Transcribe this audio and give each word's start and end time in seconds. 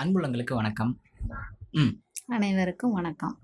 அன்புள்ளங்களுக்கு 0.00 0.54
வணக்கம். 0.54 1.00
ம். 1.70 2.02
அனைவருக்கும் 2.26 2.92
வணக்கம். 2.92 3.38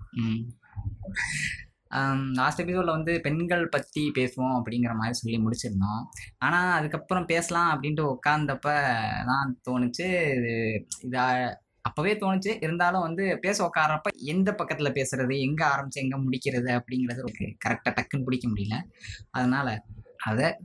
லாஸ்ட் 2.33 2.59
எபிசோடில் 2.59 2.91
வந்து 2.91 3.21
பெண்கள் 3.21 3.69
பற்றி 3.69 4.11
பேசுவோம் 4.15 4.55
அப்படிங்கிற 4.57 4.93
மாதிரி 4.95 5.13
சொல்லி 5.13 5.37
முடிச்சிருந்தோம். 5.37 6.01
ஆனால் 6.37 6.77
அதுக்கப்புறம் 6.77 7.25
பேசலாம் 7.25 7.69
அப்படின்ட்டு 7.73 8.15
உட்காந்தப்ப 8.15 8.73
தான் 9.25 9.59
தோணுச்சு. 9.69 10.07
இது 10.37 10.53
இதா 11.01 11.25
அப்போவே 11.89 12.13
தோணுச்சு. 12.13 12.57
இருந்தாலும் 12.61 13.01
வந்து 13.01 13.39
பேச 13.41 13.69
உட்காரப்ப 13.69 14.07
எந்த 14.15 14.53
பக்கத்தில் 14.53 14.93
பேசுறது 14.93 15.39
எங்கே 15.39 15.65
ஆரம்பிச்சு 15.65 16.03
எங்கே 16.05 16.17
முடிக்கிறது 16.17 16.79
அப்படிங்கிறது 16.79 17.23
கரெக்டாக 17.67 17.95
டக்குன்னு 17.99 18.23
பிடிக்க 18.23 18.47
முடியல. 18.47 18.77
அதனால் 19.29 19.83
அதை 20.23 20.55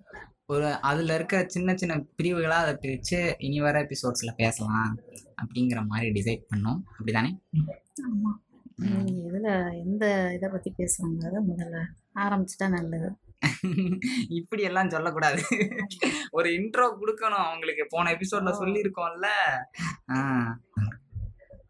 ஒரு 0.52 0.68
அதில் 0.80 1.10
இருக்க 1.10 1.44
சின்ன 1.46 1.76
சின்ன 1.76 1.94
பிரிவுகளாக 2.16 2.62
அதை 2.62 2.74
பிரித்து 2.74 3.18
இனி 3.38 3.60
வர 3.60 3.76
எபிசோட்ஸில் 3.82 4.36
பேசலாம் 4.36 4.96
அப்படிங்கிற 5.42 5.86
மாதிரி 5.86 6.08
டிசைட் 6.10 6.42
பண்ணோம். 6.50 6.80
அப்படிதானே? 6.98 7.30
ஆமாம் 8.06 8.38
நீங்கள் 8.76 9.26
இதில் 9.26 9.82
எந்த 9.86 10.04
இதை 10.34 10.48
பற்றி 10.48 10.70
பேசுகிறாங்கிறத 10.78 11.38
முதல்ல 11.50 11.78
ஆரம்பிச்சிட்டா 12.14 12.68
நல்லது. 12.68 13.10
இப்படி 14.28 14.62
எல்லாம் 14.62 14.90
சொல்லக்கூடாது. 14.90 15.42
ஒரு 16.30 16.48
இன்ட்ரோ 16.50 16.86
கொடுக்கணும் 17.00 17.42
அவங்களுக்கு. 17.44 17.86
போன 17.88 18.12
எபிசோட்ல 18.12 18.52
சொல்லியிருக்கோம்ல. 18.60 19.28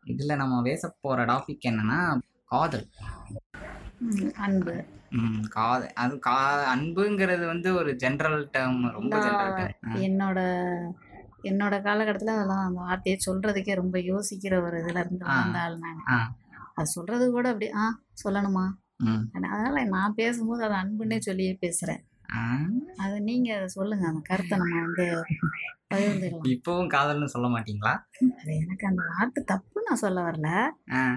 இதுல 0.06 0.36
நம்ம 0.36 0.62
பேச 0.62 0.94
போற 1.00 1.24
டாபிக் 1.24 1.66
என்னன்னா 1.68 2.00
காதல். 2.44 2.86
அன்பு. 4.36 4.74
ம், 5.12 5.42
காதல் 5.48 5.92
அது 5.96 6.14
கா 6.20 6.36
அன்புங்கிறது 6.72 7.44
வந்து 7.46 7.68
ஒரு 7.74 7.90
ஜென்ரல் 7.98 8.38
டேர்ம் 8.54 8.78
ரொம்ப 8.90 9.14
ஜென்ரல் 9.18 9.52
டேர்ம் 9.54 10.02
என்னோட 10.02 10.38
என்னோட 11.42 11.74
காலகட்டத்தில் 11.82 12.34
அதெல்லாம் 12.34 12.64
அந்த 12.64 12.80
வார்த்தையை 12.80 13.18
சொல்கிறதுக்கே 13.26 13.74
ரொம்ப 13.74 13.98
யோசிக்கிற 14.08 14.54
ஒரு 14.62 14.76
இதில் 14.78 15.00
இருந்து. 15.00 15.24
வந்த 15.32 15.58
ஆள் 15.58 15.76
நான் 15.78 16.02
ஆ. 16.10 16.18
அது 16.74 16.88
சொல்கிறது 16.88 17.24
கூட 17.30 17.46
அப்படி 17.48 17.68
ஆ 17.76 17.86
சொல்லணுமா. 18.22 18.64
அதனால் 19.34 19.88
நான் 19.88 20.14
பேசும்போது 20.14 20.62
அது 20.64 20.74
அன்புன்னே 20.74 21.18
சொல்லியே 21.20 21.52
பேசுகிறேன் 21.60 22.02
ஆ. 22.02 22.11
அது 22.96 23.20
நீங்கள் 23.20 23.56
அதை 23.56 23.66
சொல்லுங்கள் 23.66 24.08
அந்த 24.08 24.20
கருத்தை 24.24 24.58
நம்ம 24.58 24.80
வந்து 24.80 25.24
பகிர்ந்துக்கலாம். 25.94 26.50
இப்பவும் 26.52 26.90
காதல்னு 26.94 27.24
சொல்ல 27.24 27.48
மாட்டீங்களா? 27.48 27.94
அது 28.40 28.56
எனக்கு 28.56 28.86
அந்த 28.86 29.02
வார்த்தை 29.16 29.44
தப்பு 29.46 29.82
நான் 29.82 29.96
சொல்ல 29.96 30.20
வரல. 30.20 30.70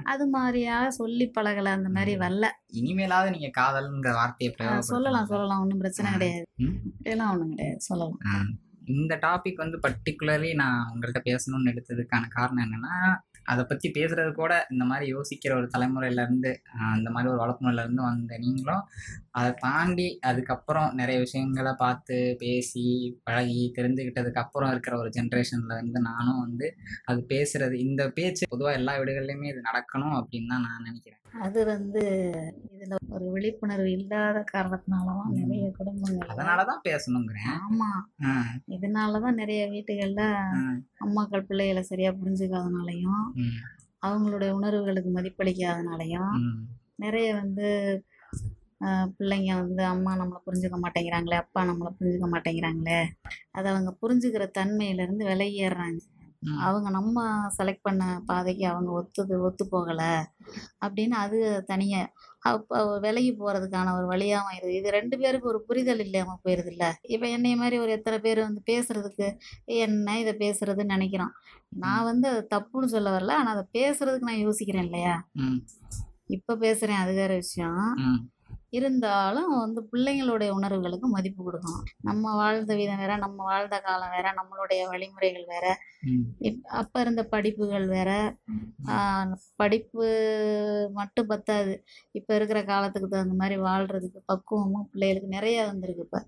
அது 0.03 0.30
மாதிரியா 0.30 0.89
சொல்லி 0.89 1.31
பழகலை 1.39 1.71
அந்த 1.71 1.89
மாதிரி 1.89 2.17
வரல. 2.17 2.45
இனிமேலாவது 2.73 3.30
நீங்க 3.30 3.61
காதல்ங்கிற 3.61 4.13
வார்த்தையை 4.13 4.55
சொல்லலாம் 4.80 5.25
சொல்லலாம். 5.25 5.61
ஒன்றும் 5.61 5.77
பிரச்சனை. 5.77 6.11
கிடையாது. 6.11 6.45
இதெல்லாம் 6.99 7.31
ஒன்றும் 7.31 7.49
கிடையாது. 7.49 7.80
சொல்லலாம். 7.80 8.58
இந்த 8.86 9.19
டாபிக் 9.21 9.55
வந்து 9.55 9.80
பர்டிகுலர்லி 9.88 10.55
நான் 10.55 10.93
உங்கள்கிட்ட 10.93 11.21
பேசணும்னு 11.25 11.71
எடுத்ததுக்கான 11.71 12.23
காரணம் 12.30 12.66
என்னன்னா 12.66 12.95
அதை 13.51 13.63
பற்றி 13.63 13.88
பேசுறது 13.97 14.31
கூட 14.33 14.53
இந்த 14.73 14.83
மாதிரி 14.91 15.05
யோசிக்கிற 15.15 15.53
ஒரு 15.59 15.67
தலைமுறையிலேருந்து 15.75 16.51
இந்த 16.99 17.09
மாதிரி 17.15 17.31
ஒரு 17.33 17.41
வளர்ப்புமுறையிலேருந்து 17.43 18.03
வந்த 18.09 18.37
நீங்களும் 18.45 18.83
அதை 19.39 19.52
தாண்டி 19.65 20.07
அதுக்கப்புறம் 20.29 20.89
நிறைய 20.99 21.17
விஷயங்களை 21.25 21.73
பார்த்து 21.83 22.17
பேசி 22.43 22.85
பழகி 23.27 23.59
தெரிஞ்சுக்கிட்டதுக்கு 23.77 24.43
அப்புறம் 24.43 24.71
இருக்கிற 24.71 24.95
ஒரு 24.97 25.11
ஜென்ரேஷனில் 25.17 25.77
இருந்து 25.77 26.02
நானும் 26.09 26.41
வந்து 26.45 26.69
அது 27.09 27.21
பேசுறது 27.33 27.77
இந்த 27.87 28.03
பேச்சு 28.17 28.52
பொதுவாக 28.53 28.79
எல்லா 28.79 28.95
வீடுகள்லையுமே 29.02 29.52
இது 29.52 29.69
நடக்கணும் 29.69 30.17
அப்படின்னு 30.19 30.52
தான் 30.53 30.65
நான் 30.67 30.87
நினைக்கிறேன். 30.89 31.21
அது 31.45 31.59
வந்து 31.65 32.02
இதில் 32.73 32.93
ஒரு 33.15 33.25
விழிப்புணர்வு 33.33 33.87
இல்லாத 33.95 34.39
காரணத்தினால 34.52 35.15
தான் 35.19 35.33
நிறைய 35.39 35.65
குடும்பங்கள் 35.77 36.31
அதனால 36.33 36.59
தான் 36.69 36.83
பேசணுங்கிறேன். 36.87 37.49
ஆமாம் 37.65 38.03
இதனால 38.75 39.21
தான் 39.25 39.39
நிறைய 39.41 39.61
வீட்டுகளில் 39.73 40.23
அம்மாக்கள் 41.05 41.47
பிள்ளைகளை 41.49 41.83
சரியாக 41.91 42.17
புரிஞ்சுக்காதனாலையும் 42.19 43.25
அவங்களுடைய 44.02 44.50
உணர்வுகளுக்கு 44.52 45.11
மதிப்பளிக்காதனாலையும் 45.11 46.33
நிறைய 46.97 47.28
வந்து 47.36 47.67
பிள்ளைங்க 49.14 49.52
வந்து 49.59 49.83
அம்மா 49.86 50.11
நம்மளை 50.15 50.39
புரிஞ்சுக்க 50.43 50.77
மாட்டேங்கிறாங்களே 50.80 51.37
அப்பா 51.42 51.61
நம்மளை 51.65 51.92
புரிஞ்சுக்க 51.98 52.27
மாட்டேங்கிறாங்களே 52.32 52.99
அதை 53.54 53.67
அவங்க 53.71 53.92
புரிஞ்சுக்கிற 54.02 54.45
தன்மையிலேருந்து 54.58 55.30
விலகிடுறாங்க 55.30 56.02
ம். 56.43 56.58
அவங்க 56.64 56.87
நம்ம 56.89 57.20
செலக்ட் 57.55 57.83
பண்ண 57.83 58.02
பாதைக்கு 58.26 58.65
அவங்க 58.67 58.89
ஒத்துது 58.98 59.36
ஒத்து 59.42 59.64
போகலை 59.71 60.11
அப்படின்னு 60.82 61.15
அது 61.21 61.38
தனியாக 61.65 62.11
அப்போ 62.45 62.78
விலகி 63.06 63.32
போகிறதுக்கான 63.39 63.94
ஒரு 63.98 64.06
வழியாகவும் 64.11 64.50
ஆயிடுது 64.52 64.73
இது 64.80 64.89
ரெண்டு 64.98 65.16
பேருக்கு 65.22 65.52
ஒரு 65.54 65.60
புரிதல் 65.67 66.04
இல்லாமல் 66.06 66.42
போயிடுது 66.44 66.72
இல்லை 66.73 66.89
இப்போ 67.14 67.28
என்னைய 67.36 67.56
மாதிரி 67.61 67.78
ஒரு 67.83 67.92
எத்தனை 67.98 68.17
பேர் 68.26 68.42
வந்து 68.48 68.61
பேசுகிறதுக்கு 68.72 69.28
என்ன 69.86 70.17
இதை 70.23 70.33
பேசுறதுன்னு 70.44 70.95
நினைக்கிறோம். 70.98 71.33
நான் 71.83 72.08
வந்து 72.11 72.28
அது 72.33 72.42
தப்புன்னு 72.56 72.94
சொல்ல 72.95 73.10
வரல. 73.17 73.36
ஆனால் 73.42 73.56
அதை 73.56 73.66
பேசுறதுக்கு 73.80 74.30
நான் 74.32 74.45
யோசிக்கிறேன் 74.45 74.88
இல்லையா? 74.89 75.16
இப்போ 76.38 76.54
பேசுகிறேன் 76.66 77.02
அது 77.04 77.14
வேற 77.22 77.32
விஷயம். 77.44 77.82
இருந்தாலும் 78.77 79.52
வந்து 79.63 79.81
பிள்ளைங்களுடைய 79.91 80.49
உணர்வுகளுக்கு 80.58 81.08
மதிப்பு 81.15 81.41
கொடுக்கணும். 81.47 81.83
நம்ம 82.09 82.33
வாழ்ந்த 82.41 82.75
விதம் 82.80 83.02
வேற 83.03 83.13
நம்ம 83.25 83.37
வாழ்ந்த 83.52 83.77
காலம் 83.87 84.13
வேற 84.15 84.27
நம்மளுடைய 84.39 84.81
வழிமுறைகள் 84.93 85.45
வேற. 85.53 85.65
அப்போ 86.81 86.97
இருந்த 87.05 87.23
படிப்புகள் 87.33 87.87
வேற. 87.95 88.11
படிப்பு 89.61 90.08
மட்டும் 90.99 91.31
பத்தாது. 91.33 91.75
இப்போ 92.19 92.33
இருக்கிற 92.39 92.61
காலத்துக்கு 92.73 93.09
தகுந்த 93.15 93.37
மாதிரி 93.43 93.58
வாழ்கிறதுக்கு 93.67 94.21
பக்குவமும் 94.33 94.89
பிள்ளைகளுக்கு 94.93 95.35
நிறைய 95.37 95.59
வந்திருக்கு 95.71 96.05
இப்போ. 96.08 96.21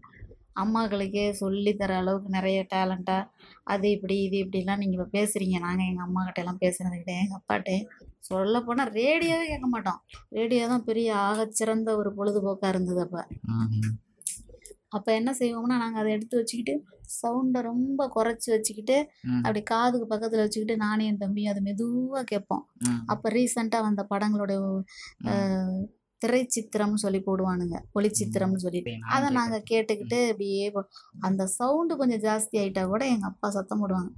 அம்மாக்களுக்கே 0.62 1.26
சொல்லி 1.42 1.72
தர 1.80 1.92
அளவுக்கு 2.02 2.30
நிறைய 2.36 2.60
டேலண்ட்டாக 2.72 3.30
அது 3.74 3.88
இப்படி 3.96 4.16
இது 4.28 4.38
இப்படிலாம் 4.44 4.82
நீங்கள் 4.84 4.98
இப்போ 5.00 5.10
பேசுகிறீங்க 5.18 5.58
நாங்கள் 5.66 5.88
எங்கள் 5.90 6.06
அம்மாக்கிட்ட 6.08 6.44
எல்லாம் 6.44 6.62
பேசுனது 6.64 6.98
கிடையாது 7.02 7.24
எங்கள் 7.26 7.40
அப்பாட்டே. 7.42 7.76
சொல்ல 8.30 8.56
போனால் 8.62 8.92
ரேடியோவே 9.00 9.46
கேட்க 9.52 9.68
மாட்டோம். 9.68 10.00
ரேடியோ 10.38 10.68
தான் 10.74 10.88
பெரிய 10.90 11.10
ஆகச்சிறந்த 11.28 11.90
ஒரு 12.02 12.10
பொழுதுபோக்காக 12.18 12.72
இருந்தது 12.74 13.02
அப்போ. 13.06 13.22
அப்போ 14.96 15.10
என்ன 15.20 15.30
செய்வோம்னா 15.40 15.78
நாங்கள் 15.84 16.02
அதை 16.02 16.12
எடுத்து 16.18 16.40
வச்சுக்கிட்டு 16.40 16.74
சவுண்டை 17.22 17.60
ரொம்ப 17.62 18.02
குறைச்சி 18.16 18.48
வச்சுக்கிட்டு 18.54 18.98
அப்படி 19.44 19.62
காதுக்கு 19.72 20.08
பக்கத்தில் 20.08 20.44
வச்சுக்கிட்டு 20.44 20.76
நானே 20.86 21.06
என் 21.06 21.22
தம்பியும் 21.24 21.52
அதை 21.54 21.62
மெதுவாக 21.68 22.24
கேட்போம். 22.24 22.64
அப்போ 23.06 23.30
ரீசெண்டாக 23.30 23.88
வந்த 23.88 24.04
படங்களுடைய. 24.12 24.60
திரைச்சித்திரம்னு 26.26 26.94
சொல்லி 26.94 27.24
போடுவானுங்க. 27.26 27.82
ஒளிச்சித்திரம்னு 28.00 28.56
சொல்லி. 28.56 28.82
அதை. 29.08 29.30
நாங்கள் 29.30 29.64
கேட்டுக்கிட்டு 29.70 30.26
அப்படியே 30.26 30.72
போ- 30.72 30.84
அந்த 31.20 31.46
சவுண்டு 31.46 31.98
கொஞ்சம் 31.98 32.20
ஜாஸ்தி 32.20 32.56
ஆயிட்டா 32.56 32.86
கூட 32.86 33.06
எங்கள் 33.06 33.30
அப்பா 33.30 33.50
சத்தம் 33.50 33.88
போடுவாங்க. 33.88 34.10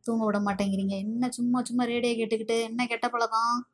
தூங்க 0.00 0.24
விட 0.24 0.38
மாட்டேங்கிறீங்க. 0.38 0.88
என்ன 0.88 1.30
சும்மா 1.30 1.62
சும்மா 1.62 1.84
ரேடியோ 1.84 2.26
கேட்டுக்கிட்டு 2.26 2.62
என்ன 2.62 2.86
கெட்ட 2.86 3.08
பழக்கம்? 3.08 3.66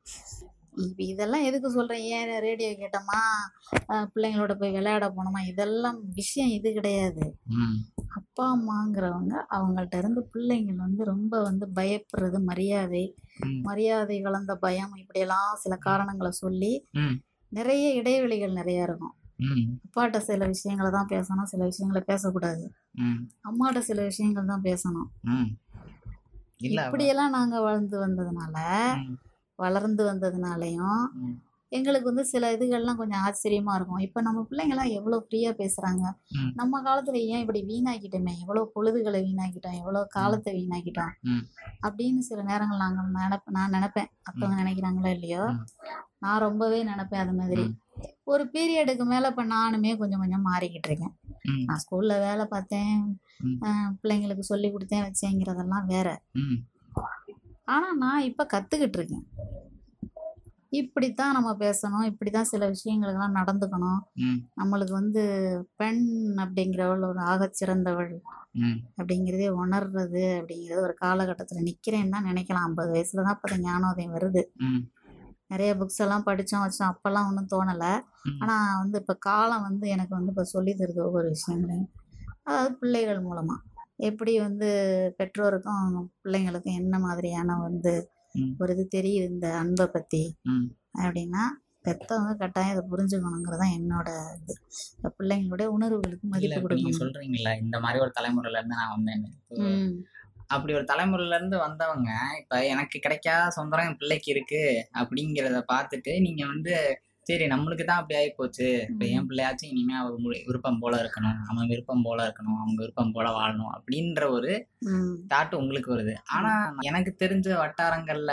இப்போ 0.76 1.02
இதெல்லாம் 1.02 1.42
எதுக்கு 1.42 1.70
சொல்கிறேன் 1.70 2.02
ஏன் 2.02 2.40
ரேடியோ 2.40 2.70
கேட்டோமா? 2.70 3.18
பிள்ளைங்களோட 3.92 4.54
போய் 4.54 4.70
விளையாட 4.70 5.08
போனோமா? 5.08 5.46
இதெல்லாம் 5.46 6.08
விஷயம் 6.08 6.50
இது 6.50 6.72
கிடையாது. 6.72 7.36
அப்பா 8.14 8.56
அம்மாங்கிறவங்க 8.56 9.44
அவங்கள்ட்ட 9.50 9.98
இருந்து 9.98 10.22
பிள்ளைங்கள் 10.22 10.76
வந்து 10.76 11.04
ரொம்ப 11.04 11.42
வந்து 11.42 11.68
பயப்படுறது 11.74 12.42
மரியாதை 12.42 13.14
மரியாதை 13.62 14.20
கலந்த 14.20 14.56
பயம் 14.56 14.94
இப்படியெல்லாம் 14.94 15.56
சில 15.56 15.76
காரணங்களை 15.76 16.30
சொல்லி 16.30 16.86
நிறைய 17.52 17.94
இடைவெளிகள் 17.94 18.52
நிறைய 18.52 18.82
இருக்கும். 18.82 19.14
அப்பாட்ட 19.84 20.18
சில 20.18 20.46
விஷயங்களை 20.46 20.90
தான் 20.90 21.10
பேசணும் 21.10 21.42
சில 21.44 21.64
விஷயங்களை 21.64 22.02
பேசக்கூடாது. 22.02 22.64
அம்மாட்ட 23.48 23.78
சில 23.80 24.02
விஷயங்கள் 24.02 24.44
தான் 24.44 24.62
பேசணும். 24.62 25.08
இப்படியெல்லாம் 26.86 27.30
நாங்கள் 27.30 27.60
வளர்ந்து 27.60 27.98
வந்ததுனால 28.06 28.56
வளர்ந்து 29.58 30.02
வந்ததுனாலையும் 30.10 31.04
எங்களுக்கு 31.72 32.10
வந்து 32.10 32.24
சில 32.24 32.56
இதுகள்லாம் 32.56 32.96
கொஞ்சம் 32.96 33.22
ஆச்சரியமா 33.22 33.72
இருக்கும். 33.74 33.98
இப்போ 33.98 34.20
நம்ம 34.20 34.40
பிள்ளைங்களாம் 34.50 34.92
எவ்வளோ 34.92 35.16
ஃப்ரீயாக 35.24 35.54
பேசுகிறாங்க 35.58 36.04
ம். 36.36 36.52
நம்ம 36.54 36.80
காலத்தில் 36.82 37.26
ஏன் 37.32 37.40
இப்படி 37.40 37.60
வீணாக்கிட்டோமே? 37.62 38.34
எவ்வளோ 38.40 38.70
பொழுதுகளை 38.74 39.20
வீணாக்கிட்டோம்? 39.22 39.78
எவ்வளோ 39.80 40.04
காலத்தை 40.08 40.52
வீணாக்கிட்டோம். 40.52 41.12
அப்படின்னு 41.86 42.18
சில 42.18 42.42
நேரங்கள் 42.42 42.78
நாங்கள் 42.78 43.10
நினப்ப 43.18 43.50
நான் 43.50 43.74
நினப்பேன். 43.76 44.10
மற்றவங்க 44.26 44.56
நினைக்கிறாங்களோ 44.62 45.10
இல்லையோ. 45.10 45.44
நான் 46.22 46.42
ரொம்பவே 46.46 46.78
நினப்பேன் 46.90 47.22
அது 47.24 47.34
மாதிரி. 47.40 47.64
ஒரு 48.32 48.44
பீரியடுக்கு 48.54 49.04
மேலே 49.12 49.26
இப்போ 49.32 49.44
நானுமே 49.54 49.92
கொஞ்சம் 50.00 50.22
கொஞ்சம் 50.22 50.46
மாறிக்கிட்டு 50.48 50.88
இருக்கேன். 50.90 51.14
நான் 51.68 51.82
ஸ்கூலில் 51.84 52.22
வேலை 52.26 52.44
பார்த்தேன். 52.54 52.98
பிள்ளைங்களுக்கு 54.00 54.44
சொல்லி 54.52 54.68
கொடுத்தேன் 54.70 55.06
வச்சேங்கிறதெல்லாம் 55.06 55.86
வேற. 55.94 56.08
ம், 56.42 56.58
ஆனால் 57.66 57.96
நான் 57.96 58.26
இப்போ 58.30 58.44
கற்றுக்கிட்டு 58.54 58.98
இருக்கேன். 59.00 59.24
இப்படித்தான் 60.80 61.36
நம்ம 61.36 61.50
பேசணும். 61.62 62.06
இப்படி 62.10 62.30
தான் 62.30 62.48
சில 62.50 62.64
விஷயங்களுக்கெல்லாம் 62.68 63.38
நடந்துக்கணும். 63.38 64.00
நம்மளுக்கு 64.60 64.94
வந்து 65.00 65.22
பெண் 65.76 66.02
அப்படிங்கிறவள் 66.44 67.08
ஒரு 67.10 67.20
ஆகச்சிறந்தவள் 67.30 68.12
அப்படிங்கிறதே 68.98 69.48
உணர்றது 69.62 70.24
அப்படிங்கிறது 70.40 70.84
ஒரு 70.86 70.94
காலகட்டத்தில் 71.04 71.66
நிற்கிறேன்னு 71.68 72.14
தான் 72.16 72.28
நினைக்கலாம். 72.30 72.66
ஐம்பது 72.68 72.90
வயசுல 72.96 73.24
தான் 73.28 73.38
இப்போ 73.38 73.58
ஞானோதயம் 73.68 74.16
வருது. 74.16 74.42
நிறைய 75.50 75.70
புக்ஸ் 75.76 76.02
எல்லாம் 76.04 76.26
படித்தோம் 76.26 76.64
வச்சோம். 76.64 76.90
அப்போல்லாம் 76.92 77.28
ஒன்றும் 77.28 77.50
தோணலை. 77.52 77.92
ஆனால் 78.40 78.78
வந்து 78.80 78.98
இப்போ 78.98 79.14
காலம் 79.20 79.62
வந்து 79.62 79.86
எனக்கு 79.88 80.14
வந்து 80.14 80.32
இப்போ 80.34 80.44
சொல்லி 80.48 80.74
தருது 80.74 81.00
ஒவ்வொரு 81.06 81.28
விஷயங்களையும். 81.28 81.88
அதாவது 82.42 82.74
பிள்ளைகள் 82.74 83.20
மூலமாக 83.20 83.64
எப்படி 84.00 84.32
வந்து 84.38 84.68
பெற்றோருக்கும் 85.18 85.86
பிள்ளைங்களுக்கும் 86.24 86.78
என்ன 86.82 86.98
மாதிரியான 86.98 87.56
வந்து. 87.60 87.94
ஒரு 88.60 88.72
இது 88.72 88.84
தெரியுது 88.96 89.28
இந்த 89.28 89.48
அன்பை 89.60 89.86
பற்றி 89.88 90.22
அப்படின்னா 90.98 91.42
பெற்றவங்க 91.84 92.32
கட்டாயம் 92.36 92.72
இதை 92.72 92.82
புரிஞ்சுக்கணுங்கிறது 92.90 93.60
தான் 93.62 93.74
என்னோட 93.76 94.08
இது. 94.38 94.54
பிள்ளைங்களுடைய 95.18 95.68
உணர்வுகளுக்கு 95.76 96.26
மதிப்பு 96.26 96.60
கொடுக்கணும். 96.64 97.00
சொல்றீங்கல்ல 97.00 97.52
இந்த 97.58 97.76
மாதிரி 97.80 98.02
ஒரு 98.04 98.12
தலைமுறையில 98.18 98.60
இருந்து 98.60 98.78
நான் 98.80 98.94
ம். 99.66 99.92
அப்படி 100.50 100.74
ஒரு 100.74 100.84
தலைமுறையில 100.84 101.34
இருந்து 101.34 101.58
வந்தவங்க 101.58 102.10
இப்ப 102.38 102.66
எனக்கு 102.66 102.98
கிடைக்காத 102.98 103.50
சொந்தம் 103.50 103.84
என் 103.84 103.96
பிள்ளைக்கு 103.96 104.30
இருக்கு 104.30 104.62
அப்படிங்கிறத 105.00 105.60
பார்த்துட்டு 105.68 106.14
நீங்க 106.20 106.44
வந்து 106.46 106.74
சரி 107.26 107.46
நம்மளுக்கு 107.46 107.84
தான் 107.84 107.98
அப்படி 107.98 108.18
ஆகி 108.18 108.30
போச்சு. 108.30 108.66
இப்ப. 108.84 109.04
என் 109.06 109.26
பிள்ளையாச்சும் 109.28 109.70
இனிமே 109.70 109.94
அவ 109.94 110.12
முடி- 110.18 110.44
விருப்பம் 110.46 110.78
போல 110.78 110.94
இருக்கணும் 111.02 111.40
அவன் 111.48 111.68
விருப்பம் 111.68 112.02
போல 112.02 112.18
இருக்கணும் 112.22 112.58
அவங்க 112.58 112.78
விருப்பம் 112.82 113.12
போல 113.12 113.26
வாழணும் 113.30 113.72
அப்படின்ற 113.74 114.30
ஒரு 114.30 114.52
தாட் 115.26 115.54
உங்களுக்கு 115.54 115.94
வருது. 115.94 116.14
ஆனா 116.28 116.52
எனக்கு 116.82 117.12
தெரிஞ்ச 117.18 117.48
வட்டாரங்கள்ல 117.58 118.32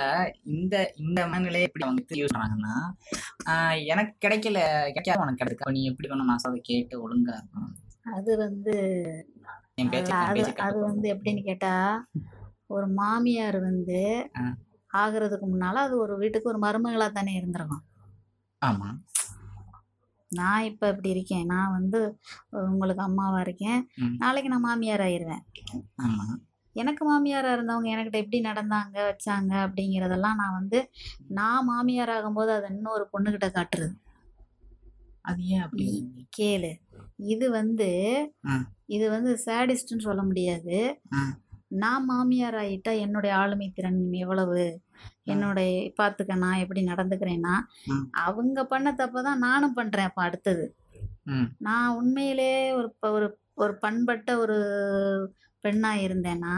இந்த 0.53 0.75
இந்த 0.97 1.27
மனநிலையை 1.27 1.67
எப்படி 1.67 1.85
அவங்க 1.85 2.19
யூஸ் 2.21 2.35
பண்றாங்கன்னா 2.35 2.75
ஆஹ் 3.47 3.77
எனக்கு 3.85 4.15
கிடைக்கல 4.21 4.61
கிடைக்காத 4.89 5.19
உனக்கு 5.19 5.43
கிடைக்கும் 5.43 5.73
நீ 5.73 5.83
எப்படி 5.83 6.07
வேணும் 6.07 6.25
நான் 6.25 6.43
சொல்றதை 6.45 6.61
கேட்டு 6.63 7.03
ஒழுங்கா 7.03 7.35
இருக்கணும். 7.35 7.73
அது 8.13 8.31
வந்து 8.37 8.75
அது 10.65 10.79
வந்து 10.81 11.07
எப்படின்னு 11.13 11.43
கேட்டா 11.43 11.73
ஒரு 12.67 12.87
மாமியார் 12.87 13.59
வந்து. 13.59 13.99
ஆகிறதுக்கு 14.93 15.45
முன்னால 15.47 15.73
அது 15.73 15.97
ஒரு 15.97 16.17
வீட்டுக்கு 16.17 16.49
ஒரு 16.49 16.59
மருமகளா 16.59 17.11
தானே 17.11 17.33
இருந்திருக்கும். 17.33 17.83
ஆமா. 18.61 18.89
நான் 20.29 20.63
இப்போ 20.63 20.89
இப்படி 20.89 21.09
இருக்கேன். 21.09 21.45
நான் 21.45 21.71
வந்து 21.71 21.99
உங்களுக்கு 22.51 23.03
அம்மாவா 23.03 23.39
இருக்கேன். 23.39 23.79
நாளைக்கு 24.17 24.49
நான் 24.49 24.61
மாமியார் 24.61 24.99
ஆயிடுவேன் 24.99 25.43
ஆமா. 25.97 26.25
எனக்கு 26.75 27.05
மாமியாராக 27.05 27.55
இருந்தவங்க 27.55 27.89
எனக்கிட்ட 27.89 28.17
எப்படி 28.17 28.39
நடந்தாங்க 28.41 28.97
வச்சாங்க 29.01 29.53
அப்படிங்கிறதெல்லாம் 29.65 30.35
நான் 30.35 30.53
வந்து 30.53 30.79
நான் 31.29 31.65
மாமியார் 31.65 32.09
ஆகும்போது 32.09 32.51
அதை 32.51 32.69
இன்னொரு 32.69 33.09
பொண்ணுக்கிட்ட 33.13 33.49
காட்டுறது. 33.51 33.95
அது 35.21 35.43
ஏன் 35.47 35.61
அப்படி? 35.61 35.85
கேளு. 36.37 36.71
இது 37.19 37.51
வந்து. 37.51 37.89
இது 38.87 39.09
வந்து 39.09 39.31
சேடிஸ்ட்னு 39.45 40.07
சொல்ல 40.07 40.21
முடியாது. 40.23 40.77
நான் 41.83 42.05
மாமியார் 42.05 42.55
ஆகிட்டா 42.55 42.91
என்னுடைய 42.99 43.31
ஆளுமை 43.35 43.67
திறன் 43.69 44.11
எவ்வளவு? 44.23 44.65
என்னுடைய 45.23 45.69
பார்த்துக்க 45.99 46.35
நான் 46.35 46.61
எப்படி 46.63 46.81
நடந்துக்கிறேன்னா. 46.85 47.53
அவங்க 48.25 48.65
பண்ண 48.65 48.91
தப்பை 48.91 49.21
தான் 49.21 49.43
நானும் 49.47 49.77
பண்ணுறேன் 49.77 50.09
அப்போ 50.09 50.21
அடுத்தது. 50.21 50.65
நான் 51.57 51.95
உண்மையிலே 51.95 52.51
ஒரு 52.73 52.87
ஒரு 53.11 53.27
ஒரு 53.53 53.73
பண்பட்ட 53.77 54.29
ஒரு 54.37 54.57
பெண்ணாக 55.63 56.03
இருந்தேன்னா. 56.07 56.55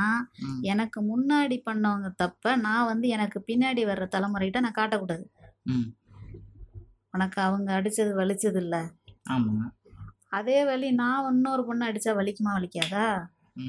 எனக்கு 0.62 1.00
முன்னாடி 1.12 1.58
பண்ணவங்க 1.66 2.10
தப்ப 2.16 2.56
நான் 2.66 2.90
வந்து 2.92 3.08
எனக்கு 3.08 3.40
பின்னாடி 3.48 3.84
வர்ற 3.92 4.06
தலைமுறைகிட்ட 4.16 4.62
நான் 4.66 4.80
காட்டக்கூடாது. 4.80 5.26
உனக்கு 7.14 7.40
அவங்க 7.42 7.70
அடிச்சது 7.80 8.14
வலிச்சது 8.22 8.60
இல்லை. 8.66 8.82
அதே 10.32 10.64
வலி 10.64 10.92
நான் 10.92 11.28
இன்னொரு 11.32 11.66
பொண்ணு 11.66 11.86
அடிச்சா 11.86 12.12
வலிக்குமா 12.16 12.52
வலிக்காதா. 12.58 13.08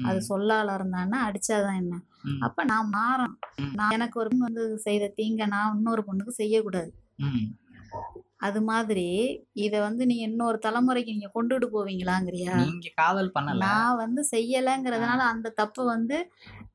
அது 0.03 0.19
சொல்லால 0.29 0.75
இருந்தான்னா 0.77 1.19
அடிச்சாதான் 1.27 1.75
என்ன. 1.75 1.95
அப்ப 2.41 2.63
நான் 2.63 2.89
மாறணும். 2.93 3.37
நான் 3.73 3.89
எனக்கு 3.89 4.19
ஒரு 4.19 4.29
வந்து 4.39 4.63
செய்த 4.77 5.13
தீங்க 5.17 5.45
நான் 5.45 5.75
இன்னொரு 5.77 6.01
பொண்ணுக்கு 6.07 6.33
செய்யக்கூடாது. 6.33 6.91
அது 8.37 8.59
மாதிரி 8.61 9.07
இதை 9.53 9.79
வந்து 9.79 10.05
நீ 10.05 10.15
இன்னொரு 10.19 10.57
தலைமுறைக்கு 10.65 11.11
நீங்க 11.11 11.29
கொண்டுட்டு 11.33 11.67
போவீங்களாங்கிறியா? 11.67 12.53
நீங்க 12.55 12.89
காதல் 12.95 13.33
பண்ணல. 13.35 13.59
நான் 13.59 13.95
வந்து 13.95 14.21
செய்யலைங்கிறதுனால 14.31 15.19
அந்த 15.33 15.53
தப்பு 15.55 15.83
வந்து 15.85 16.17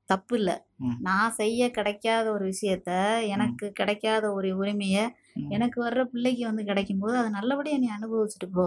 தப்பு 0.09 0.35
இல்லை. 0.39 0.55
நான் 1.01 1.35
செய்ய 1.41 1.71
கிடைக்காத 1.71 2.27
ஒரு 2.33 2.45
விஷயத்த 2.53 2.91
எனக்கு 3.35 3.67
கிடைக்காத 3.73 4.25
ஒரு 4.33 4.49
உரிமையை. 4.57 5.05
எனக்கு 5.49 5.79
வர்ற 5.85 6.03
பிள்ளைக்கு 6.05 6.45
வந்து 6.51 6.65
கிடைக்கும்போது 6.71 7.17
அதை 7.21 7.31
நல்லபடியாக 7.31 7.83
நீ 7.85 7.89
அனுபவிச்சுட்டு 7.99 8.49
போ. 8.59 8.67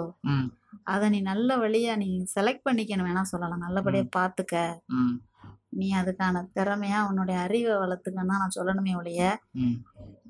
அதை 0.94 1.06
நீ 1.10 1.20
நல்ல 1.32 1.58
வழியா 1.58 1.94
நீ 1.96 2.10
செலக்ட் 2.36 2.66
பண்ணிக்கணும் 2.68 3.10
வேணா 3.10 3.24
சொல்லலாம் 3.34 3.66
நல்லபடியாக 3.68 4.10
பார்த்துக்க. 4.20 4.56
நீ 5.80 5.88
அதுக்கான 6.02 6.42
திறமையா 6.58 7.00
உன்னுடைய 7.10 7.38
அறிவை 7.46 7.74
வளர்த்துக்கன்னு 7.84 8.32
தான் 8.32 8.44
நான் 8.44 8.58
சொல்லணுமே 8.58 8.94
ஒழிய. 9.02 9.22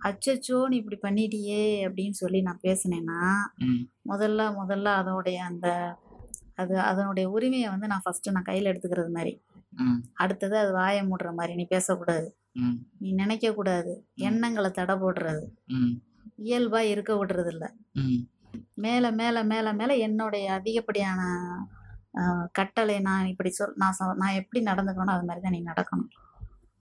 அச்சச்சோ 0.07 0.57
நீ 0.71 0.75
இப்படி 0.81 0.97
பண்ணிட்டியே 1.03 1.63
அப்படின்னு 1.87 2.15
சொல்லி 2.23 2.39
நான் 2.41 2.65
பேசினேன்னா. 2.67 3.21
முதல்ல 4.11 4.41
முதல்ல 4.59 4.87
அதோடைய 5.01 5.37
அந்த 5.51 5.67
அது 6.61 6.75
அதனுடைய 6.89 7.25
உரிமையை 7.29 7.67
வந்து 7.69 7.87
நான் 7.91 8.03
ஃபஸ்ட்டு 8.05 8.33
நான் 8.35 8.49
கையில் 8.49 8.69
எடுத்துக்கிறது 8.71 9.11
மாதிரி. 9.17 9.33
அடுத்தது 10.13 10.57
அது 10.57 10.71
வாயை 10.71 11.01
மூடுற 11.01 11.33
மாதிரி 11.33 11.55
நீ 11.55 11.65
பேசக்கூடாது. 11.69 12.27
நீ 12.99 13.15
நினைக்கக்கூடாது. 13.15 13.93
எண்ணங்களை 14.15 14.71
தடை 14.71 14.95
போடுறது. 14.95 15.45
ம். 15.65 15.93
இயல்பாக 16.37 16.85
இருக்க 16.85 17.25
விடுறது 17.25 17.47
இல்லை 17.47 17.69
ம். 17.93 18.21
மேலே 18.73 19.11
மேலே 19.11 19.43
மேலே 19.43 19.71
மேலே 19.71 19.99
என்னுடைய 19.99 20.53
அதிகப்படியான 20.53 21.21
கட்டளை 22.51 22.99
நான் 22.99 23.25
இப்படி 23.25 23.49
சொல் 23.49 23.73
நான் 23.75 24.15
நான் 24.15 24.33
எப்படி 24.33 24.63
நடந்துக்கணும் 24.63 25.15
அது 25.15 25.25
மாதிரி 25.25 25.39
தான் 25.41 25.51
நீ 25.51 25.63
நடக்கணும். 25.63 26.09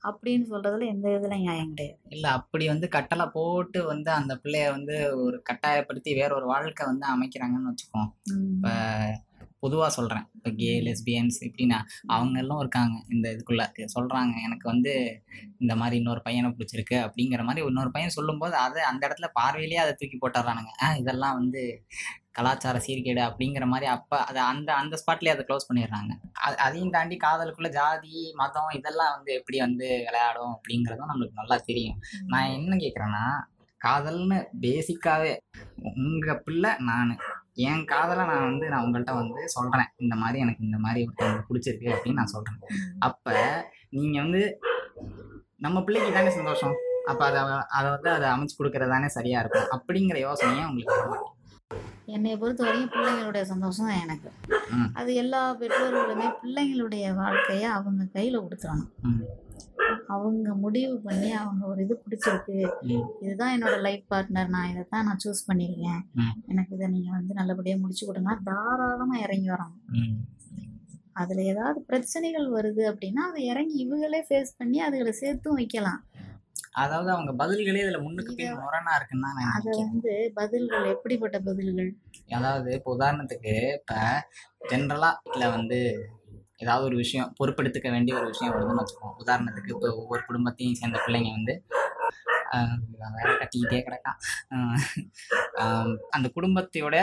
அப்படின்னு 0.03 0.45
சொல்றதுல 0.51 0.87
எந்த 0.87 1.17
இதில் 1.17 1.39
நியாயம் 1.39 1.73
கிடையாது. 1.75 2.01
இல்ல 2.09 2.29
அப்படி 2.31 2.67
வந்து 2.67 2.89
கட்டளை 2.89 3.27
போட்டு 3.33 3.85
வந்து 3.85 4.11
அந்த 4.11 4.41
பிள்ளைய 4.45 4.71
வந்து 4.71 5.23
ஒரு 5.23 5.43
கட்டாயப்படுத்தி 5.43 6.15
வேற 6.15 6.35
ஒரு 6.35 6.47
வாழ்க்கை 6.47 6.87
வந்து 6.87 7.07
அமைக்கிறாங்கன்னு 7.09 7.73
வச்சுக்கோம். 7.73 8.11
இப்ப 8.57 8.69
பொதுவா 9.67 9.87
சொல்றேன். 9.87 10.25
இப்ப 10.35 10.51
கே 10.51 10.71
லெஸ்பியன்ஸ் 10.81 11.39
இப்படின்னா 11.41 11.79
அவங்க 12.07 12.39
எல்லாம் 12.39 12.59
இருக்காங்க. 12.59 12.97
இந்த 13.09 13.37
இதுக்குள்ள 13.37 13.63
சொல்றாங்க. 13.97 14.35
எனக்கு 14.45 14.69
வந்து 14.73 15.23
இந்த 15.59 15.77
மாதிரி 15.77 15.97
இன்னொரு 15.97 16.23
பையனை 16.23 16.51
பிடிச்சிருக்கு 16.51 16.99
அப்படிங்கிற 17.07 17.43
மாதிரி 17.45 17.67
இன்னொரு 17.67 17.91
பையன் 17.91 18.17
சொல்லும்போது 18.19 18.57
அதை 18.57 18.83
அந்த 18.83 19.03
இடத்துல 19.09 19.29
பார்வையிலேயே 19.41 19.81
அதை 19.85 19.95
தூக்கி 19.99 20.19
போட்டுறானுங்க. 20.19 20.73
ஆ 20.83 20.95
இதெல்லாம் 20.97 21.35
வந்து 21.35 21.63
கலாச்சார 22.31 22.79
சீர்கேடு 22.87 23.21
அப்படிங்கிற 23.27 23.67
மாதிரி 23.67 23.87
அப்ப 23.91 24.17
அதை 24.25 24.43
அந்த 24.43 24.71
அந்த 24.75 24.95
ஸ்பாட்லயே 25.03 25.29
அதை 25.29 25.45
க்ளோஸ் 25.49 25.69
பண்ணிடுறாங்க. 25.69 26.13
அது 26.33 26.57
அதையும் 26.57 26.91
தாண்டி 26.91 27.17
காதலுக்குள்ள 27.17 27.69
ஜாதி 27.69 28.33
மதம் 28.35 28.73
இதெல்லாம் 28.75 29.15
வந்து 29.15 29.33
எப்படி 29.35 29.59
வந்து 29.59 29.87
விளையாடும் 30.05 30.55
அப்படிங்கிறதும் 30.55 31.11
நம்மளுக்கு 31.13 31.41
நல்லா 31.43 31.57
தெரியும். 31.65 31.99
நான் 32.27 32.51
என்ன 32.51 32.77
கேட்குறேன்னா 32.77 33.27
காதல்னு 33.81 34.39
பேசிக்காவே 34.61 35.33
உங்க 35.97 36.35
பிள்ளை 36.45 36.71
நான். 36.79 37.17
என் 37.69 37.85
காதலை 37.91 38.25
நான் 38.31 38.49
வந்து 38.49 38.67
நான் 38.73 38.85
உங்கள்கிட்ட 38.87 39.13
வந்து 39.19 39.43
சொல்றேன். 39.55 39.91
இந்த 40.05 40.15
மாதிரி 40.23 40.39
எனக்கு 40.45 40.67
இந்த 40.69 40.79
மாதிரி 40.85 41.01
ஒருத்தவங்க 41.07 41.45
பிடிச்சிருக்கு 41.49 41.89
அப்படின்னு 41.95 42.21
நான் 42.23 42.35
சொல்றேன். 42.35 42.59
அப்ப 43.09 43.35
நீங்க 43.99 44.17
வந்து 44.25 44.43
நம்ம 45.65 45.83
பிள்ளைக்கு 45.87 46.11
தானே 46.17 46.33
சந்தோஷம். 46.39 46.75
அப்ப 47.11 47.23
அதை 47.29 47.41
அதை 47.79 47.89
வந்து 47.95 48.11
அதை 48.17 48.27
அமைச்சு 48.35 48.59
கொடுக்கறது 48.59 48.95
தானே 48.95 49.09
சரியா 49.17 49.41
இருக்கும். 49.43 49.71
அப்படிங்கிற 49.77 50.19
யோசனையே 50.27 50.67
உங்களுக்கு 50.71 51.01
வர. 51.03 51.23
என்னைய 52.17 52.35
பொறுத்த 52.41 52.63
வரைக்கும் 52.65 52.93
பிள்ளைங்களுடைய 52.95 53.45
சந்தோஷம் 53.53 53.89
தான் 53.89 54.03
எனக்கு. 54.05 54.29
அது 55.01 55.11
எல்லா 55.23 55.41
பெற்றோர்களுமே 55.61 56.29
பிள்ளைங்களுடைய 56.43 57.07
வாழ்க்கையை 57.23 57.69
அவங்க 57.79 58.05
கையில் 58.17 58.43
கொடுத்துடணும் 58.45 58.93
அவங்க 60.09 60.55
முடிவு 60.55 60.95
பண்ணி 61.01 61.31
அவங்க 61.33 61.63
ஒரு 61.67 61.81
இது 61.83 61.95
பிடிச்சிருக்கு. 62.05 62.57
இதுதான் 63.21 63.55
என்னோட 63.55 63.77
லைஃப் 63.81 64.05
பார்ட்னர் 64.13 64.49
நான். 64.49 64.71
இதை 64.71 64.85
தான் 64.89 65.07
நான் 65.09 65.23
சூஸ் 65.25 65.47
பண்ணியிருக்கேன் 65.49 66.01
ம். 66.15 66.35
எனக்கு 66.49 66.75
இதை 66.75 66.89
நீங்கள் 66.89 67.17
வந்து 67.19 67.35
நல்லபடியாக 67.35 67.81
முடிச்சு 67.81 68.07
கொடுங்க. 68.07 68.35
தாராளமாக 68.45 69.25
இறங்கி 69.27 69.51
ம். 69.99 70.17
அதில் 71.15 71.43
ஏதாவது 71.45 71.79
பிரச்சனைகள் 71.81 72.49
வருது 72.49 72.83
அப்படின்னா 72.91 73.23
அதை 73.29 73.43
இறங்கி 73.47 73.77
இவங்களே 73.85 74.21
ஃபேஸ் 74.27 74.59
பண்ணி 74.59 74.79
அதுகளை 74.83 75.13
சேர்த்தும் 75.21 75.59
வைக்கலாம். 75.59 76.01
அதாவது 76.75 77.09
அவங்க 77.11 77.33
பதில்களே 77.33 77.83
இதுல 77.85 77.99
முன்னுக்கு 78.03 78.33
முரணா 78.59 78.93
இருக்குன்னு 78.97 79.29
தான் 79.29 79.53
அதை 79.53 79.73
வந்து 79.83 80.15
பதில்கள் 80.35 80.91
எப்படிப்பட்ட 80.91 81.39
பதில்கள்? 81.41 81.89
அதாவது 82.31 82.69
இப்போ 82.73 82.91
உதாரணத்துக்கு 82.97 83.55
இப்போ 83.77 83.99
ஜென்ரலாக 84.71 85.33
இல்லை 85.33 85.49
வந்து 85.51 85.79
ஏதாவது 86.65 86.85
ஒரு 86.89 86.97
விஷயம் 87.05 87.31
பொறுப்பெடுத்துக்க 87.39 87.89
வேண்டிய 87.95 88.15
ஒரு 88.21 88.29
விஷயம் 88.33 88.55
வருதுன்னு 88.55 88.83
வச்சுக்கோம் 88.83 89.17
உதாரணத்துக்கு 89.25 89.73
இப்போ 89.75 89.89
ஒவ்வொரு 90.03 90.23
குடும்பத்தையும் 90.29 90.79
சேர்ந்த 90.81 91.01
பிள்ளைங்க 91.07 91.33
வந்து 91.39 91.55
வேலை 93.15 93.33
கட்டிக்கிட்டே 93.41 93.79
கிடக்கான். 93.87 94.19
அந்த 96.17 96.27
குடும்பத்தையோட 96.37 96.97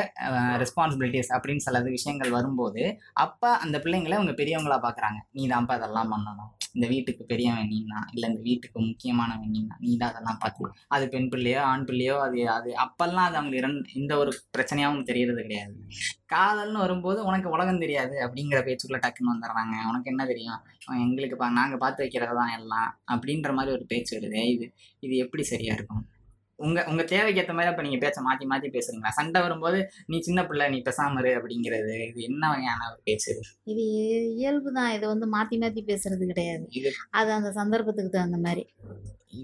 ரெஸ்பான்சிபிலிட்டிஸ் 0.64 1.32
அப்படின்னு 1.36 1.66
சில 1.68 1.82
விஷயங்கள் 1.96 2.36
வரும்போது 2.38 2.84
அப்போ 3.26 3.50
அந்த 3.66 3.78
பிள்ளைங்களை 3.86 4.18
அவங்க 4.20 4.36
பெரியவங்களா 4.42 4.80
பார்க்குறாங்க 4.88 5.20
நீ 5.38 5.46
தான்ப்பா 5.54 5.76
அதெல்லாம் 5.80 6.14
பண்ணணும். 6.14 6.52
இந்த 6.76 6.86
வீட்டுக்கு 6.94 7.24
பெரியவன் 7.32 7.72
நீனா? 7.74 8.00
இல்லை 8.14 8.26
இந்த 8.30 8.42
வீட்டுக்கு 8.50 8.80
முக்கியமானவன் 8.82 9.54
நீனா? 9.56 9.76
நீ 9.80 9.92
தான் 9.98 10.12
அதெல்லாம் 10.14 10.40
பார்த்து. 10.44 10.70
அது 10.96 11.06
பெண் 11.14 11.30
பிள்ளையோ 11.34 11.60
ஆண் 11.72 11.86
பிள்ளையோ 11.90 12.16
அது 12.28 12.40
அது 12.58 12.70
அப்பெல்லாம் 12.86 13.28
அது 13.30 13.38
அவங்க 13.42 13.56
இரண்டு 13.62 13.94
இந்த 13.94 14.14
ஒரு 14.18 14.32
பிரச்சனையாகவும் 14.56 15.08
தெரியறது 15.12 15.42
கிடையாது. 15.42 15.74
காதல்னு 16.34 16.84
வரும்போது 16.86 17.20
உனக்கு 17.30 17.50
உலகம் 17.56 17.82
தெரியாது 17.86 18.16
அப்படிங்கிற 18.26 18.62
பேச்சுக்குள்ளே 18.68 19.02
டக்குன்னு 19.06 19.34
வந்துடுறாங்க. 19.34 19.76
உனக்கு 19.92 20.12
என்ன 20.14 20.26
தெரியும்? 20.26 20.62
எங்களுக்கு 21.06 21.36
பா 21.36 21.50
நாங்கள் 21.60 21.82
பார்த்து 21.84 22.04
வைக்கிறது 22.04 22.36
தான் 22.42 22.56
எல்லாம் 22.60 22.90
அப்படின்ற 23.16 23.52
மாதிரி 23.60 23.76
ஒரு 23.78 23.86
பேச்சு 23.94 24.14
வருது. 24.18 24.42
இது 24.56 24.66
இது 25.00 25.16
எப்படி 25.26 25.44
சரியாக 25.54 25.78
இருக்கும்? 25.80 26.04
உங்க 26.60 26.80
உங்க 26.90 27.04
தேவைக்கு 27.04 27.42
ஏத்த 27.42 27.54
மாதிரி 27.58 27.72
அப்ப 27.72 27.84
நீங்க 27.86 28.00
பேச்ச 28.04 28.22
மாத்தி 28.28 28.46
மாத்தி 28.52 28.68
பேசுறீங்களா? 28.76 29.12
சண்டை 29.20 29.40
வரும்போது 29.46 29.80
நீ 30.12 30.18
சின்ன 30.28 30.40
பிள்ளை 30.50 30.66
நீ 30.74 30.80
பேசாம 30.88 31.20
இரு 31.22 31.32
அப்படிங்கிறது 31.40 31.94
இது 32.10 32.28
என்ன 32.30 32.44
வகையான 32.52 32.88
ஒரு 32.92 33.02
பேச்சு 33.08 33.30
இது? 33.34 33.44
இது 33.74 33.86
இயல்பு 34.40 34.72
தான். 34.78 34.92
இது 34.98 35.06
வந்து 35.14 35.28
மாற்றி 35.36 35.58
மாற்றி 35.64 35.84
பேசுறது 35.92 36.32
கிடையாது. 36.32 36.66
அது 37.20 37.32
அந்த 37.38 37.52
சந்தர்ப்பத்துக்கு 37.60 38.16
தகுந்த 38.18 38.40
மாதிரி. 38.48 38.66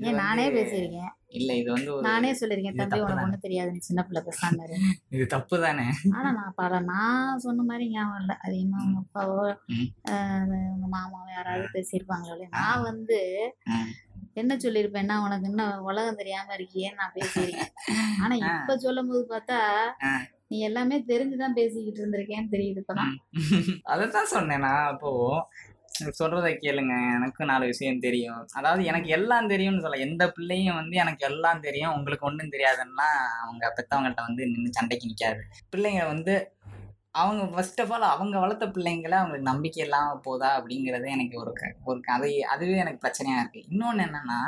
ஏன் 0.07 0.19
நானே 0.23 0.43
பேசியிருக்கேன். 0.55 1.13
இல்ல 1.37 1.51
இது 1.61 1.69
வந்து 1.75 1.91
நானே 2.07 2.29
சொல்லியிருக்கேன் 2.39 2.75
இது 2.75 2.81
தம்பி 2.83 2.99
உனக்கு. 3.05 3.23
ஒன்றும் 3.23 3.43
தெரியாது. 3.45 3.69
நீ 3.75 3.79
சின்ன 3.87 4.01
பிள்ளை 4.07 4.21
பேசாம 4.27 4.61
இரு. 4.65 4.75
இது 5.15 5.25
தப்பு 5.33 5.55
தானே 5.65 5.85
ஆனால் 6.17 6.35
நான் 6.39 6.57
பல 6.61 6.79
நான் 6.91 7.41
சொன்ன 7.45 7.65
மாதிரி 7.69 7.85
ஞாபகம் 7.95 8.21
இல்லை. 8.21 8.35
அதிகமாக 8.45 8.83
அவங்க 8.83 8.99
அப்பாவோ 9.03 9.39
உங்க 10.73 10.87
மாமாவோ 10.95 11.31
யாராவது 11.37 11.67
பேசியிருப்பாங்களோ 11.77 12.47
நான் 12.59 12.85
வந்து. 12.89 13.19
என்ன 14.33 14.55
சொல்லியிருப்பேன்னா 14.55 15.23
உனக்கு 15.23 15.47
இன்னும் 15.47 15.79
உலகம் 15.79 16.15
தெரியாம 16.15 16.55
இருக்கியேன்னு 16.55 16.95
நான் 16.95 17.13
பேசியிருக்கேன். 17.15 17.67
ஆனா. 18.21 18.61
இப்ப 18.61 18.77
சொல்லும் 18.77 19.07
போது 19.07 19.27
பார்த்தா. 19.29 19.59
நீ 20.47 20.59
எல்லாமே 20.59 20.99
தெரிஞ்சுதான் 20.99 21.53
பேசிக்கிட்டு 21.53 22.07
இருந்திருக்கேன்னு 22.07 22.47
தெரியுது 22.51 22.81
இப்பதான். 22.87 23.15
அதைத்தான் 23.83 24.25
சொன்னேன் 24.25 24.59
நான். 24.59 24.93
அப்போ 24.93 25.47
சொல்றதை 26.19 26.57
கேளுங்க. 26.61 27.15
எனக்கும் 27.15 27.47
நாலு 27.47 27.65
விஷயம் 27.65 27.99
தெரியும். 27.99 28.47
அதாவது 28.53 28.83
எனக்கு 28.83 29.09
எல்லாம் 29.09 29.47
தெரியும்னு 29.47 29.81
சொல்ல 29.81 29.97
எந்த 29.97 30.31
பிள்ளையும் 30.31 30.75
வந்து 30.75 30.97
எனக்கு 30.97 31.27
எல்லாம் 31.27 31.61
தெரியும். 31.61 31.93
உங்களுக்கு 31.93 32.25
ஒன்றும் 32.25 32.49
தெரியாதுன்னா 32.49 33.07
அவங்க 33.43 33.73
பெத்தவங்கள்ட்ட 33.75 34.21
வந்து 34.25 34.45
நின்று 34.45 34.71
சண்டைக்கு 34.71 35.07
நிற்காது 35.07 35.43
பிள்ளைங்க 35.75 36.05
வந்து 36.05 36.51
அவங்க 37.19 37.43
ஃபர்ஸ்ட் 37.47 37.81
ஆஃப் 37.81 37.91
ஆல் 37.91 38.05
அவங்க 38.09 38.35
வளர்த்த 38.39 38.65
பிள்ளைங்கள 38.67 39.13
அவங்களுக்கு 39.17 39.49
நம்பிக்கை 39.49 39.83
இல்லாமல் 39.83 40.23
போதா 40.23 40.49
அப்படிங்கிறது 40.57 41.07
எனக்கு 41.09 41.35
ஒரு 41.37 41.51
க- 41.53 41.75
ஒரு 41.83 41.99
கதை 42.01 42.31
அதுவே 42.49 42.75
எனக்கு 42.77 43.03
பிரச்சனையாக 43.03 43.41
இருக்குது 43.41 43.67
இன்னொன்று 43.69 44.03
என்னன்னா 44.03 44.39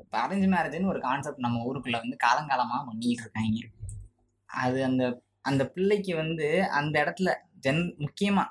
இப்போ 0.00 0.18
அரேஞ்ச் 0.18 0.48
மேரேஜ்னு 0.52 0.86
ஒரு 0.86 1.00
கான்செப்ட் 1.00 1.38
நம்ம 1.38 1.62
ஊருக்குள்ளே 1.64 1.98
வந்து 1.98 2.16
காலங்காலமாக 2.24 2.86
பண்ணிக்கிட்டு 2.86 3.24
இருக்காங்க. 3.24 3.60
அது 4.48 4.84
அந்த 4.84 5.04
அந்த 5.44 5.62
பிள்ளைக்கு 5.68 6.16
வந்து 6.16 6.48
அந்த 6.72 7.04
இடத்துல 7.04 7.30
ஜென் 7.60 7.96
முக்கியமாக 7.98 8.50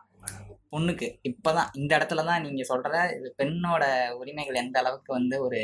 பொண்ணுக்கு 0.72 1.08
இப்பதான் 1.24 1.70
இந்த 1.74 1.98
இடத்துல 1.98 2.25
தான் 2.25 2.42
நீங்கள் 2.42 2.63
சொல்கிற 2.63 2.98
இது 3.16 3.36
பெண்ணோட 3.38 3.84
உரிமைகள் 4.13 4.56
எந்த 4.56 4.80
அளவுக்கு 4.80 5.13
வந்து 5.13 5.42
ஒரு 5.42 5.60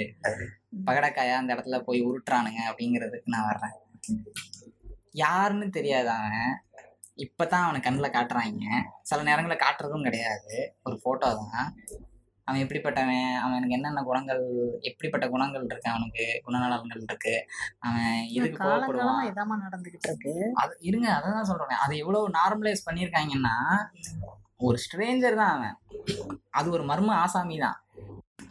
பகடக்காயா 0.86 1.36
அந்த 1.38 1.56
இடத்துல 1.56 1.80
போய் 1.80 2.02
உருட்டுறானுங்க 2.02 2.62
அப்படிங்கிறதுக்கு 2.70 3.34
நான் 3.34 3.48
வர்றேன். 3.48 3.76
யாருன்னு 5.16 5.70
தெரியாது 5.70 6.12
அவன் 7.18 7.26
இப்பதான் 7.26 7.64
அவனை 7.66 7.80
கண்ணில் 7.86 8.16
காட்டுறாங்க. 8.16 8.66
சில 9.10 9.20
நேரங்களில் 9.28 9.64
காட்டுறதும் 9.64 10.06
கிடையாது. 10.08 10.56
ஒரு 10.84 10.96
ஃபோட்டோ 11.02 11.30
தான். 11.40 11.70
அவன் 12.48 12.62
எப்படிப்பட்டவன்? 12.64 13.32
அவனுக்கு 13.44 13.76
என்னென்ன 13.78 14.04
குணங்கள் 14.10 14.44
எப்படிப்பட்ட 14.90 15.26
குணங்கள் 15.34 15.66
இருக்கு 15.70 15.90
அவனுக்கு? 15.94 16.26
குணநலன்கள் 16.46 17.02
இருக்கு. 17.08 17.34
அவன் 17.80 18.14
எதுக்கு 18.38 18.60
கோவப்படுவான்? 18.66 19.26
இதாம்மா 19.30 19.58
நடந்துகிட்டு 19.66 20.08
இருக்கு. 20.12 20.36
அது 20.54 20.76
இருங்க 20.90 21.08
அதை 21.16 21.32
தான் 21.32 21.50
சொல்றேன். 21.52 21.82
அதை 21.86 21.98
எவ்வளவு 22.04 22.30
நார்மலைஸ் 22.40 22.88
பண்ணியிருக்காங்கன்னா 22.88 23.56
ஒரு 24.68 24.78
ஸ்ட்ரேஞ்சர் 24.86 25.42
தான் 25.42 25.54
அவன். 25.56 25.76
அது 26.60 26.68
ஒரு 26.72 26.84
மர்ம 26.84 27.18
ஆசாமி 27.24 27.58
தான். 27.66 27.78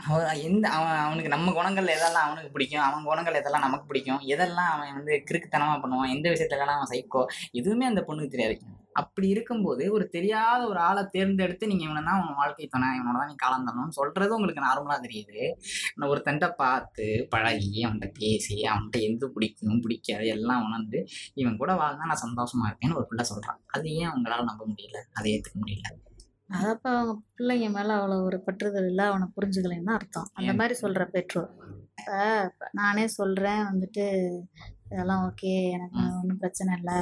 அவன் 0.05 0.41
எந்த 0.49 0.67
அவன் 0.77 1.03
அவனுக்கு 1.05 1.35
நம்ம 1.35 1.53
குணங்கள் 1.53 1.93
எதெல்லாம் 1.97 2.27
அவனுக்கு 2.29 2.51
பிடிக்கும்? 2.55 2.85
அவன் 2.89 3.07
குணங்கள் 3.11 3.39
எதெல்லாம் 3.41 3.67
நமக்கு 3.67 3.87
பிடிக்கும்? 3.91 4.21
எதெல்லாம் 4.35 4.73
அவன் 4.75 4.97
வந்து 4.99 5.15
கிறுக்குத்தனமாக 5.29 5.79
பண்ணுவான்? 5.83 6.15
எந்த 6.17 6.27
விஷயத்துலலாம் 6.35 6.81
அவன் 6.81 6.93
சைக்கோ 6.95 7.23
எதுவுமே 7.53 7.87
அந்த 7.91 8.03
பொண்ணுக்கு 8.09 8.35
தெரியாது. 8.35 8.57
அப்படி 9.01 9.27
இருக்கும்போது 9.29 9.85
ஒரு 9.93 10.05
தெரியாத 10.15 10.61
ஒரு 10.69 10.79
ஆளை 10.79 11.03
தேர்ந்தெடுத்து 11.15 11.69
நீங்கள் 11.71 11.87
இவனை 11.89 12.03
தான் 12.09 12.21
உன் 12.23 12.39
வாழ்க்கை 12.41 12.67
துணை 12.75 12.89
இவனோட 12.99 13.17
தான் 13.23 13.31
நீ 13.33 13.37
காலம் 13.43 13.97
சொல்கிறது 13.99 14.37
உங்களுக்கு 14.37 14.67
நார்மலாக 14.67 15.01
தெரியுது. 15.07 15.41
நான் 15.97 16.09
ஒருத்தன்ட்ட 16.13 16.49
பார்த்து 16.63 17.07
பழகி 17.35 17.73
அவன்கிட்ட 17.87 18.09
பேசி 18.21 18.57
அவன்கிட்ட 18.73 19.05
எது 19.09 19.29
பிடிக்கும் 19.37 19.83
பிடிக்காது 19.87 20.27
எல்லாம் 20.37 20.65
உணர்ந்து 20.69 21.01
இவன் 21.43 21.61
கூட 21.63 21.73
வாழ்ந்தா 21.83 22.11
நான் 22.13 22.25
சந்தோஷமாக 22.27 22.71
இருப்பேன்னு 22.71 22.99
ஒரு 23.01 23.09
பிள்ளை 23.13 23.27
சொல்கிறான் 23.33 23.61
அது 23.77 23.87
ஏன் 24.01 24.11
அவங்களால 24.13 24.49
நம்ப 24.51 24.65
முடியல? 24.73 25.01
அதை 25.19 25.29
ஏற்றுக்க 25.37 25.59
முடியல. 25.65 25.89
அதப்ப 26.51 26.87
அவங்க 26.93 27.13
பிள்ளைங்க 27.35 27.69
மேல 27.71 27.95
அவ்வளவு 27.97 28.25
ஒரு 28.25 28.39
பற்றுதல் 28.47 28.89
இல்லை 28.89 29.05
அவனை 29.05 29.27
புரிஞ்சுக்கலைன்னு 29.37 29.93
அர்த்தம். 29.93 30.29
அந்த? 30.39 30.53
மாதிரி 30.55 30.75
சொல்ற 30.83 31.05
பெற்றோர். 31.11 31.51
இப்ப 31.99 32.69
நானே 32.75 33.05
சொல்றேன் 33.15 33.63
வந்துட்டு 33.69 34.05
இதெல்லாம் 34.87 35.23
ஓகே 35.25 35.53
எனக்கு 35.71 36.01
ஒன்றும் 36.19 36.39
பிரச்சனை 36.39 36.73
இல்லை. 36.79 36.99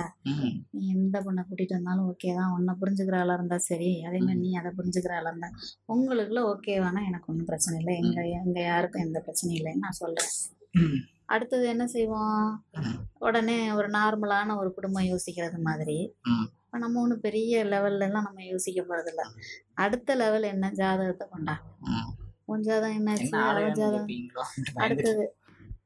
நீ 0.73 0.83
எந்த 0.95 1.17
பொண்ணை 1.21 1.43
கூட்டிகிட்டு 1.43 1.79
வந்தாலும் 1.79 2.07
ஓகே 2.11 2.31
தான். 2.35 2.53
உன்னை 2.53 2.75
புரிஞ்சுக்கிற 2.81 3.17
ஆளாக 3.19 3.39
இருந்தால் 3.39 3.67
சரி. 3.67 3.91
அதே 4.07 4.19
மாதிரி 4.19 4.41
நீ 4.41 4.51
அதை 4.55 4.71
புரிஞ்சுக்கிற 4.79 5.15
ஆளாக 5.17 5.33
இருந்தா 5.33 5.51
உங்களுக்குள்ள 5.89 6.43
ஓகே 6.53 6.77
வேணா 6.81 7.03
எனக்கு 7.07 7.31
ஒன்றும் 7.33 7.47
பிரச்சனை 7.47 7.77
இல்லை. 7.81 7.97
எங்க 8.03 8.21
எங்க 8.41 8.59
யாருக்கும் 8.65 9.07
எந்த 9.07 9.21
பிரச்சனையும் 9.27 9.59
இல்லைன்னு 9.59 9.85
நான் 9.87 10.01
சொல்கிறேன் 10.01 10.33
ம், 10.75 10.97
அடுத்தது 11.27 11.67
என்ன 11.69 11.85
செய்வோம். 11.89 12.47
உடனே 13.19 13.59
ஒரு 13.73 13.89
நார்மலான 13.91 14.57
ஒரு 14.57 14.71
குடும்பம் 14.73 15.11
யோசிக்கிறது 15.11 15.59
மாதிரி. 15.63 15.99
இப்போ 16.75 16.85
நம்ம 16.85 17.01
ஒன்றும் 17.01 17.21
பெரிய 17.25 17.59
லெவல்ல 17.73 18.07
எல்லாம் 18.07 18.25
நம்ம 18.27 18.45
யோசிக்க 18.53 18.81
போகிறதில்ல 18.87 19.25
அடுத்த 19.83 20.15
லெவல் 20.21 20.45
என்ன 20.53 20.71
ஜாதகத்தை 20.79 21.25
கொண்டா. 21.35 21.55
உன் 22.51 22.65
ஜாதகம் 22.69 22.97
என்னாச்சு? 23.01 23.29
அவன் 23.51 23.77
ஜாதகம் 23.81 24.81
அடுத்தது. 24.85 25.25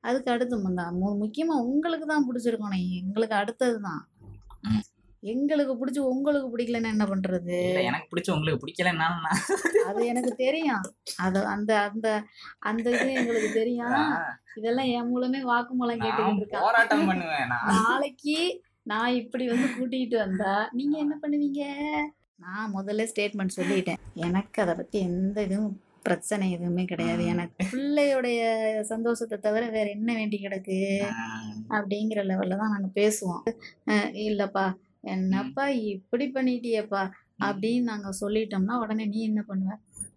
அதுக்கு 0.09 0.31
அடுத்து 0.35 0.57
தான் 0.79 1.01
முக்கியமாக 1.25 1.67
உங்களுக்கு 1.73 2.07
தான் 2.13 2.25
பிடிச்சிருக்கணும். 2.29 2.87
எங்களுக்கு 3.01 3.35
அடுத்தது 3.41 3.77
தான். 3.89 4.01
எங்களுக்கு 5.33 5.75
பிடிச்சி 5.81 6.01
உங்களுக்கு 6.13 6.49
பிடிக்கலன்னு 6.53 6.93
என்ன 6.95 7.07
பண்ணுறது 7.11 7.59
இல்ல 7.69 7.83
எனக்கு 7.91 8.09
பிடிச்ச 8.13 8.31
உங்களுக்கு 8.37 8.63
பிடிக்கலன்னா 8.63 9.09
அது 9.91 10.01
எனக்கு 10.13 10.33
தெரியும். 10.45 10.87
அது 11.27 11.43
அந்த 11.55 11.71
அந்த 11.89 12.07
அந்த 12.71 12.87
இது 12.97 13.11
எங்களுக்கு 13.23 13.51
தெரியும். 13.61 13.99
இதெல்லாம் 14.61 14.93
என் 14.97 15.11
மூலமே 15.13 15.43
வாக்குமூலம் 15.53 16.07
இருக்கான். 16.07 16.65
போராட்டம் 16.67 17.07
பண்ணுவேன் 17.11 17.53
நாளைக்கு 17.75 18.39
நான் 18.91 19.17
இப்படி 19.23 19.45
வந்து 19.51 19.69
கூட்டிகிட்டு 19.77 20.17
வந்தா 20.25 20.53
நீங்க 20.79 20.95
என்ன 21.05 21.15
பண்ணுவீங்க? 21.23 21.63
நான் 22.45 22.73
முதல்ல 22.75 23.07
ஸ்டேட்மெண்ட் 23.11 23.57
சொல்லிட்டேன். 23.57 24.01
எனக்கு 24.27 24.59
அதை 24.63 24.75
பத்தி 24.75 24.99
எந்த 25.09 25.39
இதுவும் 25.47 25.75
பிரச்சனை 26.07 26.47
எதுவுமே 26.57 26.85
கிடையாது. 26.85 27.23
எனக்கு 27.33 27.65
பிள்ளையுடைய 27.73 28.41
சந்தோஷத்தை 28.91 29.37
தவிர 29.39 29.65
வேற 29.77 29.87
என்ன 29.97 30.11
வேண்டி 30.15 30.39
கிடக்கு? 30.43 30.79
அப்படிங்கிற 31.77 32.23
லெவல்ல 32.31 32.61
தான் 32.63 32.75
நாங்கள் 32.75 32.97
பேசுவோம். 33.01 33.43
இல்லப்பா 34.29 34.67
என்னப்பா 35.15 35.67
இப்படி 35.95 36.27
பண்ணிட்டியேப்பா? 36.37 37.03
அப்படின்னு 37.49 37.91
நாங்கள் 37.91 38.19
சொல்லிட்டோம்னா 38.21 38.77
உடனே 38.85 39.07
நீ 39.15 39.21
என்ன 39.31 39.43
பண்ணுவ? 39.49 39.75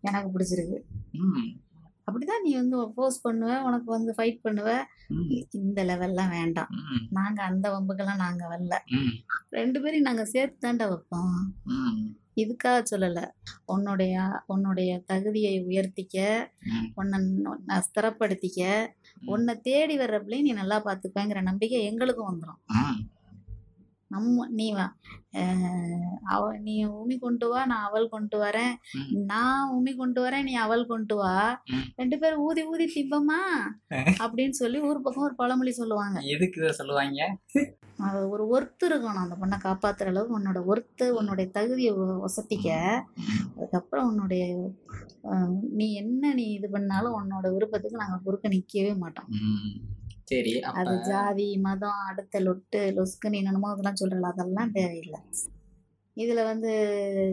எனக்கு 0.10 0.32
பிடிச்சிருக்கு. 0.36 0.80
அப்படிதான் 2.08 2.44
நீ 2.44 2.52
வந்து 2.56 2.78
ஃபோர்ஸ் 2.94 3.20
பண்ணுவ 3.24 3.58
உனக்கு 3.64 3.90
வந்து 3.92 4.12
ஃபைட் 4.18 4.40
பண்ணுவ. 4.46 4.70
இந்த 5.60 5.80
லெவல்லாம் 5.84 6.32
வேண்டாம். 6.32 6.72
ம், 6.80 7.04
நாங்கள் 7.12 7.48
அந்த 7.48 7.68
வம்புக்கெல்லாம் 7.74 8.24
நாங்கள் 8.24 8.52
வரல. 8.54 8.76
ரெண்டு 9.52 9.80
பேரையும் 9.84 10.08
நாங்கள் 10.10 10.32
சேர்த்து 10.34 10.66
தாண்டா 10.66 10.88
வைப்போம் 10.90 11.38
இதுக்காக 12.42 12.82
சொல்லலை. 12.92 13.24
உன்னுடைய 13.66 14.16
உன்னுடைய 14.48 14.92
தகுதியை 15.06 15.56
உயர்த்திக்க. 15.70 16.18
உன்னை 16.96 17.20
ஸ்திரப்படுத்திக்க 17.88 18.62
உன்னை 19.28 19.54
தேடி 19.62 19.96
வர்ற 19.98 20.18
பிள்ளைய 20.22 20.42
நீ 20.42 20.54
நல்லா 20.54 20.78
பார்த்துப்பேங்கிற 20.86 21.42
நம்பிக்கை 21.44 21.82
எங்களுக்கும் 21.90 22.30
வந்துடும் 22.30 22.62
நம்ம 24.12 24.48
நீ 24.52 24.68
வா. 24.74 24.86
அவ 26.26 26.58
நீ 26.58 26.76
உமி 26.86 27.16
கொண்டு 27.20 27.48
வா 27.50 27.66
நான் 27.66 27.86
அவள் 27.88 28.08
கொண்டு 28.10 28.38
வரேன். 28.40 28.74
நான் 29.26 29.72
உமி 29.72 29.96
கொண்டு 29.96 30.20
வரேன் 30.26 30.44
நீ 30.44 30.54
அவள் 30.56 30.84
கொண்டு 30.86 31.16
வா. 31.16 31.36
ரெண்டு 31.96 32.18
பேரும் 32.20 32.44
ஊதி 32.44 32.64
ஊதி 32.64 32.86
திம்பமா? 32.96 33.40
அப்படின்னு 34.24 34.56
சொல்லி 34.62 34.80
ஊர் 34.82 35.02
பக்கம் 35.02 35.24
ஒரு 35.24 35.36
பழமொழி 35.36 35.72
சொல்லுவாங்க. 35.72 36.20
எதுக்கு 36.36 36.74
சொல்லுவாங்க? 36.74 37.20
ஒரு 38.30 38.44
ஒர்த்து 38.48 38.86
இருக்கணும் 38.88 39.24
அந்த 39.24 39.36
பொண்ணை 39.42 39.58
காப்பாத்துற 39.64 40.12
அளவுக்கு 40.12 40.38
உன்னோட 40.40 40.60
ஒர்த்து 40.66 41.06
உன்னுடைய 41.10 41.48
தகுதியை 41.52 41.92
ஒசத்திக்க 42.28 42.68
அதுக்கப்புறம் 43.56 44.08
உன்னுடைய 44.08 44.44
நீ 45.72 45.94
என்ன 45.94 46.34
நீ 46.34 46.46
இது 46.52 46.70
பண்ணாலும் 46.70 47.18
உன்னோட 47.20 47.48
விருப்பத்துக்கு 47.54 48.02
நாங்கள் 48.04 48.24
குறுக்க 48.24 48.48
நிற்கவே 48.48 48.94
மாட்டோம். 48.96 49.30
சரி 50.32 50.54
அது 50.72 50.94
ஜாதி 51.02 51.58
மதம் 51.58 52.04
அடுத்த 52.08 52.40
லொட்டு 52.40 52.82
லொஸ்கு 52.98 53.30
நீ 53.30 53.38
என்னமோ 53.38 53.72
அதெல்லாம் 53.72 54.00
சொல்றல 54.02 54.32
அதெல்லாம் 54.32 54.72
தேவையில்லை. 54.72 55.20
இதுல 56.18 56.44
வந்து 56.44 56.72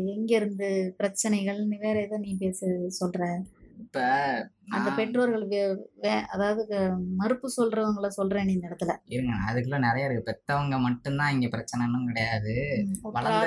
எங்க 0.06 0.30
இருந்து 0.34 0.94
பிரச்சனைகள் 0.96 1.60
நீ 1.66 1.76
வேற 1.76 1.96
ஏதோ 2.00 2.16
நீ 2.18 2.36
பேச 2.38 2.66
சொல்ற? 3.00 3.20
இப்ப 3.78 3.98
அந்த 4.68 4.88
பெற்றோர்கள் 4.90 5.44
அதாவது 6.26 6.62
மறுப்பு 7.16 7.48
சொல்றவங்கள 7.56 8.06
சொல்றேன் 8.08 8.46
நீ 8.46 8.52
இந்த 8.52 8.68
இடத்துல. 8.68 8.94
இருங்க 9.06 9.34
அதுக்குள்ள 9.48 9.78
நிறைய 9.78 10.06
இருக்கு. 10.06 10.28
பெத்தவங்க 10.30 10.78
மட்டும்தான் 10.78 11.32
இங்க 11.32 11.46
பிரச்சனைன்னு 11.46 12.08
கிடையாது. 12.08 12.54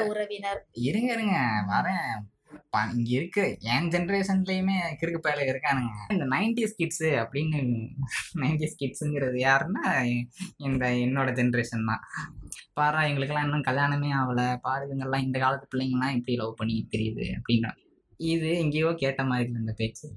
உறவினர். 0.09 0.61
இருங்க 0.81 1.09
இருங்க 1.13 1.37
வரேன். 1.67 2.07
இங்க 2.95 3.09
இருக்க 3.17 3.39
என் 3.73 3.89
ஜென்ரேஷன்லயுமே 3.93 4.75
கிறுக்கு 4.99 5.19
பயல 5.25 5.45
இருக்கானுங்க. 5.51 5.93
இந்த 6.15 6.25
நைன்டிஸ் 6.35 6.75
கிட்ஸு 6.79 7.09
அப்படின்னு 7.21 7.59
நைன்டிஸ் 8.43 8.77
கிட்ஸுங்கிறது 8.81 9.37
யாருன்னா 9.47 9.85
இந்த 10.67 10.83
என்னோட 11.05 11.29
ஜென்ரேஷன் 11.39 11.89
தான். 11.91 12.03
பாரா 12.79 13.01
எங்களுக்கெல்லாம் 13.09 13.47
இன்னும் 13.49 13.67
கல்யாணமே 13.69 14.11
ஆகலை. 14.21 14.47
பாருங்கெல்லாம் 14.67 15.25
இந்த 15.27 15.39
காலத்து 15.45 15.71
பிள்ளைங்கெல்லாம் 15.73 16.15
இப்படி 16.17 16.35
லவ் 16.43 16.59
பண்ணி 16.61 16.77
தெரியுது 16.95 17.27
அப்படின்னா. 17.39 17.71
இது 18.33 18.49
எங்கேயோ 18.63 18.89
கேட்ட 19.03 19.21
மாதிரி 19.31 19.47
இல்லை 19.49 19.61
இந்த 19.63 19.75
பேச்சு. 19.77 20.07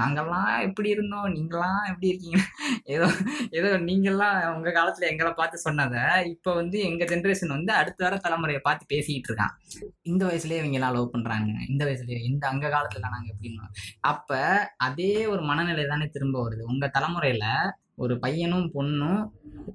நாங்கெல்லாம் 0.00 0.48
எப்படி 0.66 0.88
இருந்தோம்? 0.94 1.28
நீங்களாம் 1.36 1.82
எப்படி 1.90 2.10
இருக்கீங்க? 2.12 2.38
ஏதோ 2.94 3.06
ஏதோ 3.58 3.68
நீங்கள்லாம் 3.88 4.38
உங்கள் 4.54 4.76
காலத்துல 4.78 5.08
எங்களை 5.12 5.32
பார்த்து 5.40 5.64
சொன்னதை 5.66 6.04
இப்போ 6.32 6.50
வந்து 6.60 6.78
எங்கள் 6.88 7.10
ஜென்ரேஷன் 7.12 7.54
வந்து 7.56 7.72
அடுத்த 7.80 8.04
வர 8.06 8.16
தலைமுறையை 8.26 8.62
பார்த்து 8.68 8.90
பேசிக்கிட்டு 8.94 9.30
இருக்கான். 9.30 9.54
இந்த 10.12 10.22
வயசுலயே 10.30 10.60
இவங்க 10.62 10.78
எல்லாம் 10.80 10.96
லவ் 10.98 11.12
பண்றாங்க. 11.14 11.52
இந்த 11.72 11.82
வயசுலேயே 11.88 12.20
இந்த 12.30 12.44
அங்கே 12.52 12.70
காலத்தில் 12.76 13.14
நாங்கள் 13.16 13.32
எப்படின்னு 13.34 13.70
அப்போ 14.12 14.40
அதே 14.88 15.12
ஒரு 15.34 15.42
மனநிலை 15.52 15.86
தானே 15.94 16.08
திரும்ப 16.16 16.36
வருது. 16.46 16.62
உங்கள் 16.74 16.94
தலைமுறையில் 16.98 17.48
ஒரு 17.98 18.14
பையனும் 18.18 18.68
பொண்ணும் 18.74 19.20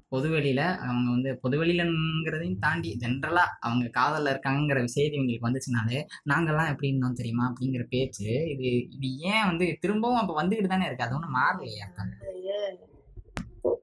பொதுவெளியில் 0.08 0.64
அவங்க 0.86 1.06
வந்து 1.10 1.30
பொதுவெளியிலங்கிறதையும் 1.42 2.58
தாண்டி 2.58 2.90
ஜென்ரலாக 3.02 3.54
அவங்க 3.60 3.86
காதலில் 3.88 4.32
இருக்காங்கிற 4.32 4.84
செய்தி 4.96 5.16
இவங்களுக்கு 5.18 5.48
வந்துச்சுனாலே 5.48 5.98
நாங்கெல்லாம் 6.30 6.70
எப்படி 6.72 6.90
இருந்தோம் 6.90 7.18
தெரியுமா? 7.20 7.44
அப்படிங்கிற 7.50 7.84
பேச்சு 7.94 8.28
இது 8.54 8.68
இது 8.96 9.08
ஏன் 9.32 9.46
வந்து 9.46 9.66
திரும்பவும் 9.80 10.20
அப்போ 10.22 10.34
வந்துக்கிட்டு 10.42 10.74
தானே 10.74 10.86
இருக்கு? 10.86 11.06
அது 11.06 11.16
ஒன்றும் 11.18 11.38
மாறலையா 11.40 11.88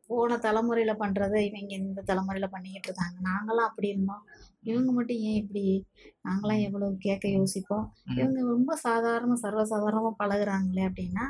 போன 0.09 0.37
தலைமுறையில் 0.37 0.99
பண்ணுறதை 1.01 1.39
இவங்க 1.47 1.73
இந்த 1.75 2.01
தலைமுறையில் 2.01 2.53
பண்ணிக்கிட்டு 2.53 2.87
இருக்காங்க. 2.89 3.17
நாங்களாம் 3.29 3.69
அப்படி 3.69 3.87
இருந்தோம். 3.87 4.23
இவங்க 4.67 4.91
மட்டும் 4.91 5.17
ஏன் 5.17 5.41
இப்படி? 5.41 5.85
நாங்களாம் 6.23 6.61
எவ்வளவு 6.61 6.95
கேட்க 6.97 7.29
யோசிப்போம். 7.29 7.93
இவங்க 8.15 8.41
ரொம்ப 8.41 8.75
சாதாரண 8.75 9.33
சர்வசாதாரணமா 9.41 10.11
பழகுறாங்களே 10.19 10.89
அப்படின்னா. 10.89 11.25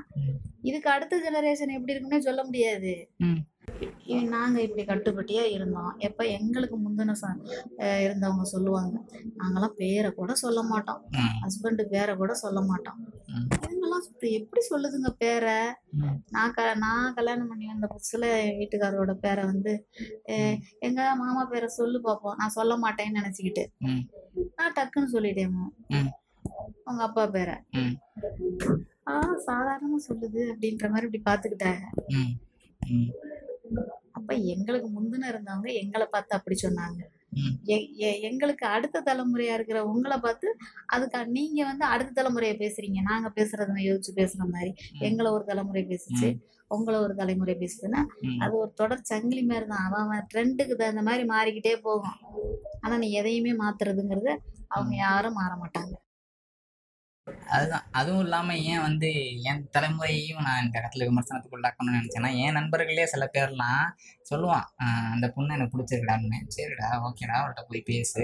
இதுக்கு 0.61 0.89
அடுத்த 0.89 1.17
ஜெனரேஷன் 1.17 1.73
எப்படி 1.73 1.93
இருக்குன்னே 1.93 2.19
சொல்ல 2.19 2.43
முடியாது. 2.43 3.09
நாங்க 4.05 4.61
இப்படி 4.61 4.83
கட்டுப்பட்டியா 4.83 5.51
இருந்தோம். 5.51 5.95
எப்ப 5.97 6.25
எங்களுக்கு 6.25 6.77
முந்தின 6.77 7.13
ச- 7.21 7.47
இருந்தவங்க 7.77 8.41
சொல்லுவாங்க. 8.41 9.01
நாங்களாம் 9.37 9.67
பேரை 9.67 10.11
கூட 10.11 10.33
சொல்ல 10.33 10.63
மாட்டோம். 10.63 11.09
ஹஸ்பண்டு 11.41 11.83
பேரை 11.83 12.15
கூட 12.15 12.33
சொல்ல 12.33 12.61
மாட்டோம். 12.61 13.13
ம். 13.27 13.47
இதுங்கெல்லாம் 13.55 13.99
சுத்த- 13.99 14.27
எப்படி 14.27 14.65
சொல்லுதுங்க 14.69 15.09
பேரை? 15.17 15.53
நான் 16.29 16.51
க 16.51 16.73
நான் 16.73 17.13
கல்யாணம் 17.13 17.47
பண்ணி 17.47 17.67
வந்த 17.67 17.87
புதுசுல 17.87 18.41
என் 18.41 18.57
வீட்டுக்காரோட 18.57 19.13
பேரை 19.13 19.43
வந்து 19.43 19.87
எங்க 20.79 21.15
மாமா 21.15 21.45
பேரை 21.45 21.67
சொல்லு 21.67 22.01
பார்ப்போம் 22.01 22.35
நான் 22.37 22.49
சொல்ல 22.49 22.77
மாட்டேன்னு 22.77 23.26
நினச்சிக்கிட்டு. 23.27 23.65
நான் 24.55 24.73
டக்குன்னு 24.73 25.13
சொல்லிட்டேன். 25.13 25.55
உங்க 26.85 27.03
அப்பா 27.03 27.25
பேரை. 27.27 27.55
ஆ 29.07 29.13
சாதாரணமா 29.47 29.97
சொல்லுது 30.09 30.41
அப்படின்ற 30.53 30.89
மாதிரி 30.89 31.05
இப்படி 31.05 31.21
ம், 32.81 33.09
அப்ப 34.11 34.33
எங்களுக்கு 34.33 34.89
முந்தின 34.89 35.29
இருந்தவங்க 35.31 35.73
எங்களை 35.73 36.07
பார்த்து 36.11 36.35
அப்படி 36.35 36.57
சொன்னாங்க. 36.61 37.01
எங்களுக்கு 38.21 38.65
அடுத்த 38.67 39.03
தலைமுறையா 39.05 39.53
இருக்கிற 39.53 39.85
உங்களை 39.85 40.17
பார்த்து 40.17 40.55
அதுக்கு 40.85 41.27
நீங்க 41.27 41.65
வந்து 41.65 41.85
அடுத்த 41.85 42.23
தலைமுறையை 42.23 42.55
பேசுறீங்க. 42.63 43.01
நாங்க 43.01 43.31
பேசுறத 43.35 43.75
யோசிச்சு 43.89 44.11
பேசுற 44.15 44.43
மாதிரி. 44.51 44.73
எங்களை 44.99 45.31
ஒரு 45.31 45.43
தலைமுறை 45.43 45.85
பேசுச்சு. 45.85 46.39
உங்களை 46.67 46.99
ஒரு 46.99 47.15
தலைமுறை 47.15 47.55
பேசுதுன்னா. 47.59 48.05
அது 48.39 48.57
ஒரு 48.57 48.71
தொடர் 48.73 49.01
சங்கிலி 49.01 49.43
மாதிரி 49.43 49.65
தான். 49.67 49.85
அவன் 49.85 50.03
அவன் 50.05 50.27
ட்ரெண்டுக்கு 50.33 50.75
தகுந்த 50.75 51.01
மாதிரி 51.01 51.23
மாறிக்கிட்டே 51.27 51.75
போகும். 51.81 52.17
ஆனா 52.79 52.97
நீ 52.97 53.11
எதையுமே 53.11 53.51
மாத்துறதுங்கிறது 53.51 54.37
அவங்க 54.67 54.95
யாரும் 54.95 55.33
மாற 55.33 55.55
மாட்டாங்க. 55.55 55.93
அதுதான். 57.49 57.85
அதுவும் 57.91 58.23
இல்லாம 58.23 58.57
ஏன் 58.65 58.81
வந்து 58.81 59.09
என் 59.43 59.69
தலைமுறையையும் 59.71 60.41
நான் 60.41 60.63
இந்த 60.63 60.75
இடத்துல 60.79 61.07
விமர்சனத்துக்கு 61.07 61.57
உள்ளாக்கணும்னு 61.57 61.97
நினைச்சேன்னா 61.97 62.31
என் 62.37 62.53
நண்பர்களே 62.53 63.05
சில 63.05 63.29
பேர்லாம் 63.33 63.85
சொல்லுவான் 64.31 64.67
"ஆஹ் 64.83 65.11
அந்த 65.11 65.27
பொண்ணு 65.29 65.53
எனக்கு 65.53 65.75
பிடிச்சிருக்கடான்னு 65.75 66.39
சரிடா 66.57 66.89
ஓகேடா 67.07 67.35
அவர்கிட்ட 67.39 67.63
போய் 67.67 67.81
பேசு. 67.83 68.23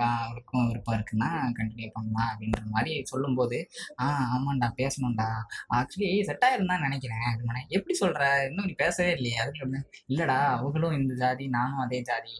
ஆஹ் 0.00 0.28
விருப்பம் 0.66 0.96
இருக்குன்னா 0.96 1.28
கண்டினியூ 1.56 1.88
பண்ணலாம். 1.92 2.28
அப்படின்ற 2.32 2.60
மாதிரி 2.70 3.04
சொல்லும்போது 3.04 3.56
ஆ 4.00 4.06
ஆமாண்டா 4.34 4.68
பேசணும்டா. 4.76 5.28
ஆக்சுவலி 5.74 6.22
செட் 6.22 6.46
ஆயிருந்தான்னு 6.48 6.86
நினைக்கிறேன். 6.88 7.26
எப்படி 7.68 7.96
சொல்ற? 8.00 8.20
இன்னும் 8.48 8.64
நீ 8.64 8.72
பேசவே 8.76 9.12
இல்லையே. 9.12 9.36
அதுக்கு 9.36 9.64
இல்லைடா 9.64 9.82
இல்லடா 10.08 10.38
அவங்களும் 10.56 10.96
இந்த 11.00 11.14
ஜாதி 11.14 11.46
நானும் 11.48 11.78
அதே 11.78 12.00
ஜாதி. 12.02 12.34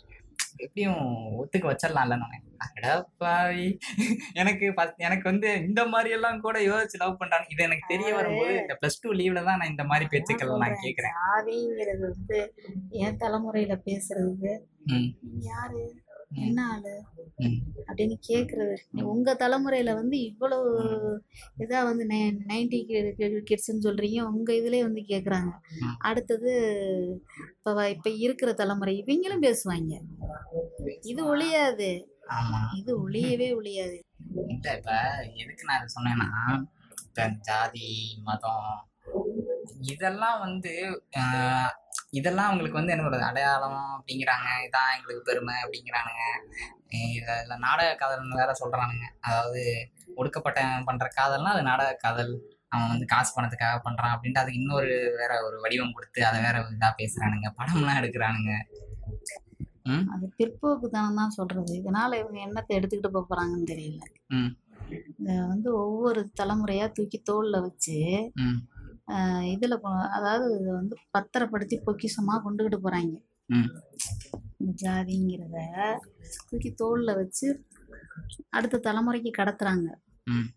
எப்படியும் 0.61 1.01
ஒத்துக்க 1.39 1.67
வச்சிடலாம்ல 1.67 2.17
நான். 2.17 2.37
அடா 2.67 2.95
பாவி 3.17 3.67
எனக்கு 4.33 4.67
first- 4.71 4.97
எனக்கு 4.99 5.31
வந்து 5.31 5.63
இந்த 5.63 5.87
மாதிரி 5.87 6.11
எல்லாம் 6.11 6.41
கூட 6.41 6.59
யோசிச்சு 6.61 6.99
லவ் 6.99 7.19
பண்றாங்க 7.19 7.47
இது 7.51 7.63
எனக்கு 7.63 7.85
தெரிய 7.89 8.15
வரும்போது 8.15 8.53
இந்த 8.55 8.77
பிளஸ் 8.81 9.01
டூ 9.01 9.13
லீவ்ல 9.13 9.45
தான் 9.45 9.59
நான் 9.59 9.69
இந்த 9.69 9.85
மாதிரி 9.85 10.09
பேச்சுக்கள் 10.11 10.49
நான் 10.49 10.59
சொல்றேன். 10.59 10.85
கேக்குறேன். 10.85 11.17
ஜாதிங்கிறது 11.21 12.05
வந்து 12.09 12.41
என் 12.99 13.17
தலைமுறையில 13.17 13.77
நீ 14.87 15.01
யாரு? 15.47 15.83
என்ன 16.31 16.69
ஆளு 16.69 17.05
அப்படின்னு 17.87 18.17
கேக்குறது. 18.29 18.77
உங்க 19.03 19.35
தலைமுறையில 19.35 19.95
வந்து 19.95 20.23
இவ்வளவு 20.23 20.69
இதா 21.59 21.83
வந்து 21.85 22.07
நைன்டி 22.07 22.81
கிட்ஸ்ன்னு 23.51 23.85
சொல்றீங்க. 23.85 24.21
உங்க 24.23 24.53
இதுலயே 24.53 24.81
வந்து 24.81 25.01
கேக்குறாங்க. 25.09 25.51
அடுத்தது 25.99 26.53
இப்ப 27.57 27.89
இப்ப 27.91 28.11
இருக்கிற 28.11 28.53
தலைமுறை 28.53 29.05
இவங்களும் 29.07 29.43
பேசுவாங்க. 29.43 29.95
இது 31.03 31.27
ஒழியாது. 31.27 31.91
ஆமா. 32.29 32.61
இது 32.77 33.11
ஒழியவே 33.11 33.57
ஒழியாது. 33.57 34.05
இல்ல 34.49 34.77
இப்ப 34.77 34.93
எதுக்கு 35.35 35.65
நான் 35.65 35.93
சொன்னேன்னா 35.97 36.31
இப்ப 37.07 37.29
ஜாதி 37.41 38.21
மதம் 38.23 38.90
இதெல்லாம் 39.93 40.39
வந்து 40.47 40.73
இதெல்லாம் 42.19 42.49
அவங்களுக்கு 42.49 42.79
வந்து 42.79 42.93
என்ன 42.93 43.05
சொல்றது? 43.05 43.25
அடையாளம் 43.31 43.83
அப்படிங்கிறாங்க. 43.97 44.49
இதான் 44.67 44.95
எங்களுக்கு 44.97 45.23
பெருமை 45.29 45.55
அப்படிங்கிறானுங்க. 45.65 46.23
இதுல 47.17 47.57
நாடக 47.67 47.91
காதல்னு 48.01 48.41
வேற 48.43 48.53
சொல்றானுங்க. 48.63 49.07
அதாவது 49.27 49.63
ஒடுக்கப்பட்ட 50.21 50.61
பண்ற 50.89 51.07
காதல்னா 51.19 51.53
அது 51.57 51.63
நாடக 51.71 51.99
காதல். 52.05 52.33
அவன் 52.75 52.91
வந்து 52.93 53.07
காசு 53.13 53.31
பணத்துக்காக 53.37 53.79
பண்றான் 53.87 54.13
அப்படின்ட்டு 54.15 54.43
அதுக்கு 54.43 54.61
இன்னொரு 54.63 54.93
வேற 55.21 55.33
ஒரு 55.47 55.57
வடிவம் 55.65 55.95
கொடுத்து 55.97 56.21
அதை 56.29 56.39
வேற 56.47 56.59
இதா 56.77 56.91
பேசுறானுங்க. 57.01 57.49
படம்லாம் 57.61 58.01
எடுக்கிறானுங்க. 58.01 58.53
அது 60.15 60.25
பிற்போக்குத்தனம் 60.39 61.21
தான் 61.21 61.37
சொல்றது. 61.39 61.73
இதனால 61.81 62.19
இவங்க 62.23 62.39
என்னத்தை 62.47 62.73
எடுத்துக்கிட்டு 62.79 63.15
போக 63.17 63.25
போறாங்கன்னு 63.31 63.71
தெரியல. 63.73 64.03
வந்து 65.53 65.69
ஒவ்வொரு 65.85 66.21
தலைமுறையா 66.41 66.87
தூக்கி 66.97 67.19
தோல்ல 67.31 67.57
வச்சு 67.67 67.97
இதுல 69.57 69.79
அதாவது 70.09 70.61
இதை 70.61 70.73
வந்து 70.73 70.97
பத்திரப்படுத்தி 71.11 71.81
பொக்கிஷமா 71.87 72.41
கொண்டுகிட்டு 72.45 72.79
போறாங்க. 72.85 73.23
ம். 73.47 73.77
இந்த 74.57 74.91
ஜாதிங்கிறத 74.91 75.57
தூக்கி 76.49 76.75
தோல்ல 76.85 77.15
வச்சு 77.15 77.67
அடுத்த 78.49 78.81
தலைமுறைக்கு 78.85 79.31
கடத்துறாங்க. 79.39 79.95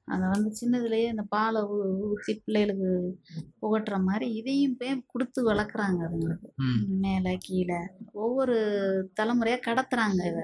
அதை 0.03 0.27
வந்து 0.31 0.53
சின்னதுலயே 0.61 1.07
இந்த 1.07 1.21
பாலை 1.21 1.61
ஊ- 1.61 1.99
ஊத்தி 2.01 2.39
பிள்ளைகளுக்கு 2.45 3.19
புகட்டுற 3.61 4.01
மாதிரி 4.01 4.33
இதையும் 4.33 4.75
போய் 4.77 5.03
கொடுத்து 5.07 5.53
வளர்க்குறாங்க 5.53 6.07
அதுங்களுக்கு. 6.11 6.55
மேலே 6.87 7.37
கீழே. 7.39 7.77
ஒவ்வொரு 8.11 8.55
தலைமுறையா 9.21 9.59
கடத்துறாங்க 9.67 10.25
இதை. 10.25 10.43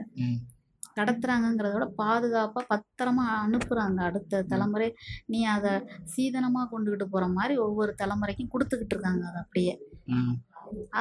கடத்துறாங்கங்கிறத 0.98 1.74
விட 1.76 1.86
பாதுகாப்பாக 2.02 2.66
பத்திரமா 2.72 3.26
அனுப்புகிறாங்க 3.46 4.00
அடுத்த 4.10 4.44
தலைமுறை. 4.52 4.90
நீ 5.26 5.42
அதை 5.56 5.74
சீதனமாக 6.14 6.70
கொண்டுக்கிட்டு 6.74 7.08
போகிற 7.14 7.28
மாதிரி 7.38 7.56
ஒவ்வொரு 7.68 7.94
தலைமுறைக்கும் 8.02 8.54
கொடுத்துக்கிட்டு 8.54 8.96
இருக்காங்க 8.96 9.24
அதை 9.30 9.42
அப்படியே. 9.46 9.76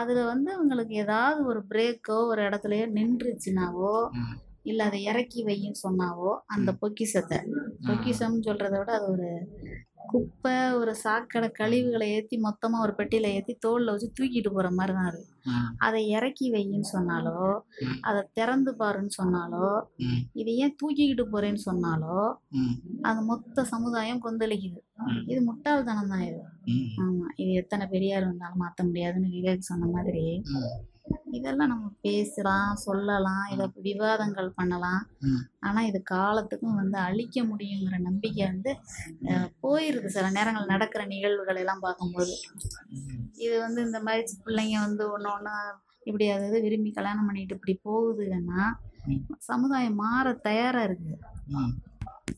அதில் 0.00 0.22
வந்து 0.24 0.50
அவங்களுக்கு 0.56 0.94
ஏதாவது 1.04 1.40
ஒரு 1.44 1.60
பிரேக்கோ 1.70 2.18
ஒரு 2.32 2.42
இடத்துலையோ 2.48 2.86
நின்றுச்சுனாவோ. 2.98 3.94
இல்லை 4.62 4.84
அதை 4.86 4.98
இறக்கி 5.10 5.40
வைன்னு 5.44 5.82
சொன்னாவோ 5.86 6.30
அந்த 6.54 6.70
பொக்கிஷத்தை. 6.80 7.38
பொக்கிஷம்னு 7.88 8.46
சொல்கிறத 8.48 8.74
விட 8.78 8.92
அது 8.92 9.06
ஒரு 9.12 9.28
குப்பை 10.08 10.52
ஒரு 10.78 10.92
சாக்கடை 11.02 11.48
கழிவுகளை 11.58 12.06
ஏற்றி 12.14 12.36
மொத்தமாக 12.38 12.84
ஒரு 12.84 12.92
பெட்டியில் 12.94 13.28
ஏற்றி 13.30 13.54
தோளில் 13.58 13.92
வச்சு 13.92 14.08
தூக்கிட்டு 14.18 14.50
போகிற 14.50 14.68
மாதிரி 14.70 14.92
தான் 14.94 15.08
அது. 15.10 15.20
அதை 15.80 16.00
இறக்கி 16.08 16.46
வைன்னு 16.54 16.88
சொன்னாலோ. 16.92 17.36
அதை 18.02 18.20
திறந்து 18.32 18.72
பாருன்னு 18.80 19.12
சொன்னாலோ 19.18 19.68
இதை 20.40 20.52
ஏன் 20.64 20.76
தூக்கிக்கிட்டு 20.80 21.26
போறேன்னு 21.28 21.62
சொன்னாலோ 21.66 22.16
அது 23.04 23.20
மொத்த 23.30 23.64
சமுதாயம் 23.72 24.24
கொந்தளிக்குது. 24.24 24.80
இது 25.26 25.40
முட்டாள்தனம் 25.46 26.12
தான் 26.12 26.26
இது. 26.28 26.40
ம், 26.72 26.86
ஆமா 27.02 27.26
இது 27.36 27.50
எத்தனை 27.54 27.86
பெரியார் 27.88 28.28
வந்தாலும் 28.30 28.62
மாற்ற 28.64 28.80
முடியாதுன்னு 28.84 29.34
விவேக் 29.36 29.70
சொன்ன 29.70 29.90
மாதிரி. 29.96 30.24
இதெல்லாம் 31.38 31.70
நம்ம 31.72 31.86
பேசலாம் 32.06 32.72
சொல்லலாம் 32.84 33.44
இதை 33.54 33.66
விவாதங்கள் 33.86 34.48
பண்ணலாம். 34.58 35.02
ஆனா 35.66 35.80
இது 35.90 35.98
காலத்துக்கும் 36.14 36.78
வந்து 36.80 36.98
அழிக்க 37.06 37.42
முடியுங்கிற 37.50 37.98
நம்பிக்கை 38.08 38.44
வந்து 38.52 38.72
போயிருக்கு 39.64 40.14
சில 40.16 40.26
நேரங்கள் 40.36 40.72
நடக்கிற 40.74 41.04
நிகழ்வுகள் 41.14 41.60
எல்லாம் 41.62 41.84
பார்க்கும்போது 41.86 42.34
இது 43.44 43.54
வந்து 43.66 43.80
இந்த 43.88 44.00
மாதிரி 44.06 44.38
பிள்ளைங்க 44.46 44.78
வந்து 44.86 45.04
ஒன்று 45.14 45.30
ஒன்று 45.36 45.54
இப்படி 46.08 46.26
அதாவது 46.34 46.58
விரும்பி 46.66 46.90
கல்யாணம் 46.90 47.28
பண்ணிட்டு 47.28 47.56
இப்படி 47.56 47.74
போகுதுன்னா. 47.88 48.62
சமுதாயம் 49.50 50.00
மாற 50.04 50.26
தயாரா 50.46 50.82
இருக்கு. 50.88 51.14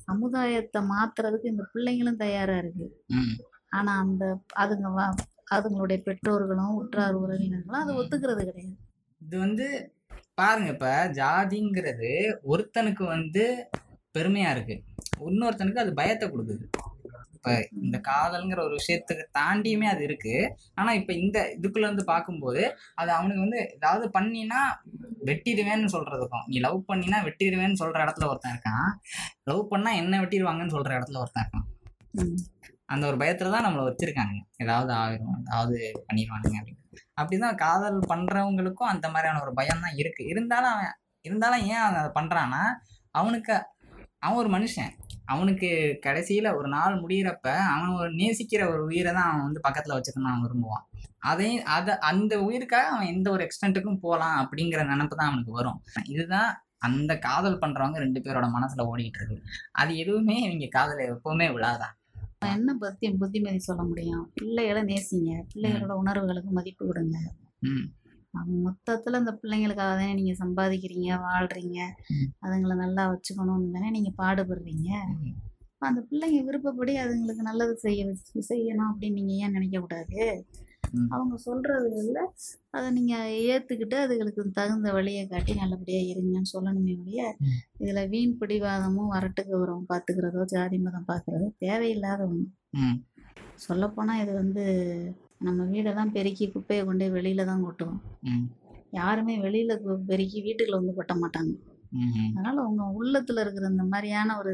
சமுதாயத்தை 0.09 0.81
மாத்துறதுக்கு 0.93 1.53
இந்த 1.53 1.65
பிள்ளைங்களும் 1.73 2.23
தயாரா 2.25 2.57
இருக்கு. 2.63 2.87
ஆனா 3.79 3.93
அந்த 4.05 4.25
அதுங்க 4.63 4.89
அதுங்களுடைய 5.57 5.99
பெற்றோர்களும் 6.07 6.77
உற்றார் 6.81 7.17
உறவினர்களும் 7.23 7.83
அதை 7.85 7.95
ஒத்துக்கிறது 8.01 8.43
கிடையாது. 8.49 8.77
இது 9.21 9.37
வந்து 9.47 9.67
பாருங்க 10.41 10.69
இப்ப 10.75 10.91
ஜாதிங்கிறது 11.21 12.11
ஒருத்தனுக்கு 12.53 13.05
வந்து 13.17 13.45
பெருமையா 14.17 14.51
இருக்கு. 14.55 14.77
இன்னொருத்தனுக்கு 15.31 15.83
அது 15.83 15.93
பயத்தை 16.01 16.27
கொடுக்குது. 16.29 16.65
இப்போ 17.37 17.53
இந்த 17.83 17.97
காதல்ங்கிற 18.09 18.61
ஒரு 18.67 18.75
விஷயத்துக்கு 18.79 19.25
தாண்டியுமே 19.39 19.87
அது 19.91 20.03
இருக்கு. 20.09 20.35
ஆனா 20.79 20.91
இப்போ 20.99 21.13
இந்த 21.23 21.39
இதுக்குள்ள 21.57 21.89
இருந்து 21.89 22.05
பார்க்கும்போது 22.11 22.63
அது 23.01 23.11
அவனுக்கு 23.19 23.45
வந்து 23.45 23.61
ஏதாவது 23.77 24.07
பண்ணினா 24.17 24.61
வெட்டிடுவேன்னு 25.29 25.93
சொல்றதுக்கும். 25.95 26.45
நீ 26.51 26.59
லவ் 26.67 26.81
பண்ணினா 26.91 27.21
வெட்டிடுவேன்னு 27.29 27.81
சொல்ற 27.83 27.99
இடத்துல 28.07 28.29
ஒருத்தன் 28.31 28.55
இருக்கான். 28.55 28.91
லவ் 29.51 29.63
பண்ணா 29.73 29.93
என்ன 30.03 30.21
வெட்டிடுவாங்கன்னு 30.25 30.77
சொல்ற 30.77 30.93
இடத்துல 30.99 31.23
ஒருத்தன் 31.23 31.45
இருக்கான். 31.45 31.67
அந்த 32.91 33.05
ஒரு 33.07 33.17
பயத்துல 33.17 33.53
தான் 33.55 33.67
நம்மளை 33.67 33.85
வச்சிருக்காங்க. 33.89 34.37
ஏதாவது 34.57 34.93
ஆயிரும் 35.03 35.37
ஏதாவது 35.43 35.77
பண்ணிடுவானுங்க 36.09 36.57
அப்படின்னு. 36.61 36.79
அப்படிதான் 37.21 37.61
காதல் 37.65 37.99
பண்றவங்களுக்கும் 38.13 38.93
அந்த 38.93 39.07
மாதிரியான 39.09 39.43
ஒரு 39.43 39.53
பயம் 39.55 39.85
தான் 39.85 39.99
இருக்கு. 40.03 40.23
இருந்தாலும் 40.25 40.73
அவன் 40.75 40.97
இருந்தாலும் 41.25 41.65
ஏன் 41.73 41.83
அவன் 41.83 42.01
அதை 42.01 42.11
பண்றான்னா 42.19 42.63
அவனுக்கு 43.11 43.55
அவன் 44.19 44.41
ஒரு 44.43 44.51
மனுஷன். 44.57 44.93
அவனுக்கு 45.27 45.69
கடைசியில 46.07 46.49
ஒரு 46.57 46.69
நாள் 46.69 46.95
முடியிறப்ப 47.03 47.49
அவன் 47.75 47.93
ஒரு 48.01 48.11
நேசிக்கிற 48.13 48.63
ஒரு 48.73 48.83
உயிரை 48.85 49.13
தான் 49.13 49.29
அவன் 49.31 49.47
வந்து 49.47 49.61
பக்கத்துல 49.67 49.97
வச்சுக்கணும்னு 49.97 50.33
அவன் 50.33 50.45
விரும்புவான். 50.47 50.85
அதையும் 51.19 51.65
அதை 51.77 51.93
அந்த 52.11 52.35
உயிருக்காக 52.41 52.89
அவன் 52.95 53.13
எந்த 53.15 53.31
ஒரு 53.31 53.43
எக்ஸ்டென்ட்டுக்கும் 53.47 54.03
போகலாம் 54.03 54.37
அப்படிங்கிற 54.43 54.83
நினப்பு 54.93 55.15
தான் 55.15 55.31
அவனுக்கு 55.31 55.53
வரும். 55.53 55.79
இதுதான் 56.05 56.51
அந்த 56.79 57.13
காதல் 57.19 57.59
பண்றவங்க 57.59 57.99
ரெண்டு 57.99 58.21
பேரோட 58.21 58.47
மனசுல 58.57 58.87
ஓடிட்டு 58.91 59.19
இருக்கு. 59.21 59.39
அது 59.73 59.93
எதுவுமே 59.97 60.37
இவங்க 60.47 60.69
காதல 60.79 61.07
எப்பவுமே 61.15 61.49
விழாதான் 61.53 61.95
என்ன 62.49 62.75
பத்தி 62.75 63.07
புத்திமதி 63.23 63.59
சொல்ல 63.59 63.83
முடியும்? 63.83 64.23
பிள்ளைகளை 64.35 64.83
நேசிங்க. 64.91 65.31
பிள்ளைகளோட 65.53 65.95
உணர்வுகளுக்கு 66.03 66.51
மதிப்பு 66.51 66.87
கொடுங்க. 66.87 67.17
மொத்தத்துல 68.67 69.19
இந்த 69.19 69.33
பிள்ளைங்களுக்காக 69.43 69.93
தானே 70.01 70.15
நீங்க 70.15 70.33
சம்பாதிக்கிறீங்க 70.45 71.09
வாழ்றீங்க. 71.27 71.79
அதுங்களை 72.45 72.77
நல்லா 72.85 73.05
வச்சுக்கணும்னு 73.13 73.75
தானே 73.77 73.91
நீங்க 73.91 74.13
பாடுபடுறீங்க. 74.23 74.91
அந்த 75.89 76.01
பிள்ளைங்க 76.11 76.39
விருப்பப்படி 76.49 76.95
அதுங்களுக்கு 77.03 77.49
நல்லது 77.51 77.77
செய்ய 77.77 78.07
செய்யணும் 78.53 78.91
அப்படின்னு 78.91 79.19
நீங்க 79.21 79.33
ஏன் 79.45 79.57
நினைக்க 79.57 79.81
கூடாது. 79.81 80.21
அவங்க 81.11 81.35
சொல்றதுல 81.45 82.21
அதை 82.71 82.87
நீங்க 82.91 83.15
ஏத்துக்கிட்டு 83.47 83.97
அதுகளுக்கு 83.97 84.43
தகுந்த 84.53 84.89
வழியை 84.93 85.23
காட்டி 85.27 85.53
நல்லபடியா 85.55 86.01
இருங்கன்னு 86.11 86.53
சொல்லணுமே 86.53 86.95
ஒழிய. 86.99 87.23
இதுல 87.81 88.03
வீண் 88.09 88.39
பிடிவாதமும் 88.41 89.13
வரட்டு 89.13 89.45
கௌரவம் 89.49 89.91
பார்த்துக்கிறதோ 89.91 90.45
ஜாதி 90.47 90.79
மதம் 90.79 91.09
பார்க்கறதோ 91.09 91.49
தேவையில்லாத 91.59 92.23
ஒண்ணு 92.27 92.47
ம். 92.81 92.99
சொல்லப்போனா 93.59 94.15
இது 94.23 94.33
வந்து 94.35 94.65
நம்ம 95.39 95.65
வீடெல்லாம் 95.65 96.15
பெருக்கி 96.15 96.47
குப்பையை 96.49 96.83
கொண்டு 96.85 97.05
வெளியில 97.11 97.45
தான் 97.45 97.65
கொட்டுவோம். 97.65 98.01
யாருமே 98.93 99.35
வெளியில 99.41 99.73
பெருக்கி 100.09 100.39
வீட்டுக்குள்ள 100.41 100.81
வந்து 100.81 100.97
கொட்ட 100.97 101.15
மாட்டாங்க. 101.21 101.53
அதனால 102.29 102.57
உங்க 102.63 102.83
உள்ளத்துல 102.99 103.41
இருக்கிற 103.41 103.69
இந்த 103.71 103.85
மாதிரியான 103.85 104.37
ஒரு 104.39 104.53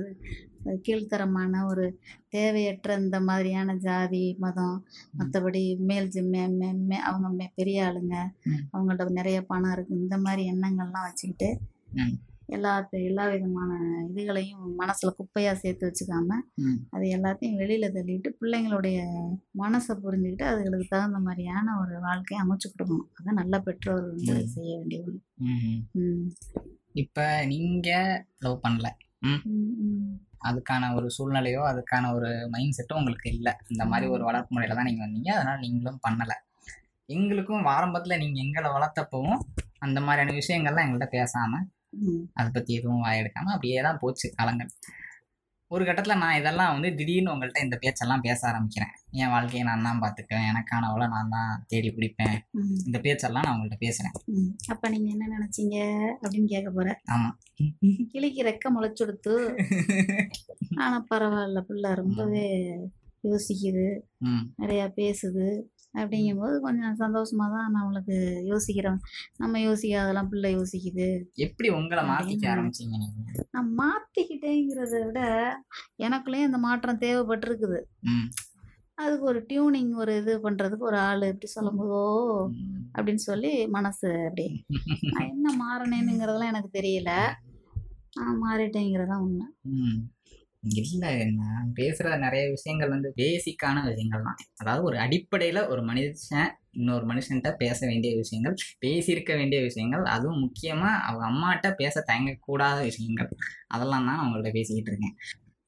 கீழ்த்தரமான 0.82 1.66
ஒரு 1.66 1.84
தேவையற்ற 2.28 2.94
இந்த 2.98 3.20
மாதிரியான 3.20 3.76
ஜாதி 3.76 4.36
மதம் 4.38 4.78
மற்றபடி 5.18 5.62
மேல் 5.80 6.08
மே 6.88 6.98
அவங்க 7.08 7.50
பெரிய 7.54 7.84
ஆளுங்க. 7.86 8.14
அவங்கள்ட்ட 8.72 9.10
நிறைய 9.10 9.40
பணம் 9.42 9.72
இருக்கு 9.72 9.94
இந்த 9.96 10.18
மாதிரி 10.18 10.44
எண்ணங்கள்லாம் 10.50 11.08
வச்சுக்கிட்டு. 11.08 11.50
எல்லா 12.46 12.72
எல்லா 13.00 13.28
விதமான 13.28 13.70
இதுகளையும் 14.08 14.66
மனசுல 14.78 15.08
குப்பையா 15.16 15.52
சேர்த்து 15.52 15.86
வச்சுக்காம 15.86 16.36
அது 16.90 17.04
எல்லாத்தையும் 17.16 17.58
வெளியில 17.58 17.86
தள்ளிட்டு 17.92 18.30
பிள்ளைங்களுடைய 18.40 18.98
மனசை 19.58 19.94
புரிஞ்சுக்கிட்டு 20.04 20.46
அதுகளுக்கு 20.50 20.86
தகுந்த 20.88 21.18
மாதிரியான 21.18 21.76
ஒரு 21.80 22.00
வாழ்க்கையை 22.00 22.40
அமைச்சு 22.44 22.68
கொடுக்கணும் 22.68 23.06
அதான் 23.16 23.40
நல்ல 23.42 23.60
பெற்றோர் 23.60 24.04
வந்து. 24.06 24.36
செய்ய 24.46 24.78
வேண்டிய 24.78 25.00
ஒண்ணு. 25.02 25.20
இப்போ 27.02 27.24
நீங்க 27.52 27.88
லவ் 28.44 28.62
பண்ணல. 28.64 28.88
அதுக்கான 30.48 30.88
ஒரு 30.96 31.06
சூழ்நிலையோ 31.16 31.62
அதுக்கான 31.70 32.10
ஒரு 32.16 32.30
மைண்ட் 32.54 32.76
செட்டும் 32.76 32.98
உங்களுக்கு 33.00 33.28
இல்லை. 33.36 33.52
இந்த 33.72 33.84
மாதிரி 33.92 34.06
ஒரு 34.14 34.22
வளர்ப்பு 34.28 34.54
முறையில 34.54 34.76
தான் 34.78 34.88
நீங்கள் 34.88 35.06
வந்தீங்க. 35.06 35.30
அதனால 35.36 35.56
நீங்களும் 35.64 36.02
பண்ணலை. 36.06 36.36
எங்களுக்கும் 37.16 37.66
ஆரம்பத்தில் 37.76 38.20
நீங்கள் 38.22 38.44
எங்களை 38.44 38.68
வளர்த்தப்பவும் 38.76 39.40
அந்த 39.86 39.98
மாதிரியான 40.06 40.36
விஷயங்கள்லாம் 40.40 40.84
எங்கள்கிட்ட 40.86 41.08
பேசாமல். 41.18 41.66
அதை 42.38 42.48
பற்றி 42.56 42.72
எதுவும் 42.78 43.04
வாயெடுக்காமல் 43.06 43.54
அப்படியே 43.56 43.80
தான் 43.88 44.00
போச்சு 44.02 44.26
காலங்கள். 44.38 44.70
ஒரு 45.70 45.82
கட்டத்தில் 45.86 46.20
நான் 46.22 46.38
இதெல்லாம் 46.38 46.72
வந்து 46.74 46.88
திடீர்னு 46.98 47.32
உங்கள்கிட்ட 47.32 47.60
இந்த 47.64 47.76
பேச்செல்லாம் 47.82 48.24
பேச 48.26 48.40
ஆரம்பிக்கிறேன். 48.50 48.92
என் 49.20 49.32
வாழ்க்கையை 49.32 49.62
நான் 49.68 49.86
தான் 49.86 50.02
பார்த்துக்குவேன் 50.02 50.46
எனக்கானவளை 50.50 51.06
நான் 51.14 51.32
தான் 51.36 51.50
தேடி 51.70 51.88
பிடிப்பேன். 51.96 52.36
இந்த 52.86 52.98
பேச்செல்லாம் 53.06 53.46
நான் 53.46 53.54
உங்கள்கிட்ட 53.54 53.78
பேசுகிறேன். 53.86 54.14
அப்ப 54.72 54.88
நீங்க 54.94 55.08
என்ன 55.14 55.30
நினைச்சீங்க 55.36 55.76
அப்படின்னு 56.22 56.52
கேட்க 56.54 56.70
போற? 56.76 56.88
ஆமாம் 57.14 57.36
கிளிக்கு 58.12 58.46
ரெக்க 58.50 58.74
முளைச்சுடுத்து 58.76 59.34
ஆனா 60.84 60.96
பரவாயில்ல 61.10 61.62
பிள்ளை 61.70 61.92
ரொம்பவே 62.02 62.46
யோசிக்குது. 63.28 63.86
நிறைய 64.62 64.82
பேசுது. 64.98 65.46
அப்படிங்கும்போது 65.96 66.56
கொஞ்சம் 66.60 66.96
சந்தோஷமா 67.02 67.46
தான் 67.54 67.74
நம்மளுக்கு 67.76 68.16
யோசிக்கிறோம் 68.50 69.00
நம்ம 69.36 69.58
யோசிக்காதெல்லாம் 69.58 70.30
பிள்ளை 70.32 70.50
யோசிக்குது. 70.56 71.08
எப்படி 71.46 71.68
உங்களை 71.70 72.02
மாற்றிக்க 72.10 72.46
ஆரம்பிச்சீங்க 72.54 72.96
நான் 73.50 73.70
மாத்திக்கிட்டேங்கிறத 73.82 74.96
விட 75.06 75.20
எனக்குள்ளேயும் 75.98 76.48
இந்த 76.50 76.60
மாற்றம் 76.66 77.02
தேவைப்பட்டிருக்குது. 77.06 77.80
அதுக்கு 78.98 79.24
ஒரு 79.24 79.40
டியூனிங் 79.50 79.90
ஒரு 79.94 80.12
இது 80.16 80.34
பண்றதுக்கு 80.44 80.88
ஒரு 80.90 80.98
ஆள் 80.98 81.30
எப்படி 81.30 81.48
சொல்லும்போதோ. 81.56 82.04
அப்படின்னு 82.96 83.22
சொல்லி 83.30 83.52
மனசு 83.68 84.10
அப்படி 84.28 84.46
நான் 85.12 85.30
என்ன 85.34 85.48
மாறினேனுங்கிறதெல்லாம் 85.62 86.52
எனக்கு 86.54 86.70
தெரியல. 86.78 87.10
நான் 88.16 88.42
மாறிட்டேங்கிறதான் 88.44 89.24
உண்மை. 89.26 89.46
இல்லை 90.74 91.10
நான் 91.32 91.72
பேசுகிற 91.74 92.16
நிறைய 92.16 92.44
விஷயங்கள் 92.50 92.88
வந்து 92.88 93.08
பேசிக்கான 93.16 93.82
விஷயங்கள் 93.88 94.22
தான் 94.22 94.38
அதாவது 94.56 94.82
ஒரு 94.82 94.96
அடிப்படையில் 94.98 95.60
ஒரு 95.66 95.82
மனுஷன் 95.82 96.50
இன்னொரு 96.72 97.04
மனுஷன்கிட்ட 97.06 97.50
பேச 97.56 97.78
வேண்டிய 97.86 98.16
விஷயங்கள் 98.16 98.54
பேசியிருக்க 98.80 99.34
வேண்டிய 99.36 99.60
விஷயங்கள் 99.62 100.04
அதுவும் 100.04 100.40
முக்கியமாக 100.40 101.02
அவங்க 101.02 101.24
அம்மாட்ட 101.26 101.74
பேச 101.74 102.04
தயங்கக்கூடாத 102.08 102.78
விஷயங்கள். 102.82 103.30
அதெல்லாம் 103.68 104.06
தான் 104.06 104.16
நான் 104.16 104.26
உங்கள்ட்ட 104.26 104.52
பேசிக்கிட்டு 104.52 104.90
இருக்கேன். 104.90 105.16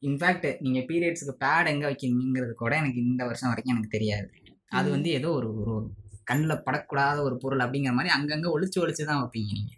இன்ஃபேக்ட் 0.02 0.48
நீங்கள் 0.60 0.86
பீரியட்ஸுக்கு 0.86 1.34
பேட் 1.44 1.66
எங்கே 1.66 1.86
வைக்கிறீங்கிறது 1.86 2.54
கூட 2.54 2.76
எனக்கு 2.76 3.00
இந்த 3.00 3.24
வருஷம் 3.24 3.48
வரைக்கும் 3.48 3.74
எனக்கு 3.74 3.96
தெரியாது. 3.96 4.28
அது. 4.70 4.90
வந்து 4.90 5.10
ஏதோ 5.10 5.28
ஒரு 5.30 5.48
ஒரு 5.64 5.86
கண்ணில் 6.30 6.62
படக்கூடாத 6.66 7.18
ஒரு 7.28 7.36
பொருள் 7.42 7.62
அப்படிங்கிற 7.64 7.92
மாதிரி 7.98 8.10
அங்கங்கே 8.16 8.52
ஒளிச்சு 8.54 8.78
ஒளிச்சு 8.82 9.08
தான் 9.10 9.20
வைப்பீங்க 9.22 9.52
நீங்கள். 9.58 9.74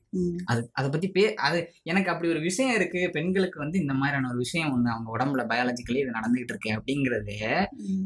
அது 0.50 0.60
அதை 0.78 0.86
பத்தி 0.94 1.08
பே 1.16 1.24
அது 1.46 1.58
எனக்கு 1.90 2.10
அப்படி 2.12 2.28
ஒரு 2.34 2.40
விஷயம் 2.48 2.74
இருக்கு. 2.78 3.00
பெண்களுக்கு 3.16 3.58
வந்து 3.64 3.76
இந்த 3.82 3.94
மாதிரியான 4.00 4.30
ஒரு 4.32 4.40
விஷயம் 4.44 4.72
ஒன்று 4.74 4.92
அவங்க 4.94 5.08
உடம்புல 5.16 5.44
பயாலஜிக்கலி 5.52 6.00
இது 6.04 6.16
நடந்துகிட்டு 6.18 6.54
இருக்கு 6.54 6.72
அப்படிங்கிறது. 6.76 7.36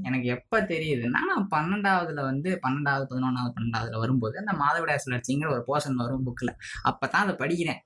எனக்கு 0.09 0.29
எப்போ 0.37 0.61
தெரியுதுன்னா 0.75 1.23
நான் 1.31 1.49
பன்னெண்டாவதுல 1.57 2.25
வந்து 2.31 2.51
பன்னெண்டாவது 2.67 3.07
பதினொன்றாவது 3.13 3.55
பன்னெண்டாவதுல 3.57 4.03
வரும்போது 4.05 4.39
அந்த 4.45 4.55
மாதவிடாய் 4.63 5.05
சுழற்சிங்கிற 5.07 5.51
ஒரு 5.57 5.65
போர்ஷன் 5.71 6.01
வரும் 6.05 6.27
புக்கில் 6.29 6.55
அப்போ 6.91 7.05
தான் 7.07 7.25
அதை 7.27 7.37
படிக்கிறேன். 7.43 7.83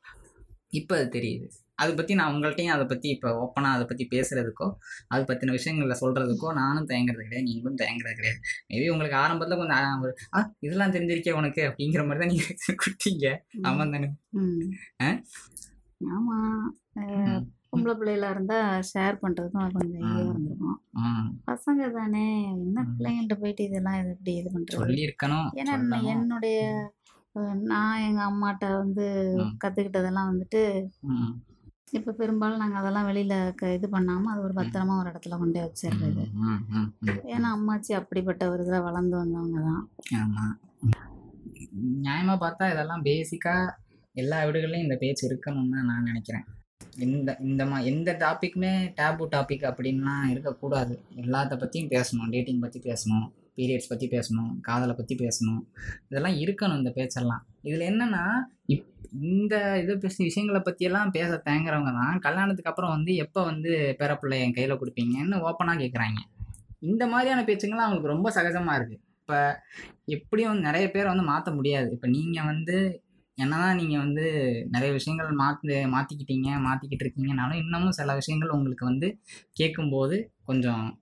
இப்போ 0.80 0.94
அது 1.00 1.08
தெரியுது. 1.18 1.48
அதை 1.78 1.92
பற்றி 1.94 2.12
நான் 2.18 2.30
உங்கள்கிட்டையும் 2.32 2.74
அதை 2.74 2.84
பற்றி 2.86 3.08
இப்போ 3.14 3.28
ஓப்பனாக 3.40 3.76
அதை 3.76 3.84
பற்றி 3.86 4.04
பேசுகிறதுக்கோ 4.12 4.68
அது 5.10 5.22
பற்றின 5.26 5.54
விஷயங்களை 5.56 5.96
சொல்கிறதுக்கோ 6.00 6.48
நானும் 6.58 6.88
தயங்குறது 6.90 7.24
கிடையாது 7.24 7.48
நீங்களும் 7.48 7.80
தயங்குறது 7.80 8.16
கிடையாது 8.18 8.40
மேபி 8.70 8.88
உங்களுக்கு 8.94 9.18
ஆரம்பத்தில் 9.20 9.60
கொஞ்சம் 9.60 9.76
ஒரு 10.04 10.14
ஆ 10.32 10.40
இதெல்லாம் 10.64 10.94
தெரிஞ்சிருக்கே 10.96 11.34
உனக்கு 11.38 11.62
அப்படிங்கிற 11.68 12.04
மாதிரி 12.06 12.22
தான் 12.22 12.32
நீங்கள் 12.32 12.58
கொடுத்தீங்க 12.82 13.26
ஆமாம் 13.68 13.94
தானே 13.94 14.08
ம். 14.38 14.66
ஆ? 15.00 15.10
ஆமா 16.10 16.36
அஹ், 16.98 17.14
ம். 17.28 17.40
பொம்பளை 17.70 17.94
பிள்ளைகளா 17.96 18.28
இருந்தா 18.34 18.58
ஷேர் 18.88 19.16
பண்றதுக்கும் 19.22 19.74
கொஞ்சம் 19.74 19.98
ஈஸியா 20.00 20.20
ம். 20.20 20.28
இருந்திருக்கும் 20.28 20.76
பசங்க 21.48 21.82
தானே 21.96 22.24
என்ன. 22.52 22.84
பிள்ளைங்கள்ட்ட 22.92 23.36
போயிட்டு 23.40 23.64
இதெல்லாம் 23.66 23.98
இது 24.00 24.12
இப்படி 24.14 24.34
இது 24.38 24.48
பண்றது 24.54 24.80
சொல்லியிருக்கணும் 24.80 25.48
ஏன்னா. 25.60 25.74
என்னுடைய 26.14 26.60
நான் 27.68 28.02
எங்க 28.04 28.20
அம்மாட்ட 28.28 28.66
வந்து 28.76 29.04
ம். 29.40 29.52
கத்துக்கிட்டதெல்லாம் 29.60 30.30
வந்துட்டு 30.30 30.62
இப்ப 31.92 32.12
பெரும்பாலும் 32.12 32.58
நாங்க 32.58 32.76
அதெல்லாம் 32.76 33.08
வெளியில 33.08 33.54
க- 33.54 33.72
இது 33.72 33.88
பண்ணாம 33.88 34.22
அது 34.22 34.42
ஒரு 34.42 34.52
பத்திரமா 34.52 34.98
ஒரு 34.98 35.10
இடத்துல 35.10 35.38
கொண்டு 35.38 35.60
வச்சிடுறது. 35.60 36.26
ஏன்னா 37.24 37.58
அம்மாச்சி 37.58 37.92
அப்படிப்பட்ட 37.92 38.50
ஒரு 38.50 38.64
இதில் 38.66 38.80
வளர்ந்து 38.80 39.16
வந்தவங்க 39.16 39.60
தான். 39.60 39.90
ஆமா. 40.14 40.66
நியாயமா 42.02 42.36
பார்த்தா 42.40 42.70
இதெல்லாம் 42.72 43.04
பேசிக்கா 43.04 43.70
எல்லா 44.12 44.42
வீடுகள்லையும் 44.42 44.82
இந்த 44.82 44.96
பேச்சு 44.96 45.34
இருக்கணும்னு 45.34 45.70
தான் 45.70 45.84
நான் 45.84 46.02
நினைக்கிறேன். 46.02 46.44
இந்த 46.98 47.36
இந்த 47.40 47.66
மா 47.66 47.78
எந்த 47.78 48.12
டாப்பிக்குமே 48.12 48.94
டேபு 48.96 49.26
டாபிக் 49.36 49.72
அப்படின்லாம் 49.72 50.28
இருக்கக்கூடாது. 50.28 51.02
எல்லாத்த 51.16 51.58
பற்றியும் 51.58 51.88
பேசணும். 51.88 52.30
டேட்டிங் 52.30 52.60
பற்றி 52.60 52.80
பேசணும். 52.80 53.32
பீரியட்ஸ் 53.56 53.88
பற்றி 53.88 54.08
பேசணும். 54.08 54.60
காதலை 54.60 54.94
பற்றி 54.94 55.14
பேசணும். 55.14 55.66
இதெல்லாம் 56.08 56.32
இருக்கணும் 56.32 56.76
இந்த 56.76 56.90
பேச்செல்லாம். 56.90 57.47
இதில் 57.62 57.88
என்னன்னா 57.90 58.24
இப் 58.66 58.86
இந்த 59.12 59.80
இது 59.82 59.98
பேசி 59.98 60.24
விஷயங்களை 60.24 60.60
பற்றியெல்லாம் 60.60 61.10
பேச 61.10 61.42
தயங்குறவங்க 61.44 61.92
தான் 61.92 62.18
கல்யாணத்துக்கு 62.18 62.70
அப்புறம் 62.70 62.90
வந்து 62.90 63.14
எப்போ 63.14 63.44
வந்து 63.44 63.94
பேரப்பிள்ளை 64.00 64.38
என் 64.40 64.52
கையில் 64.52 64.80
கொடுப்பீங்கன்னு 64.80 65.42
ஓப்பனாக 65.42 65.78
கேட்குறாங்க 65.78 66.18
இந்த 66.80 67.06
மாதிரியான 67.06 67.44
பேச்சுங்கள்லாம் 67.44 67.86
அவங்களுக்கு 67.86 68.08
ரொம்ப 68.08 68.30
சகஜமாக 68.30 68.78
இருக்குது 68.78 69.04
இப்போ 69.20 69.62
எப்படியும் 70.04 70.60
நிறைய 70.60 70.90
பேரை 70.90 71.08
வந்து 71.08 71.22
மாற்ற 71.22 71.52
முடியாது. 71.52 71.92
இப்போ 71.92 72.08
நீங்கள் 72.08 72.44
வந்து 72.44 72.76
என்னதான் 73.38 73.76
நீங்கள் 73.76 73.98
வந்து 73.98 74.24
நிறைய 74.70 74.92
விஷயங்கள் 74.92 75.30
மாற்று 75.32 75.74
மாற்றிக்கிட்டீங்க 75.86 76.48
மாற்றிக்கிட்டு 76.58 77.04
இருக்கீங்கனாலும் 77.04 77.60
இன்னமும் 77.64 77.90
சில 77.90 78.14
விஷயங்கள் 78.14 78.48
உங்களுக்கு 78.48 78.84
வந்து 78.84 79.18
கேட்கும்போது 79.52 80.32
கொஞ்சம் 80.44 81.00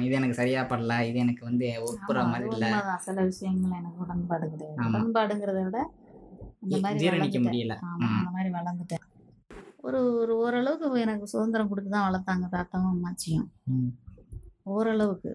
இது 0.00 0.12
எனக்கு 0.14 0.34
சரியா 0.34 0.62
படல. 0.62 0.94
இது 1.06 1.18
எனக்கு 1.18 1.44
வந்து 1.44 1.66
ஒப்புற 1.82 2.24
மாதிரி 2.24 2.48
இல்ல. 2.50 2.66
சில 2.98 3.22
விஷயங்கள் 3.22 3.78
எனக்கு 3.78 3.98
உடன்பாடு 3.98 4.46
கிடையாது. 4.50 4.78
உடன்பாடுங்கிறத 4.88 5.62
விட 5.64 5.78
அந்த 6.62 6.76
மாதிரி 6.82 7.00
ஜீரணிக்க. 7.02 7.38
முடியல. 7.38 7.74
அந்த 7.94 8.30
மாதிரி 8.30 8.50
வளர்ந்துட்டேன். 8.54 9.04
ஒரு 9.80 9.98
ஒரு 10.14 10.32
ஓரளவுக்கு 10.36 11.00
எனக்கு 11.00 11.26
சுதந்திரம் 11.26 11.68
கொடுத்து 11.68 11.90
தான் 11.90 12.06
வளர்த்தாங்க 12.08 12.46
தாத்தாவும் 12.54 12.92
அம்மாச்சியும். 12.92 13.48
ஓரளவுக்கு. 14.66 15.32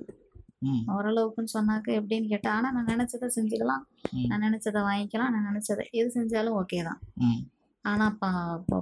ஓரளவுக்குன்னு 0.93 1.53
சொன்னாக்க 1.53 1.87
எப்படின்னு 1.99 2.27
கேட்டா 2.27 2.51
ஆனால் 2.51 2.73
நான் 2.73 2.89
நினச்சதை 2.93 3.27
செஞ்சுக்கலாம். 3.35 3.83
நான் 4.27 4.43
நினச்சதை 4.47 4.81
வாங்கிக்கலாம். 4.81 5.29
நான் 5.29 5.47
நினச்சதை 5.49 5.83
எது 5.91 6.09
செஞ்சாலும் 6.17 6.57
ஓகே 6.61 6.83
தான். 6.83 6.99
ம். 7.17 7.39
ஆனால் 7.85 8.17
பா 8.17 8.29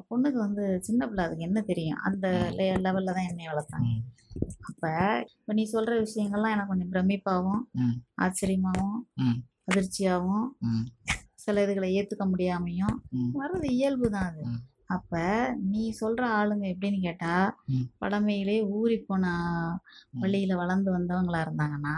பொண்ணுக்கு 0.09 0.37
வந்து 0.37 0.79
சின்ன 0.81 1.07
பிள்ளை 1.07 1.25
அதுக்கு 1.25 1.43
என்ன 1.43 1.61
தெரியும்? 1.61 1.99
அந்த 2.03 2.27
லெவலில் 2.79 3.15
தான் 3.17 3.27
என்னை 3.27 3.47
வளர்த்தாங்க. 3.47 3.89
ம். 4.77 4.79
அப்போ 4.79 4.91
இப்போ 5.35 5.51
நீ 5.53 5.63
சொல்கிற 5.65 5.93
விஷயங்கள்லாம் 5.99 6.53
எனக்கு 6.53 6.71
கொஞ்சம் 6.71 6.91
பிரமிப்பாகவும். 6.93 7.61
ஆச்சரியமாகவும். 8.19 8.99
அதிர்ச்சியாகவும். 9.67 10.47
சில 11.43 11.61
இதுகளை 11.63 11.89
ஏற்றுக்க 11.95 12.23
முடியாமையும். 12.27 12.95
வர்றது 13.37 13.67
இயல்பு 13.75 14.07
தான் 14.09 14.27
அது. 14.29 14.43
அப்போ 14.89 15.21
நீ 15.67 15.81
சொல்கிற 15.91 16.23
ஆளுங்க 16.35 16.65
எப்படின்னு 16.67 16.99
கேட்டால் 16.99 17.47
ம். 17.69 17.85
பழமையிலே 17.99 18.55
ஊறி 18.71 18.97
போன 19.01 19.23
வழியில் 20.21 20.53
வளர்ந்து 20.55 20.89
வந்தவங்களா 20.91 21.39
இருந்தாங்கன்னா. 21.45 21.95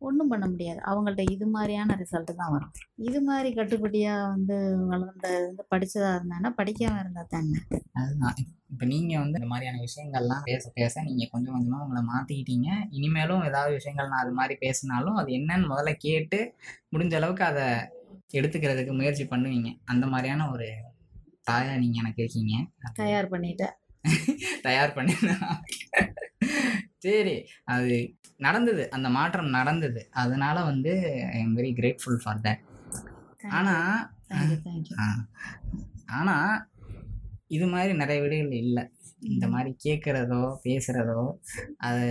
ஒன்றும் 0.00 0.30
பண்ண 0.30 0.44
முடியாது 0.48 0.80
அவங்கள்ட்ட 0.86 1.24
இது 1.30 1.46
மாதிரியான 1.46 1.96
ரிசல்ட்டு 2.00 2.34
தான் 2.34 2.52
வரும் 2.52 2.72
இது 3.04 3.20
மாதிரி 3.22 3.50
கட்டுப்படியாக 3.52 4.28
வந்து 4.28 4.56
வளர்ந்த 4.86 5.26
வந்து 5.40 5.64
படித்ததாக 5.68 6.16
இருந்தாங்கன்னா 6.16 6.52
படிக்காமல் 6.56 7.02
இருந்தால் 7.02 7.32
தானே 7.34 7.58
அதுதான் 7.98 8.38
இப்போ 8.72 8.84
நீங்க 8.92 9.12
வந்து 9.18 9.38
இந்த 9.38 9.48
மாதிரியான 9.50 9.80
விஷயங்கள்லாம் 9.84 10.44
பேச 10.46 10.70
பேச 10.76 11.02
நீங்க 11.02 11.24
கொஞ்சம் 11.32 11.54
கொஞ்சமா 11.56 11.80
உங்களை 11.84 12.02
மாத்திக்கிட்டீங்க. 12.08 12.68
இனிமேலும் 12.90 13.44
ஏதாவது 13.48 13.72
விஷயங்கள் 13.78 14.10
நான் 14.10 14.22
அது 14.22 14.32
மாதிரி 14.32 14.54
பேசினாலும் 14.62 15.18
அது 15.20 15.30
என்னன்னு 15.38 15.70
முதல்ல 15.72 15.92
கேட்டு 16.04 16.38
முடிஞ்ச 16.92 17.14
அளவுக்கு 17.14 17.44
அதை 17.44 17.66
எடுத்துக்கிறதுக்கு 18.34 18.92
முயற்சி 18.92 19.24
பண்ணுவீங்க. 19.26 19.70
அந்த 19.84 20.04
மாதிரியான 20.06 20.48
ஒரு 20.50 20.68
தாயா 21.48 21.74
நீங்க 21.82 21.98
எனக்கு 22.02 22.22
இருக்கீங்க. 22.22 22.54
தயார் 22.98 23.32
பண்ணிட்டேன். 23.32 23.76
தயார் 24.66 24.94
பண்ணி 24.94 25.14
சரி. 27.04 27.34
அது 27.66 27.94
நடந்தது. 28.40 28.82
அந்த 28.90 29.08
மாற்றம் 29.10 29.50
நடந்தது. 29.50 30.00
அதனால 30.22 30.56
வந்து 30.64 30.92
I 31.30 31.38
am 31.40 31.56
very 31.58 31.70
grateful 31.78 32.20
for 32.22 32.42
that 32.44 32.62
ஆனா 33.52 33.74
தேங்க்யூ 34.30 34.58
தேங்க்யூ 34.64 34.96
ஆ, 34.98 35.06
ஆனா 36.12 36.36
இது 37.56 37.66
மாதிரி 37.74 37.92
நிறைய 38.02 38.18
வீடுகள் 38.24 38.54
இல்லை. 38.64 38.84
இந்த 39.32 39.46
மாதிரி 39.54 39.70
கேட்குறதோ 39.84 40.42
பேசுகிறதோ 40.66 41.24
அது 41.88 42.06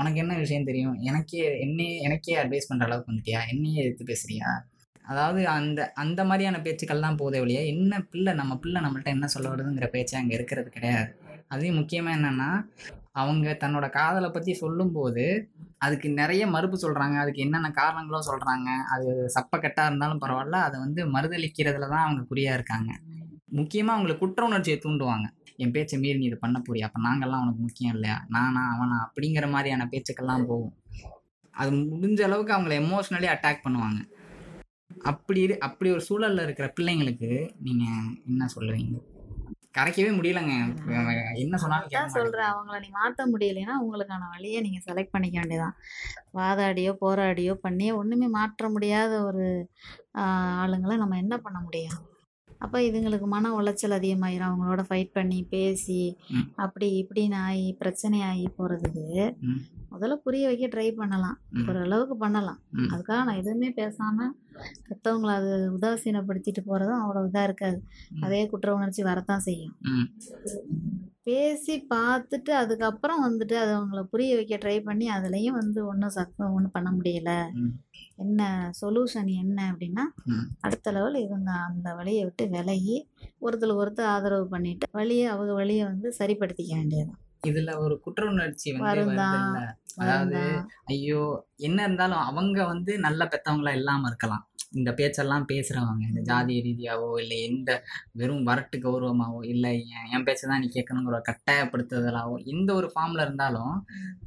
உனக்கு 0.00 0.18
என்ன 0.22 0.34
விஷயம் 0.42 0.68
தெரியும்? 0.70 0.96
எனக்கே 1.10 1.40
என்னையே 1.66 1.94
எனக்கே 2.06 2.34
அட்வைஸ் 2.42 2.68
பண்ணுற 2.70 2.86
அளவுக்கு 2.88 3.10
வந்துட்டியா? 3.12 3.40
என்னையே 3.52 3.82
எடுத்து 3.84 4.04
பேசுறியா? 4.12 4.50
அதாவது 5.10 5.40
அந்த 5.56 5.80
அந்த 6.02 6.20
மாதிரியான 6.30 6.58
பேச்சுக்கள் 6.64 7.04
தான் 7.06 7.20
போதே 7.22 7.38
ஒழிய 7.44 7.60
என்ன 7.72 8.00
பிள்ளை 8.12 8.32
நம்ம 8.40 8.52
பிள்ளை 8.64 8.80
நம்மள்ட்ட 8.84 9.16
என்ன 9.16 9.28
சொல்ல 9.34 9.46
வருதுங்கிற 9.52 9.86
பேச்சு 9.94 10.14
அங்கே 10.20 10.36
இருக்கிறது 10.38 10.68
கிடையாது. 10.76 11.08
அதையும் 11.52 11.78
முக்கியமாக 11.80 12.16
என்னென்னா 12.18 12.50
அவங்க 13.20 13.52
தன்னோட 13.62 13.86
காதலை 13.96 14.28
பற்றி 14.34 14.52
சொல்லும்போது 14.62 15.24
அதுக்கு 15.84 16.08
நிறைய 16.20 16.42
மறுப்பு 16.54 16.76
சொல்கிறாங்க 16.84 17.16
அதுக்கு 17.22 17.44
என்னென்ன 17.46 17.68
காரணங்களோ 17.80 18.20
சொல்கிறாங்க 18.28 18.68
அது 18.94 19.08
சப்பக்கட்டாக 19.36 19.90
இருந்தாலும் 19.90 20.22
பரவாயில்ல. 20.24 20.58
அதை 20.68 20.76
வந்து 20.84 21.00
மறுதளிக்கிறதுல 21.14 21.88
தான் 21.94 22.06
அவங்க 22.06 22.22
குறியாக 22.32 22.58
இருக்காங்க. 22.58 22.90
முக்கியமாக 23.58 23.96
அவங்களுக்கு 23.96 24.24
குற்ற 24.24 24.44
உணர்ச்சியை 24.44 24.78
தூண்டுவாங்க. 24.84 25.26
என் 25.62 25.72
பேச்சை 25.74 25.96
மீறி 25.98 26.18
நீ 26.18 26.24
இதை 26.24 26.38
பண்ண 26.40 26.58
போறியா? 26.66 26.86
அப்போ 26.88 27.00
நாங்கள்லாம் 27.08 27.42
உனக்கு 27.44 27.62
முக்கியம் 27.66 27.94
இல்லையா? 27.94 28.16
நானா 28.34 28.62
அவனா? 28.74 28.98
அப்படிங்கிற 29.06 29.46
மாதிரியான 29.54 29.86
பேச்சுக்கெல்லாம் 29.92 30.46
போகும். 30.50 30.74
அது 31.54 31.70
முடிஞ்ச 31.72 32.20
அளவுக்கு 32.26 32.54
அவங்கள 32.56 32.74
எமோஷ்னலி 32.82 33.28
அட்டாக் 33.32 33.64
பண்ணுவாங்க. 33.66 34.00
அப்படி 35.10 35.40
இரு 35.40 35.54
அப்படி 35.66 35.88
ஒரு 35.96 36.02
சூழல்ல 36.08 36.44
இருக்கிற 36.46 36.66
பிள்ளைங்களுக்கு 36.76 37.30
நீங்கள் 37.66 38.10
என்ன 38.30 38.48
சொல்லுவீங்க? 38.54 38.96
கரைக்கவே 39.78 40.12
முடியலங்க. 40.16 40.54
என்ன 41.42 41.56
சொன்னாலும். 41.62 42.14
சொல்கிறேன் 42.16 42.50
அவங்கள 42.52 42.78
நீ 42.84 42.88
மாற்ற 43.00 43.26
முடியலைன்னா 43.32 43.74
உங்களுக்கான 43.82 44.28
வழியை 44.34 44.60
நீங்கள் 44.66 44.86
செலக்ட் 44.88 45.14
பண்ணிக்க 45.14 45.36
வேண்டியதான் 45.40 45.76
வாதாடியோ 46.38 46.92
போராடியோ 47.04 47.54
பண்ணியோ 47.66 47.94
ஒன்றுமே 48.00 48.28
மாற்ற 48.38 48.70
முடியாத 48.76 49.12
ஒரு 49.28 49.46
ஆளுங்களை 50.62 50.96
நம்ம 51.02 51.18
என்ன 51.24 51.38
பண்ண 51.46 51.60
முடியும்? 51.66 51.98
அப்போ 52.60 52.78
இதுங்களுக்கு 52.88 53.26
மன 53.34 53.52
உளைச்சல் 53.58 53.96
அதிகமாயிரும் 53.98 54.50
அவங்களோட 54.50 54.82
ஃபைட் 54.88 55.16
பண்ணி 55.18 55.38
பேசி. 55.54 56.02
அப்படி 56.64 56.88
இப்படின்னு 57.02 57.38
ஆகி 57.48 57.68
பிரச்சனை 57.82 58.18
ஆகி 58.30 58.46
போகிறதுக்கு. 58.58 59.14
முதல்ல 59.92 60.16
புரிய 60.26 60.46
வைக்க 60.46 60.66
ட்ரை 60.66 60.88
பண்ணலாம் 61.00 61.38
அளவுக்கு 61.84 62.16
பண்ணலாம். 62.16 62.60
அதுக்காக 62.92 63.20
நான் 63.28 63.40
எதுவுமே 63.42 63.70
பேசாமல் 63.70 64.34
பெற்றவங்கள 64.88 65.32
அது 65.40 65.50
உதாசீனப்படுத்திட்டு 65.76 66.62
போகிறதும் 66.66 67.00
அவ்வளோ 67.02 67.22
இதாக 67.28 67.48
இருக்காது. 67.48 67.78
அதே 68.20 68.40
குற்ற 68.46 68.74
உணர்ச்சி 68.74 69.02
வரத்தான் 69.02 69.46
செய்யும் 69.48 69.76
பேசி 71.26 71.74
பார்த்துட்டு 71.92 72.52
அதுக்கப்புறம் 72.60 73.22
வந்துட்டு 73.26 73.54
அதை 73.62 73.72
அவங்கள 73.78 74.00
புரிய 74.12 74.36
வைக்க 74.38 74.54
ட்ரை 74.56 74.76
பண்ணி 74.84 75.06
அதுலேயும் 75.10 75.58
வந்து 75.58 75.80
ஒன்றும் 75.86 76.14
சத்தம் 76.16 76.54
ஒன்றும் 76.56 76.74
பண்ண 76.76 76.90
முடியல. 76.90 77.32
என்ன 78.16 78.40
சொல்யூஷன் 78.80 79.30
என்ன 79.42 79.58
அப்படின்னா. 79.72 80.04
அடுத்த 80.60 80.92
லெவல் 80.92 81.18
இவங்க 81.26 81.50
அந்த 81.68 81.88
வழியை 81.94 82.22
விட்டு 82.24 82.46
விலகி 82.54 82.96
ஒருத்தர் 83.40 83.78
ஒருத்தர் 83.80 84.12
ஆதரவு 84.14 84.46
பண்ணிட்டு 84.48 84.88
வழியை 84.98 85.26
அவங்க 85.34 85.52
வழியை 85.52 85.84
வந்து 85.84 86.10
சரிப்படுத்திக்க 86.20 86.72
வேண்டியது 86.80 87.12
இதுல 87.48 87.74
ஒரு 87.84 87.94
குற்ற 88.04 88.22
உணர்ச்சி 88.32 88.70
வருந்தான். 88.78 89.52
அதாவது 89.96 90.40
ஐயோ 90.84 91.22
என்ன 91.56 91.82
இருந்தாலும் 91.82 92.22
அவங்க 92.22 92.66
வந்து 92.66 92.98
நல்ல 92.98 93.24
பெத்தவங்களா 93.24 93.72
இல்லாம 93.72 94.06
இருக்கலாம். 94.06 94.44
இந்த 94.72 94.90
பேச்செல்லாம் 94.94 95.46
பேசுறவங்க 95.52 96.02
இந்த 96.08 96.20
ஜாதிய 96.20 96.58
ரீதியாவோ 96.66 97.08
இல்லை 97.20 97.42
எந்த 97.42 97.70
வெறும் 98.12 98.46
வரட்டு 98.46 98.78
கௌரவமாவோ 98.78 99.40
இல்லை 99.44 99.86
என் 99.88 100.10
என் 100.10 100.24
பேச்சை 100.24 100.48
தான் 100.48 100.60
நீ 100.60 100.68
கேட்கணுங்கிற 100.74 101.20
கட்டாயப்படுத்துதலாவோ 101.20 102.36
எந்த 102.44 102.74
ஒரு 102.74 102.90
ஃபார்ம்ல 102.94 103.20
இருந்தாலும் 103.20 103.74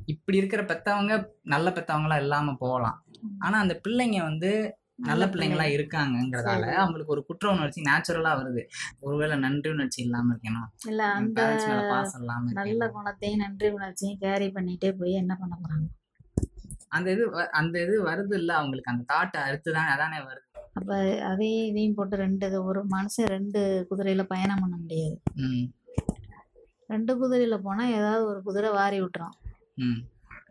இப்படி 0.05 0.37
இருக்கிற 0.37 0.63
பெத்தவங்க 0.63 1.29
நல்ல 1.43 1.69
பெத்தவங்களா 1.69 2.17
இல்லாம 2.17 2.55
போகலாம். 2.59 2.97
ஆனா 3.39 3.59
அந்த 3.59 3.81
பிள்ளைங்க 3.83 4.19
வந்து 4.23 4.51
நல்ல 4.99 5.23
பிள்ளைங்களா 5.31 5.65
இருக்காங்கங்கிறதால 5.75 6.65
சரி. 6.65 6.77
அவங்களுக்கு 6.81 7.13
ஒரு 7.15 7.21
குற்ற 7.29 7.45
உணர்ச்சி 7.55 7.79
நேச்சுரலா 7.87 8.31
வருது. 8.39 8.61
ஒருவேளை 9.05 9.35
நன்றி 9.45 9.69
உணர்ச்சி 9.75 9.99
இல்லாம 10.05 10.31
இருக்கணும் 10.33 10.67
இல்லை 10.91 11.07
அந்த 11.17 11.41
நல்ல 12.59 12.87
குணத்தையும் 12.97 13.43
நன்றி 13.43 13.69
உணர்ச்சியும் 13.77 14.19
கேரி 14.23 14.47
பண்ணிட்டே 14.57 14.91
போய் 14.99 15.21
என்ன 15.23 15.35
பண்ண 15.41 15.53
போகிறாங்க 15.61 15.87
அந்த 16.95 17.07
இது 17.15 17.23
அந்த 17.59 17.75
இது 17.85 17.93
வருது 18.09 18.33
இல்ல 18.39 18.51
அவங்களுக்கு. 18.59 18.91
அந்த 18.93 19.03
தாட் 19.11 19.37
அடுத்துதான் 19.45 19.91
அதானே 19.93 20.19
வருது. 20.27 20.47
அப்போ 20.77 20.95
அதையும் 21.29 21.67
இதையும் 21.69 21.95
போட்டு 21.97 22.15
ரெண்டு 22.23 22.47
ஒரு 22.69 22.81
மனுஷன் 22.93 23.31
ரெண்டு 23.35 23.59
குதிரையில் 23.89 24.31
பயணம் 24.33 24.61
பண்ண 24.63 24.75
முடியாது. 24.83 25.15
ரெண்டு 26.93 27.13
குதிரையில் 27.21 27.63
போனால் 27.65 27.93
ஏதாவது 27.99 28.23
ஒரு 28.31 28.39
குதிரை 28.47 28.69
வாரி 28.77 28.99
விட்டுரும். 29.03 29.35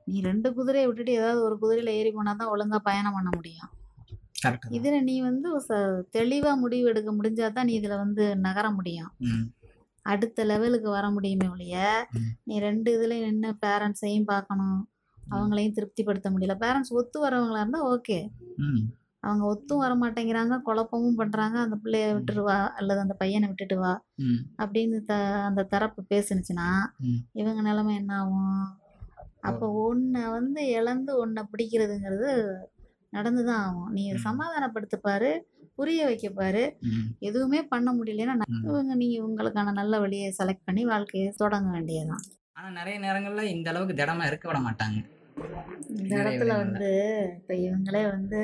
நீ 0.09 0.17
ரெண்டு 0.29 0.49
குதிரையை 0.59 0.87
விட்டுட்டு 0.89 1.19
ஏதாவது 1.21 1.41
ஒரு 1.49 1.57
குதிரையில் 1.63 1.97
ஏறி 1.99 2.11
போனால் 2.19 2.41
தான் 2.41 2.53
ஒழுங்காக 2.55 2.83
பயணம் 2.91 3.17
பண்ண 3.19 3.31
முடியும். 3.39 3.71
இதில் 4.79 5.07
நீ 5.09 5.15
வந்து 5.29 5.49
தெளிவாக 6.19 6.61
முடிவு 6.63 6.89
எடுக்க 6.93 7.11
முடிஞ்சால் 7.19 7.57
தான் 7.57 7.69
நீ 7.71 7.75
இதில் 7.81 8.03
வந்து 8.05 8.25
நகர 8.47 8.67
முடியும். 8.79 9.11
அடுத்த 10.07 10.45
லெவலுக்கு 10.51 10.89
வர 10.91 11.07
முடியுமே 11.17 11.47
ஒழிய. 11.55 11.77
நீ 12.49 12.55
ரெண்டு 12.69 12.89
இதுலேயும் 12.97 13.29
நின்று 13.29 13.51
பேரண்ட்ஸையும் 13.67 14.31
பார்க்கணும். 14.33 14.81
அவங்களையும் 15.19 15.77
திருப்திப்படுத்த 15.77 16.31
முடியல. 16.31 16.55
பேரண்ட்ஸ் 16.65 16.97
ஒத்து 17.01 17.19
வரவங்களா 17.27 17.63
இருந்தால் 17.63 17.89
ஓகே. 17.93 18.19
அவங்க 19.27 19.45
ஒத்தும் 19.53 19.83
வர 19.83 19.93
மாட்டேங்கிறாங்க 19.95 20.55
குழப்பமும் 20.69 21.19
பண்ணுறாங்க 21.21 21.57
அந்த 21.65 21.77
பிள்ளைய 21.83 22.07
விட்டுட்டு 22.15 22.43
வா 22.49 22.57
அல்லது 22.79 23.01
அந்த 23.01 23.15
பையனை 23.21 23.49
விட்டுட்டு 23.49 23.77
வா 23.83 23.93
அப்படின்னு 24.63 24.99
த 25.11 25.15
அந்த 25.49 25.63
தரப்பு 25.75 26.01
பேசுனுச்சுன்னா. 26.13 26.69
இவங்க 27.41 27.61
நிலைமை 27.69 27.93
என்ன 28.01 28.17
ஆகும்? 28.23 28.57
அப்போ 29.49 29.67
ஒன்றை 29.85 30.25
வந்து 30.37 30.61
இழந்து 30.79 31.13
ஒன்றை 31.23 31.43
பிடிக்கிறதுங்கிறது 31.53 32.31
நடந்து 33.13 33.43
தான் 33.45 33.63
ஆகும் 33.65 33.91
நீ 33.95 34.03
ம். 34.09 34.21
சமாதானப்படுத்த 34.27 34.97
பாரு 35.03 35.31
புரிய 35.77 36.01
வைக்க 36.09 36.27
பாரு 36.33 36.63
ம் 36.89 37.07
எதுவுமே 37.23 37.61
பண்ண 37.71 37.89
முடியலன்னா. 37.97 38.47
இவங்க 38.67 38.95
நீங்கள் 39.01 39.25
உங்களுக்கான 39.27 39.75
நல்ல 39.79 40.01
வழியை 40.03 40.29
செலக்ட் 40.39 40.67
பண்ணி 40.67 40.85
வாழ்க்கையை 40.91 41.29
தொடங்க 41.39 41.71
வேண்டியதுதான் 41.75 42.25
ஆனா 42.57 42.69
நிறைய 42.79 42.97
நேரங்கள்ல 43.05 43.45
இந்த 43.53 43.69
அளவுக்கு 43.73 43.99
திடமா 43.99 44.25
இருக்க 44.27 44.47
விட 44.49 44.61
மாட்டாங்க 44.65 44.99
இந்த 45.95 46.13
இடத்துல. 46.21 46.53
வந்து 46.63 46.91
இப்போ 47.37 47.55
இவங்களே 47.65 48.03
வந்து 48.11 48.41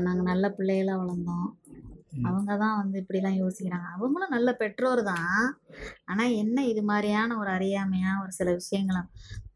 நாங்கள் 0.00 0.28
நல்ல 0.30 0.46
பிள்ளைகளா 0.56 0.96
வளர்ந்தோம். 1.00 1.48
அவங்க 2.28 2.52
தான் 2.60 2.78
வந்து 2.78 2.96
இப்படிலாம் 3.00 3.36
யோசிக்கிறாங்க 3.40 3.88
அவங்களும் 3.92 4.32
நல்ல 4.34 4.50
பெற்றோர் 4.60 5.02
தான் 5.04 5.28
ஆனால் 6.06 6.32
என்ன 6.40 6.64
இது 6.66 6.82
மாதிரியான 6.88 7.36
ஒரு 7.38 7.50
அறியாமையாக 7.52 8.22
ஒரு 8.22 8.32
சில 8.38 8.48
விஷயங்களை 8.56 9.02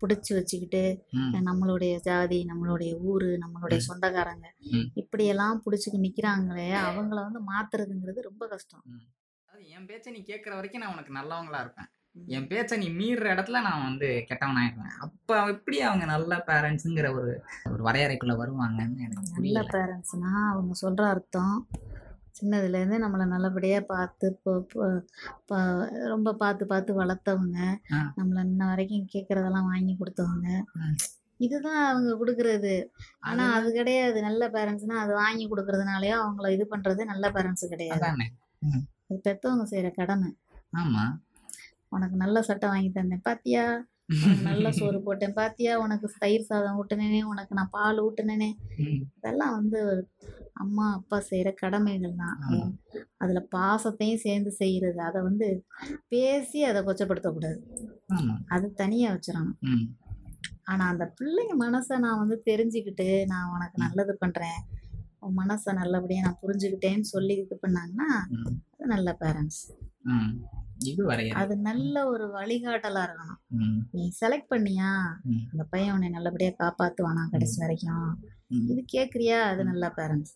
பிடிச்சி 0.05 0.33
வச்சுக்கிட்டு 0.35 0.83
நம்மளுடைய 1.49 1.95
ஜாதி 2.01 2.40
நம்மளுடைய 2.53 2.93
ஊர் 3.12 3.29
நம்மளுடைய. 3.45 3.79
சொந்தக்காரங்க. 3.88 4.47
இப்படியெல்லாம் 4.95 5.62
பிடிச்சிக்கு 5.67 6.05
நிற்கிறாங்களே 6.07 6.71
அவங்கள 6.88 7.21
வந்து 7.27 7.43
மாத்துறதுங்கிறது 7.53 8.29
ரொம்ப 8.31 8.47
கஷ்டம். 8.47 8.85
என் 9.77 9.87
பேச்சை 9.87 10.12
நீ 10.12 10.21
கேட்குற 10.27 10.55
வரைக்கும் 10.55 10.83
நான் 10.83 10.95
உனக்கு 10.95 11.12
நல்லவங்களா 11.19 11.61
இருப்பேன். 11.61 11.90
என் 12.27 12.47
பேச்சை 12.47 12.77
நீ 12.79 12.88
மீறுற 12.99 13.27
இடத்துல 13.35 13.62
நான் 13.67 13.83
வந்து 13.83 14.09
கெட்டவன் 14.27 14.59
ஆயிடுவேன் 14.61 14.93
அப்ப 15.07 15.38
எப்படி 15.47 15.79
அவங்க 15.81 16.05
நல்ல 16.05 16.43
பேரண்ட்ஸுங்கிற 16.47 17.09
ஒரு 17.19 17.33
ஒரு 17.71 17.83
வரையறைக்குள்ள 17.87 18.35
வருவாங்கன்னு 18.43 19.03
எனக்கு 19.07 19.33
நல்ல 19.38 19.62
பேரண்ட்ஸ்னா 19.75 20.33
அவங்க 20.53 20.75
சொல்கிற 20.83 21.09
அர்த்தம். 21.09 21.57
சின்னதுலேருந்து 22.40 22.99
நம்மளை 22.99 23.27
நல்லபடியாக 23.27 23.85
பார்த்து 23.85 24.40
ரொம்ப 25.88 26.35
பார்த்து 26.35 26.66
பார்த்து 26.66 27.05
வளர்த்தவங்க. 27.05 27.77
நம்மளை 28.16 28.44
இன்ன 28.44 28.66
வரைக்கும் 28.66 29.09
கேட்குறதெல்லாம் 29.12 29.64
வாங்கி 29.64 29.97
கொடுத்தவங்க. 30.01 30.62
இதுதான் 31.37 31.90
அவங்க 31.90 32.25
கொடுக்குறது. 32.25 32.85
ஆனால் 33.18 33.66
அது- 33.66 33.73
கிடையாது. 33.73 34.20
நல்ல 34.20 34.49
பேரண்ட்ஸ்னால் 34.49 34.92
அது 34.92 35.12
வாங்கி 35.12 35.49
கொடுக்கறதுனாலயோ 35.49 36.20
அவங்கள 36.20 36.51
இது 36.51 36.66
பண்ணுறது 36.70 37.05
நல்ல 37.05 37.31
பேரண்ட்ஸ் 37.31 37.68
கிடையாது. 37.68 38.01
அது 39.09 39.20
பெற்றவங்க 39.25 39.62
செய்கிற 39.62 39.90
கடமை. 39.90 40.37
ஆமா. 40.77 41.16
உனக்கு 41.88 42.16
நல்ல 42.16 42.42
சட்டை 42.42 42.68
வாங்கி 42.68 42.90
தந்தேன். 42.90 43.20
பாத்தியா? 43.23 43.85
நல்ல 44.47 44.73
சோறு 44.79 44.99
போட்டேன். 45.03 45.37
பாத்தியா? 45.38 45.75
உனக்கு 45.77 46.07
தயிர் 46.23 46.49
சாதம் 46.49 46.79
ஊட்டினேனே 46.81 47.23
உனக்கு 47.23 47.53
நான் 47.59 47.75
பால் 47.77 48.01
ஊட்டினேனே. 48.07 48.49
இதெல்லாம் 49.19 49.55
வந்து 49.59 49.81
அம்மா 50.53 50.87
அப்பா 50.93 51.21
செய்கிற 51.21 51.51
கடமைகள் 51.62 52.21
தான். 52.23 52.37
அதில் 53.19 53.49
பாசத்தையும் 53.57 54.23
சேர்ந்து 54.27 54.51
செய்கிறது 54.51 55.01
அதை 55.09 55.23
வந்து 55.23 55.49
பேசி 56.09 56.64
அதை 56.64 56.83
கொச்சப்படுத்தக்கூடாது. 56.83 57.61
அது 58.55 58.67
தனியாக 58.83 59.14
வச்சிடணும். 59.14 59.59
ஆனால் 60.64 60.90
அந்த 60.93 61.05
பிள்ளைங்க 61.19 61.55
மனசை 61.64 61.99
நான் 61.99 62.21
வந்து 62.23 62.37
தெரிஞ்சுக்கிட்டு 62.51 63.09
நான் 63.33 63.53
உனக்கு 63.55 63.79
நல்லது 63.87 64.14
பண்ணுறேன் 64.21 64.61
உன் 65.21 65.38
மனசை 65.43 65.73
நல்லபடியாக 65.73 66.27
நான் 66.27 66.43
புரிஞ்சுக்கிட்டேன்னு 66.43 67.07
சொல்லி 67.14 67.35
இது 67.43 67.57
பண்ணாங்கன்னா. 67.64 68.09
அது 68.75 68.93
நல்ல 68.95 69.17
பேரண்ட்ஸ். 69.23 69.62
இது 70.90 71.03
வரையறை 71.05 71.37
அது 71.40 71.55
நல்ல 71.68 71.94
ஒரு 72.07 72.25
வழிகாட்டலாக 72.37 73.07
இருக்கணும். 73.07 73.40
நீ 73.92 74.03
செலக்ட் 74.20 74.53
பண்ணியா 74.53 74.90
ம். 75.31 75.42
அந்த 75.53 75.64
பையன் 75.73 75.94
உன்னை 75.94 76.11
நல்லபடியாக 76.11 76.57
காப்பாற்றுவானா 76.62 77.25
கடைசி 77.31 77.59
வரைக்கும். 77.62 78.07
இது 78.70 78.81
கேட்குறியா 78.94 79.38
அது 79.51 79.62
நல்ல 79.64 79.85
பேரண்ட்ஸ். 79.99 80.35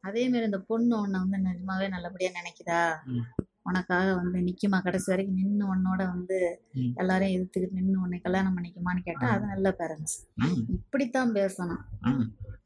அதே 0.00 0.22
மாதிரி 0.28 0.48
இந்த 0.50 0.60
பொண்ணு 0.70 0.94
உன்னை 1.00 1.18
வந்து 1.20 1.38
நிஜமாவே 1.46 1.86
நல்லபடியாக 1.88 2.38
நினைக்குதா. 2.40 2.82
உனக்காக 3.66 4.08
வந்து 4.14 4.38
நிற்குமா 4.46 4.78
கடைசி 4.80 5.08
வரைக்கும் 5.10 5.38
நின்று 5.40 5.64
உன்னோட 5.66 6.02
வந்து. 6.10 6.38
எல்லாரையும் 7.00 7.36
எதிர்த்துக்கிட்டு 7.36 7.78
நின்று 7.78 8.02
உன்னை 8.02 8.18
கல்யாணம் 8.20 8.56
பண்ணிக்குமான்னு 8.56 9.06
கேட்டால் 9.06 9.34
அது 9.36 9.46
நல்ல 9.46 9.68
பேரண்ட்ஸ். 9.80 10.16
இப்படித்தான் 10.78 11.32
பேசணும். 11.38 11.82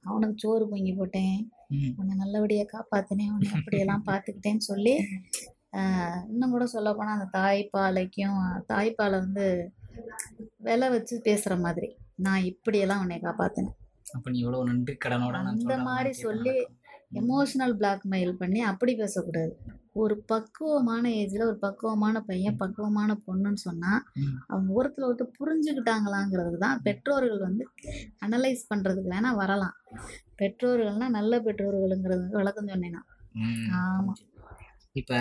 அவனுக்கு 0.04 0.36
சோறு 0.36 0.64
பொங்கி 0.68 0.92
போட்டேன். 0.92 1.38
உன்னை 1.98 2.14
நல்லபடியாக 2.16 2.68
காப்பாற்றினேன் 2.74 3.32
உன்னை 3.34 3.50
அப்படியெல்லாம் 3.56 4.04
பார்த்துக்கிட்டேன்னு 4.10 4.64
சொல்லி 4.68 4.94
இன்னும் 6.28 6.50
கூட 6.50 6.66
சொல்லப்போனால் 6.66 7.16
அந்த 7.18 7.28
தாய்ப்பாலைக்கும் 7.38 8.38
தாய்ப்பாலை 8.68 9.16
வந்து 9.18 9.46
விலை 10.58 10.88
வச்சு 10.88 11.20
பேசுகிற 11.20 11.56
மாதிரி. 11.56 11.88
நான் 12.16 12.42
இப்படியெல்லாம் 12.42 13.00
உன்னை 13.00 13.18
காப்பாற்றினேன் 13.18 13.76
அப்ப 14.14 14.30
நீ 14.30 14.38
இவ்வளவு 14.38 14.64
நன்றி 14.64 14.94
கடனோட 14.96 15.36
அந்த 15.52 15.76
மாதிரி 15.78 16.12
சொல்லி. 16.26 16.54
எமோஷனல் 17.20 17.74
பிளாக்மெயில் 17.80 18.32
பண்ணி 18.32 18.60
அப்படி 18.60 18.94
பேசக்கூடாது. 18.94 19.52
ஒரு 19.92 20.14
பக்குவமான 20.26 21.04
ஏஜில் 21.10 21.46
ஒரு 21.46 21.58
பக்குவமான 21.58 22.20
பையன் 22.20 22.56
பக்குவமான 22.56 23.16
பொண்ணுன்னு 23.26 23.60
சொன்னால். 23.64 24.02
அவங்க 24.46 24.70
ஒருத்தர் 24.78 25.06
ஒருத்தர் 25.06 25.36
புரிஞ்சுக்கிட்டாங்களாங்கிறது 25.38 26.58
தான் 26.58 26.82
பெற்றோர்கள் 26.82 27.38
வந்து 27.38 27.64
அனலைஸ் 28.26 28.68
பண்ணுறதுக்கு 28.74 29.14
வேணால் 29.14 29.34
வரலாம். 29.34 29.76
பெற்றோர்கள்னால் 30.38 31.16
நல்ல 31.18 31.40
பெற்றோர்களுங்கிறது 31.40 32.26
விளக்கம் 32.36 32.68
சொன்னேன். 32.68 32.96
நான் 32.96 33.08
ம். 33.44 33.70
ஆமாம் 33.80 34.20
இப்ப 34.92 35.14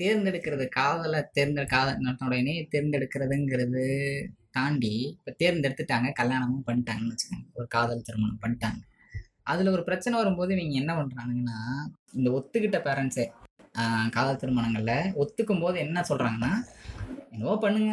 தேர்ந்தெடுக்கிறது 0.00 0.64
காதலை 0.78 1.20
தேர்ந்த 1.36 1.62
காதலோட 1.74 2.34
இணையை 2.42 2.64
தேர்ந்தெடுக்கிறதுங்கிறது 2.74 3.84
தாண்டி 4.56 4.92
இப்போ 5.16 5.32
தேர்ந்தெடுத்துட்டாங்க 5.40 6.10
கல்யாணமும் 6.20 6.66
பண்ணிட்டாங்கன்னு 6.68 7.14
வச்சுக்கோங்க. 7.14 7.46
ஒரு 7.58 7.66
காதல் 7.76 8.06
திருமணம் 8.08 8.42
பண்ணிட்டாங்க. 8.44 8.80
அதில் 9.52 9.74
ஒரு 9.74 9.82
பிரச்சனை 9.88 10.14
வரும்போது 10.20 10.52
இவங்க 10.56 10.80
என்ன 10.82 10.92
பண்ணுறாங்கன்னா 10.98 11.58
இந்த 12.18 12.28
ஒத்துக்கிட்ட 12.38 12.78
பேரண்ட்ஸே 12.86 13.26
காதல் 14.16 14.40
திருமணங்களில் 14.42 15.12
ஒத்துக்கும் 15.22 15.62
போது 15.64 15.76
என்ன 15.86 16.04
சொல்கிறாங்கன்னா 16.10 16.52
என்னவோ 17.32 17.54
பண்ணுங்க. 17.64 17.92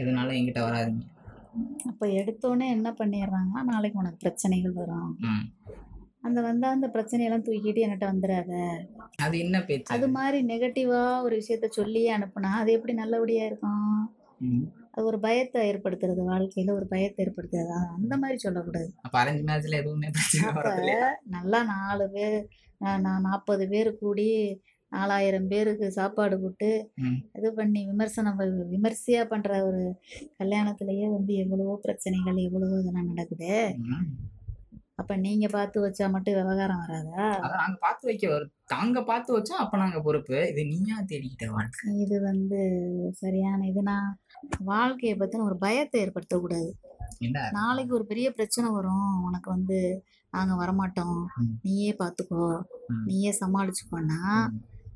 எதுனாலும் 0.00 0.36
என்கிட்ட 0.38 0.62
வராதுங்க. 0.66 1.04
அப்போ 1.90 2.04
எடுத்தோடனே 2.20 2.66
என்ன 2.76 2.88
பண்ணிடுறாங்கன்னா 2.98 3.62
நாளைக்கு 3.70 4.00
உனக்கு 4.02 4.22
பிரச்சனைகள் 4.24 4.78
வரும். 4.80 5.12
அந்த 6.22 6.38
வந்தால் 6.46 6.74
அந்த 6.76 6.88
பிரச்சனையெல்லாம் 6.94 7.44
தூக்கிட்டு 7.46 7.82
என்கிட்ட 7.84 8.06
வந்துடாத 8.12 8.52
அது 9.24 9.34
என்ன 9.44 9.56
பேச்சு? 9.68 9.92
அது 9.94 10.06
மாதிரி 10.16 10.38
நெகட்டிவாக 10.50 11.22
ஒரு 11.26 11.34
விஷயத்த 11.40 11.68
சொல்லியே 11.78 12.10
அனுப்புனா 12.16 12.50
அது 12.62 12.70
எப்படி 12.76 12.94
நல்லபடியாக 13.02 13.50
இருக்கும். 13.50 13.86
அது 14.94 15.04
ஒரு 15.10 15.18
பயத்தை 15.26 15.60
ஏற்படுத்துறது 15.70 16.22
வாழ்க்கையில் 16.30 16.76
ஒரு 16.78 16.86
பயத்தை 16.92 17.20
ஏற்படுத்துறது. 17.24 17.76
அந்த 17.98 18.14
மாதிரி 18.22 18.38
சொல்லக்கூடாது. 18.44 18.90
அப்போ 19.04 19.16
அரேஞ்ச் 19.22 19.46
மேட்ச்ல 19.48 19.80
எதுவுமே 19.82 20.08
நல்லா 21.36 21.60
நாலு 21.74 22.06
பேர் 22.16 22.38
நான் 23.04 23.26
நாற்பது 23.28 23.64
பேர் 23.72 23.90
கூடி 24.02 24.28
நாலாயிரம் 24.92 25.48
பேருக்கு 25.50 25.88
சாப்பாடு 25.98 26.36
போட்டு. 26.42 26.70
இது 27.38 27.48
பண்ணி 27.58 27.80
விமர்சனம் 27.90 28.40
விமர்சையா 28.74 29.22
பண்ணுற 29.32 29.58
ஒரு 29.68 29.82
கல்யாணத்துலேயே 30.40 31.08
வந்து 31.16 31.32
எவ்வளவோ 31.42 31.74
பிரச்சனைகள் 31.86 32.44
எவ்வளவோ 32.46 32.78
இதெல்லாம் 32.82 33.10
நடக்குது. 33.12 33.52
அப்போ 35.00 35.16
நீங்கள் 35.16 35.52
பார்த்து 35.52 35.78
வச்சா 35.80 36.06
மட்டும் 36.10 36.34
விவகாரம் 36.34 36.82
வராதா? 36.82 37.24
அதான் 37.38 37.62
நாங்க 37.62 37.78
பார்த்து 37.80 38.06
வைக்க 38.06 38.28
வரும் 38.28 38.52
தாங்க 38.64 39.02
பார்த்து 39.02 39.30
வச்சோம் 39.36 39.62
அப்ப 39.62 39.76
நாங்க 39.76 40.00
பொறுப்பு. 40.00 40.36
இது 40.48 40.64
நீயா 40.66 40.96
தேடிக்கிட்ட 41.02 41.46
வாழ்க்கை? 41.50 41.92
இது 41.96 42.20
வந்து 42.20 42.60
சரியான 43.14 43.66
இது. 43.66 43.82
நான் 43.82 44.10
வாழ்க்கையை 44.64 45.16
பற்றின 45.16 45.44
ஒரு 45.44 45.58
பயத்தை 45.58 46.00
ஏற்படுத்தக்கூடாது. 46.04 46.70
நாளைக்கு 47.52 47.94
ஒரு 47.94 48.06
பெரிய 48.06 48.30
பிரச்சனை 48.30 48.70
வரும். 48.70 49.22
உனக்கு 49.22 49.50
வந்து 49.50 49.78
நாங்கள் 50.32 50.60
வரமாட்டோம். 50.60 51.18
நீயே 51.62 51.92
பார்த்துக்கோ. 51.98 52.44
ம். 52.90 53.04
நீயே 53.06 53.32
சமாளிச்சுக்கோன்னா 53.40 54.20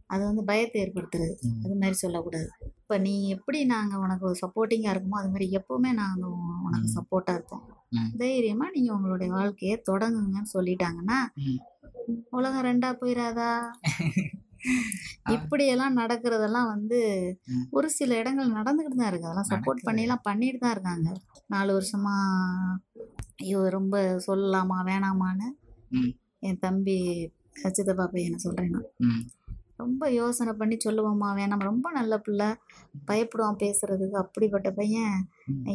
அது 0.07 0.23
வந்து 0.25 0.43
பயத்தை 0.45 0.79
ஏற்படுத்துறது. 0.83 1.35
அது 1.65 1.75
மாதிரி 1.75 1.97
சொல்லக்கூடாது. 1.97 2.49
இப்போ 2.81 2.99
நீ 2.99 3.29
எப்படி 3.29 3.65
நாங்கள் 3.65 3.99
உனக்கு 3.99 4.27
சப்போர்ட்டிங்காக 4.43 4.93
இருக்குமோ 4.95 5.21
அது 5.21 5.31
மாதிரி 5.31 5.47
எப்போவுமே 5.59 5.91
நாங்கள் 5.95 6.35
உனக்கு. 6.67 6.89
சப்போர்ட்டாக 6.97 7.35
இருப்போம். 7.35 7.65
ம். 7.95 8.11
தைரியமாக 8.17 8.75
நீங்கள் 8.75 8.97
உங்களுடைய 8.97 9.31
வாழ்க்கையை 9.33 9.77
தொடங்குங்கன்னு 9.89 10.55
சொல்லிட்டாங்கன்னா. 10.55 11.19
உலகம் 12.31 12.67
ரெண்டா 12.67 12.91
போயிடாதா 13.01 13.51
இப்படியெல்லாம் 15.35 15.99
நடக்கிறதெல்லாம் 15.99 16.69
வந்து. 16.69 17.01
ஒரு 17.71 17.89
சில 17.91 18.17
இடங்கள் 18.17 18.57
நடந்துக்கிட்டு 18.57 18.99
தான் 18.99 19.11
இருக்குது 19.11 19.31
அதெல்லாம் 19.31 19.51
சப்போர்ட். 19.53 19.87
பண்ணிலாம் 19.89 20.23
பண்ணிட்டு 20.23 20.59
தான் 20.59 20.75
இருக்காங்க 20.75 21.09
நாலு 21.47 21.71
வருஷமா 21.73 22.15
ஐயோ 23.41 23.61
ரொம்ப 23.69 23.97
சொல்லலாமா 24.27 24.79
வேணாமான்னு. 24.87 25.49
என் 26.43 26.59
தம்பி 26.59 26.99
பையனை 28.13 28.39
சொல்கிறேன் 28.39 28.75
நான் 28.75 28.89
ம். 29.07 29.25
ரொம்ப 29.83 30.09
யோசனை 30.19 30.53
பண்ணி 30.61 30.77
சொல்லுவோமா 30.85 31.29
வேணாம் 31.39 31.69
ரொம்ப 31.71 31.87
நல்ல 31.99 32.15
பிள்ளை 32.27 32.49
பயப்படுவான் 33.09 33.61
பேசுறதுக்கு 33.63 34.17
அப்படிப்பட்ட 34.23 34.69
பையன். 34.81 35.17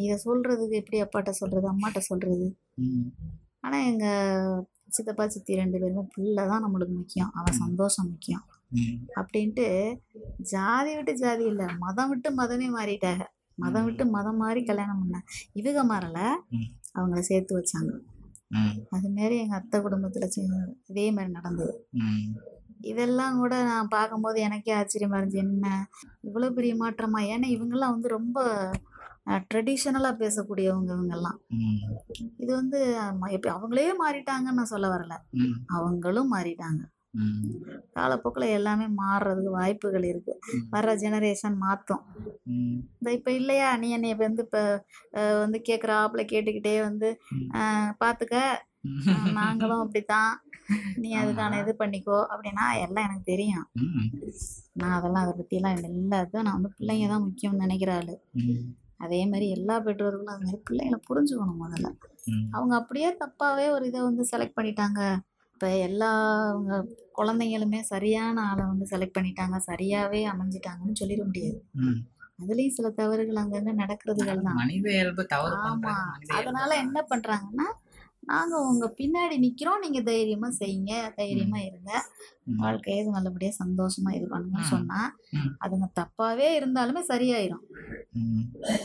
இதை 0.04 0.16
சொல்கிறதுக்கு 0.26 0.80
எப்படி 0.82 1.00
அப்பாட்ட 1.04 1.32
சொல்கிறது 1.40 1.66
அம்மாட்ட 1.72 2.02
சொல்கிறது. 2.10 2.46
ஆனால் 3.64 3.86
எங்கள் 3.90 4.62
சித்தப்பா 4.96 5.24
சித்தி 5.34 5.58
ரெண்டு 5.60 5.80
பேருமே 5.80 6.04
பிள்ளை 6.14 6.44
தான் 6.52 6.64
நம்மளுக்கு 6.66 6.94
முக்கியம் 7.00 7.32
அவன். 7.38 7.58
சந்தோஷம் 7.64 8.08
முக்கியம். 8.12 8.44
அப்படின்ட்டு 9.20 9.66
ஜாதி 10.52 10.90
விட்டு 10.96 11.12
ஜாதி 11.22 11.44
இல்லை 11.52 11.66
மதம் 11.84 12.10
விட்டு 12.12 12.28
மதமே 12.40 12.68
மாறிட்டாங்க 12.78 13.24
மதம் 13.58 13.86
விட்டு 13.86 14.04
மதம் 14.16 14.40
மாறி 14.42 14.60
கல்யாணம் 14.68 15.00
பண்ண 15.02 15.16
இவங்க 15.60 15.80
மாறலை. 15.92 16.26
அவங்கள 16.96 17.20
சேர்த்து 17.30 17.52
வச்சாங்க. 17.58 17.92
அதுமாரி 18.96 19.34
எங்கள் 19.42 19.58
அத்தை 19.60 19.78
குடும்பத்தில் 19.86 20.26
இதே 20.92 21.06
மாதிரி 21.16 21.30
நடந்தது. 21.38 21.74
இதெல்லாம் 22.80 23.38
கூட 23.38 23.62
நான் 23.62 23.88
பார்க்கும்போது 23.88 24.40
எனக்கே 24.40 24.72
ஆச்சரியமா 24.74 25.18
இருந்துச்சு 25.18 25.44
என்ன? 25.46 25.68
இவ்வளோ 26.24 26.50
பெரிய 26.50 26.74
மாற்றமா? 26.74 27.20
ஏன்னா 27.32 27.48
இவங்கெல்லாம் 27.48 27.94
வந்து 27.94 28.08
ரொம்ப 28.08 28.38
ட்ரெடிஷ்னலாக 29.50 30.20
பேசக்கூடியவங்க 30.20 30.90
இவங்கெல்லாம். 30.94 31.38
இது 32.38 32.50
வந்து 32.54 32.78
அவங்களே 33.54 33.90
மாறிட்டாங்கன்னு 34.00 34.60
நான் 34.60 34.72
சொல்ல 34.74 34.88
வரல. 34.88 35.16
அவங்களும் 35.68 36.32
மாறிட்டாங்க. 36.32 36.82
காலப்போக்கில் 37.96 38.54
எல்லாமே 38.56 38.86
மாறுறதுக்கு 38.98 39.50
வாய்ப்புகள் 39.50 40.04
இருக்குது 40.10 40.40
ம். 40.50 40.64
வர்ற 40.70 40.90
ஜெனரேஷன் 40.94 41.56
மாற்றும். 41.58 42.02
இந்த 42.98 43.10
இப்போ 43.12 43.30
இல்லையா? 43.30 43.76
நீ 43.76 43.88
என்னை 43.90 44.12
வந்து 44.20 44.44
இப்போ 44.46 44.62
வந்து 45.40 45.58
கேட்குறாப்புல 45.68 46.24
கேட்டுக்கிட்டே 46.32 46.80
வந்து 46.82 47.08
பார்த்துக்க 47.98 48.36
நாங்களும் 49.32 49.82
அப்படித்தான் 49.84 50.30
நீ 50.96 51.08
அதுக்கான 51.16 51.58
இது 51.62 51.72
பண்ணிக்கோ 51.78 52.18
அப்படின்னா 52.32 52.64
எல்லாம் 52.84 53.06
எனக்கு 53.06 53.24
தெரியும். 53.24 53.66
நான் 54.72 54.96
அதெல்லாம் 54.98 55.24
அதை 55.24 55.32
பற்றியெல்லாம் 55.36 55.78
எல்லாத்தையும் 55.90 56.46
நான் 56.46 56.58
வந்து 56.58 56.76
பிள்ளைங்க 56.78 57.08
தான் 57.08 57.24
முக்கியம்னு 57.26 57.64
நினைக்கிற 57.64 57.92
ஆளு. 57.94 58.14
ம். 58.42 58.62
அதே 58.98 59.26
மாதிரி 59.26 59.46
எல்லா 59.48 59.78
பெற்றோர்களும் 59.78 60.32
அது 60.34 60.44
மாதிரி 60.44 60.62
பிள்ளைங்களை 60.70 60.98
புரிஞ்சுக்கணும் 61.08 61.62
முதல்ல. 61.64 61.90
அவங்க 62.50 62.74
அப்படியே 62.76 63.10
தப்பாகவே 63.22 63.66
ஒரு 63.70 63.84
இதை 63.86 64.00
வந்து 64.00 64.24
செலக்ட் 64.32 64.58
பண்ணிட்டாங்க. 64.58 65.00
இப்போ 65.54 65.68
எல்லா 65.78 66.10
அவங்க 66.50 66.74
குழந்தைங்களுமே 67.14 67.80
சரியான 67.80 68.42
ஆளை 68.42 68.64
வந்து 68.64 68.86
செலக்ட் 68.86 69.16
பண்ணிட்டாங்க. 69.18 69.56
சரியாகவே 69.70 70.20
அமைஞ்சிட்டாங்கன்னு 70.24 71.00
சொல்லிட 71.00 71.24
முடியாது. 71.24 71.58
அதுலேயும் 72.42 72.76
சில 72.76 72.90
தவறுகள் 72.90 73.36
அங்கங்கே 73.36 73.72
நடக்கிறதுகள் 73.72 74.42
தான். 74.42 74.54
மனித 74.54 74.86
இயல்பு 74.90 75.26
தவறு 75.26 75.56
ஆமா. 75.62 75.94
அதனால 76.38 76.70
என்ன 76.76 76.98
பண்றாங்கன்னா 77.10 77.66
நாங்க 78.30 78.56
உங்க 78.60 78.86
பின்னாடி 78.98 79.36
நிக்கிறோம். 79.36 79.80
நீங்க 79.80 80.00
தைரியமா 80.02 80.48
செய்யுங்க. 80.58 80.92
தைரியமா 81.14 81.58
இருங்க. 81.58 81.90
வாழ்க்கையை 82.56 83.02
இது 83.02 83.10
நல்லபடியா 83.10 83.50
சந்தோஷமா 83.58 84.10
இது 84.12 84.26
பண்ணுங்கன்னு 84.30 84.64
ம். 84.64 84.70
சொன்னா 84.70 85.00
ம். 85.30 85.50
அதுங்க 85.60 85.86
தப்பாவே 86.00 86.48
இருந்தாலுமே 86.58 87.02
சரியாயிரும். 87.08 87.64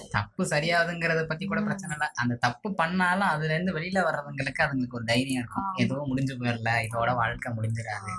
தப்பு 0.09 0.43
சரியாதுங்கிறத 0.45 1.23
பத்தி 1.23 1.45
கூட. 1.45 1.61
பிரச்சனை 1.61 1.95
இல்லை. 1.95 2.09
அந்த 2.15 2.35
தப்பு 2.35 2.73
பண்ணாலும் 2.73 3.27
அதுல 3.27 3.53
இருந்து 3.53 3.73
வெளியில 3.73 4.01
வர்றவங்களுக்கு 4.07 4.63
அதுங்களுக்கு 4.63 4.97
ஒரு 4.99 5.03
தைரியம் 5.03 5.41
இருக்கும். 5.41 5.69
ஏதோ 5.75 6.03
முடிஞ்சு 6.05 6.35
போயிடல 6.35 6.71
இதோட 6.87 7.15
வாழ்க்கை 7.15 7.53
முடிஞ்சிடாது 7.53 8.13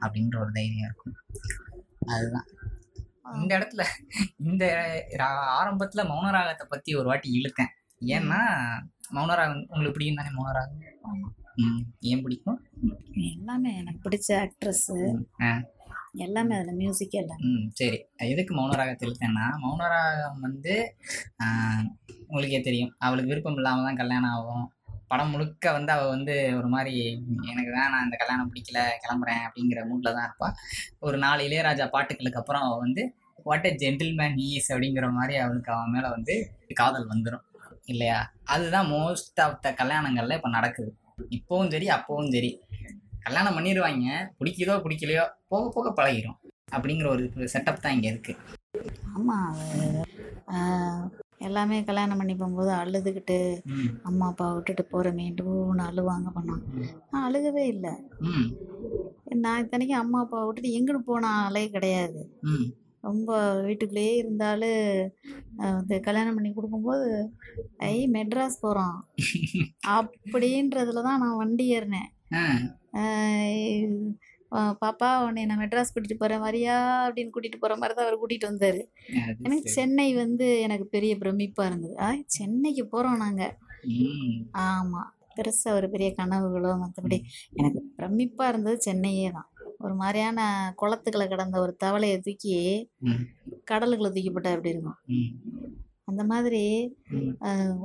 அப்படின்ற 0.00 0.40
ஒரு 0.40 0.52
தைரியம் 0.52 0.88
இருக்கும். 0.88 1.16
அதுதான். 2.06 2.48
இந்த 3.34 3.58
இடத்துல 3.58 3.82
இந்த 4.44 4.64
ஆரம்பத்துல 5.60 6.04
மௌனராகத்தை 6.04 6.66
பத்தி 6.68 6.94
ஒரு 6.94 7.06
வாட்டி 7.06 7.30
இழுத்தேன். 7.32 7.72
ஏன்னா 8.06 8.40
மௌனராகம் 9.08 9.64
உங்களுக்கு 9.64 9.96
பிடிக்கும் 9.96 10.20
தானே 10.20 10.32
மௌனராகம். 10.36 10.84
ஏன் 12.10 12.22
பிடிக்கும்? 12.22 12.58
எல்லாமே 13.30 13.70
எனக்கு 13.76 14.00
பிடிச்ச 14.04 14.28
ஆக்ட்ரஸ் 14.40 14.86
ஆ. 15.42 15.50
எல்லாமே 16.18 16.54
அதுல 16.56 16.72
மியூசிக் 16.72 17.16
எல்லாம். 17.20 17.40
ம். 17.48 17.64
சரி. 17.72 17.98
எதுக்கு 18.26 18.52
மௌனராகத்தை 18.54 19.04
இழுத்தேன்னா 19.06 19.46
மௌனராகம் 19.64 20.40
வந்து 20.40 20.74
உங்களுக்கே 22.28 22.60
தெரியும். 22.60 22.92
அவளுக்கு 22.98 23.32
விருப்பம் 23.32 23.56
இல்லாமல் 23.56 23.84
தான் 23.84 23.96
கல்யாணம் 23.96 24.34
ஆகும். 24.34 24.66
படம் 25.08 25.30
முழுக்க 25.30 25.72
வந்து 25.72 25.92
அவள் 25.92 26.08
வந்து 26.08 26.56
ஒரு 26.56 26.68
மாதிரி 26.68 26.94
எனக்கு 27.50 27.70
வேணாம் 27.76 28.02
இந்த 28.02 28.16
கல்யாணம் 28.16 28.50
பிடிக்கல 28.50 28.80
கிளம்புறேன் 29.04 29.44
அப்படிங்கிற 29.46 29.82
மூட்டில் 29.86 30.16
தான் 30.16 30.26
இருப்பாள் 30.26 30.56
ஒரு 30.98 31.18
நாலு 31.18 31.42
இளையராஜா 31.48 31.86
பாட்டுகளுக்கு 31.94 32.40
அப்புறம் 32.40 32.62
அவள் 32.62 32.78
வந்து 32.78 33.02
வாட் 33.46 33.66
எ 33.66 33.72
ஜென்டில்மேன் 33.76 34.36
ஈஸ் 34.48 34.68
அப்படிங்கிற 34.72 35.06
மாதிரி 35.10 35.36
அவளுக்கு 35.36 35.72
அவன் 35.72 35.90
மேலே 35.90 36.08
வந்து 36.08 36.34
காதல் 36.74 37.08
வந்துடும் 37.08 37.44
இல்லையா? 37.88 38.18
அதுதான் 38.44 38.88
மோஸ்ட் 38.90 39.40
ஆஃப் 39.40 39.60
த 39.60 39.74
கல்யாணங்கள்ல 39.78 40.36
இப்போ 40.36 40.48
நடக்குது. 40.48 40.90
இப்போவும் 41.30 41.70
சரி 41.70 41.86
அப்போவும் 41.90 42.32
சரி. 42.32 42.50
கல்யாணம் 43.24 43.56
பண்ணிடுவாங்க 43.56 44.08
பிடிக்குதோ 44.38 44.74
பிடிக்கலையோ 44.84 45.24
போக 45.48 45.64
போக 45.68 45.88
பழகிரும். 45.92 46.38
அப்படிங்கிற 46.72 47.06
ஒரு 47.08 47.24
செட்டப் 47.52 47.80
தான் 47.80 47.92
இங்கே 47.92 48.08
இருக்கு. 48.08 48.32
ஆமா 49.14 49.36
அது, 49.52 49.86
ஆஹ், 50.48 51.04
எல்லாமே 51.40 51.76
கல்யாணம் 51.82 52.16
பண்ணி 52.16 52.34
போகும்போது 52.34 52.70
அழுதுகிட்டு 52.72 53.38
அம்மா 54.02 54.26
அப்பா 54.26 54.46
விட்டுட்டு 54.52 54.84
போகிறமேண்டுன்னு 54.84 55.86
அழுவாங்க 55.86 56.28
பண்ணாங்க. 56.34 56.64
நான் 57.10 57.26
அழுகவே 57.28 57.64
இல்லை. 57.66 57.92
நான் 59.38 59.62
இத்தனைக்கும் 59.62 59.98
அம்மா 59.98 60.20
அப்பா 60.20 60.44
விட்டுட்டு 60.44 60.74
எங்கிட்டு 60.74 61.02
போன 61.04 61.26
ஆளே 61.40 61.64
கிடையாது 61.68 62.20
ரொம்ப 63.04 63.30
வீட்டுக்குள்ளேயே 63.66 64.14
இருந்தாலும் 64.20 64.80
வந்து 65.76 65.96
கல்யாணம் 66.06 66.36
பண்ணி 66.36 66.50
கொடுக்கும்போது 66.52 67.08
ஐ 67.90 67.96
மெட்ராஸ் 68.16 68.62
போகிறோம் 68.64 68.96
அப்படின்றதுல 69.98 71.04
தான் 71.08 71.22
நான் 71.24 71.40
வண்டி 71.42 71.66
ஏறினேன். 71.76 72.10
பாப்பா 74.82 75.08
உன்னை 75.24 75.42
நான் 75.48 75.60
மெட்ராஸ் 75.62 75.92
கூட்டிகிட்டு 75.92 76.20
போகிறேன் 76.20 76.44
வரியா? 76.46 76.76
அப்படின்னு 77.06 77.32
கூட்டிகிட்டு 77.32 77.62
போகிற 77.62 77.74
மாதிரி 77.80 77.94
தான் 77.96 78.06
அவர் 78.06 78.20
கூட்டிகிட்டு 78.22 78.50
வந்தார். 78.50 78.80
எனக்கு. 79.46 79.68
சென்னை 79.76 80.08
வந்து 80.22 80.46
எனக்கு 80.66 80.86
பெரிய 80.94 81.14
பிரமிப்பாக 81.22 81.68
இருந்தது. 81.70 81.94
ஆ 82.04 82.08
சென்னைக்கு 82.38 82.84
போகிறோம் 82.94 83.22
நாங்கள் 83.24 83.54
ஆமாம் 84.66 85.10
பெருசாக 85.36 85.76
ஒரு 85.78 85.88
பெரிய 85.92 86.08
கனவுகளோ 86.20 86.70
மற்றபடி 86.84 87.18
எனக்கு 87.60 87.80
பிரமிப்பாக 87.98 88.52
இருந்தது 88.52 88.78
சென்னையே 88.86 89.28
தான். 89.36 89.48
ஒரு 89.80 89.94
மாதிரியான 89.94 90.38
குளத்துக்களை 90.80 91.26
கடந்த 91.28 91.56
ஒரு 91.64 91.72
தவளையை 91.84 92.16
தூக்கி 92.26 92.54
கடலுக்குள்ள 93.70 94.10
தூக்கி 94.14 94.30
போட்டால் 94.30 94.56
எப்படி 94.56 94.74
இருக்கும்? 94.74 94.98
அந்த 96.10 96.22
மாதிரி 96.24 96.62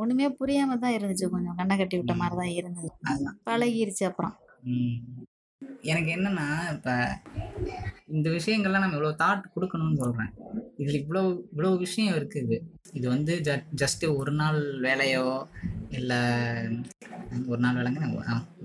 ஒண்ணுமே 0.02 0.28
புரியாம 0.39 0.78
தான் 0.84 0.96
இருந்துச்சு 0.98 1.34
கொஞ்சம். 1.34 1.58
கண்ணை 1.60 1.76
கட்டி 1.78 1.96
விட்ட 1.98 2.14
மாதிரி 2.22 2.38
தான் 2.41 2.56
இருந்தது. 2.60 2.89
பழகிருச்சு 3.48 4.04
அப்புறம். 4.10 4.36
எனக்கு 5.91 6.09
என்னன்னா 6.18 6.47
இப்போ 6.76 6.93
இந்த 8.16 8.28
விஷயங்கள்லாம் 8.38 8.84
நம்ம 8.84 8.97
இவ்வளோ 8.97 9.14
தாட் 9.22 9.53
கொடுக்கணும்னு 9.55 10.01
சொல்கிறேன் 10.01 10.32
இதில் 10.82 11.01
இவ்வளோ 11.01 11.22
இவ்வளோ 11.51 11.72
விஷயம் 11.84 12.16
இருக்குது. 12.20 12.55
இது 12.97 13.05
வந்து 13.16 13.34
ஜ 13.47 13.51
ஜஸ்ட்டு 13.82 14.05
ஒரு 14.20 14.32
நாள் 14.41 14.59
வேலையோ 14.88 15.28
இல்லை 15.97 16.20
ஒரு 17.51 17.59
நாள் 17.66 17.78
வேலைங்க 17.80 18.01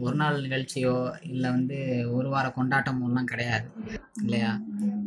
ஒரு 0.06 0.16
நாள் 0.20 0.42
நிகழ்ச்சியோ 0.46 0.94
இல்லை 1.32 1.48
வந்து 1.56 1.78
ஒரு 2.16 2.28
வார 2.34 2.46
கொண்டாட்டமோலாம் 2.58 3.30
கிடையாது 3.32 3.68
இல்லையா? 4.24 4.52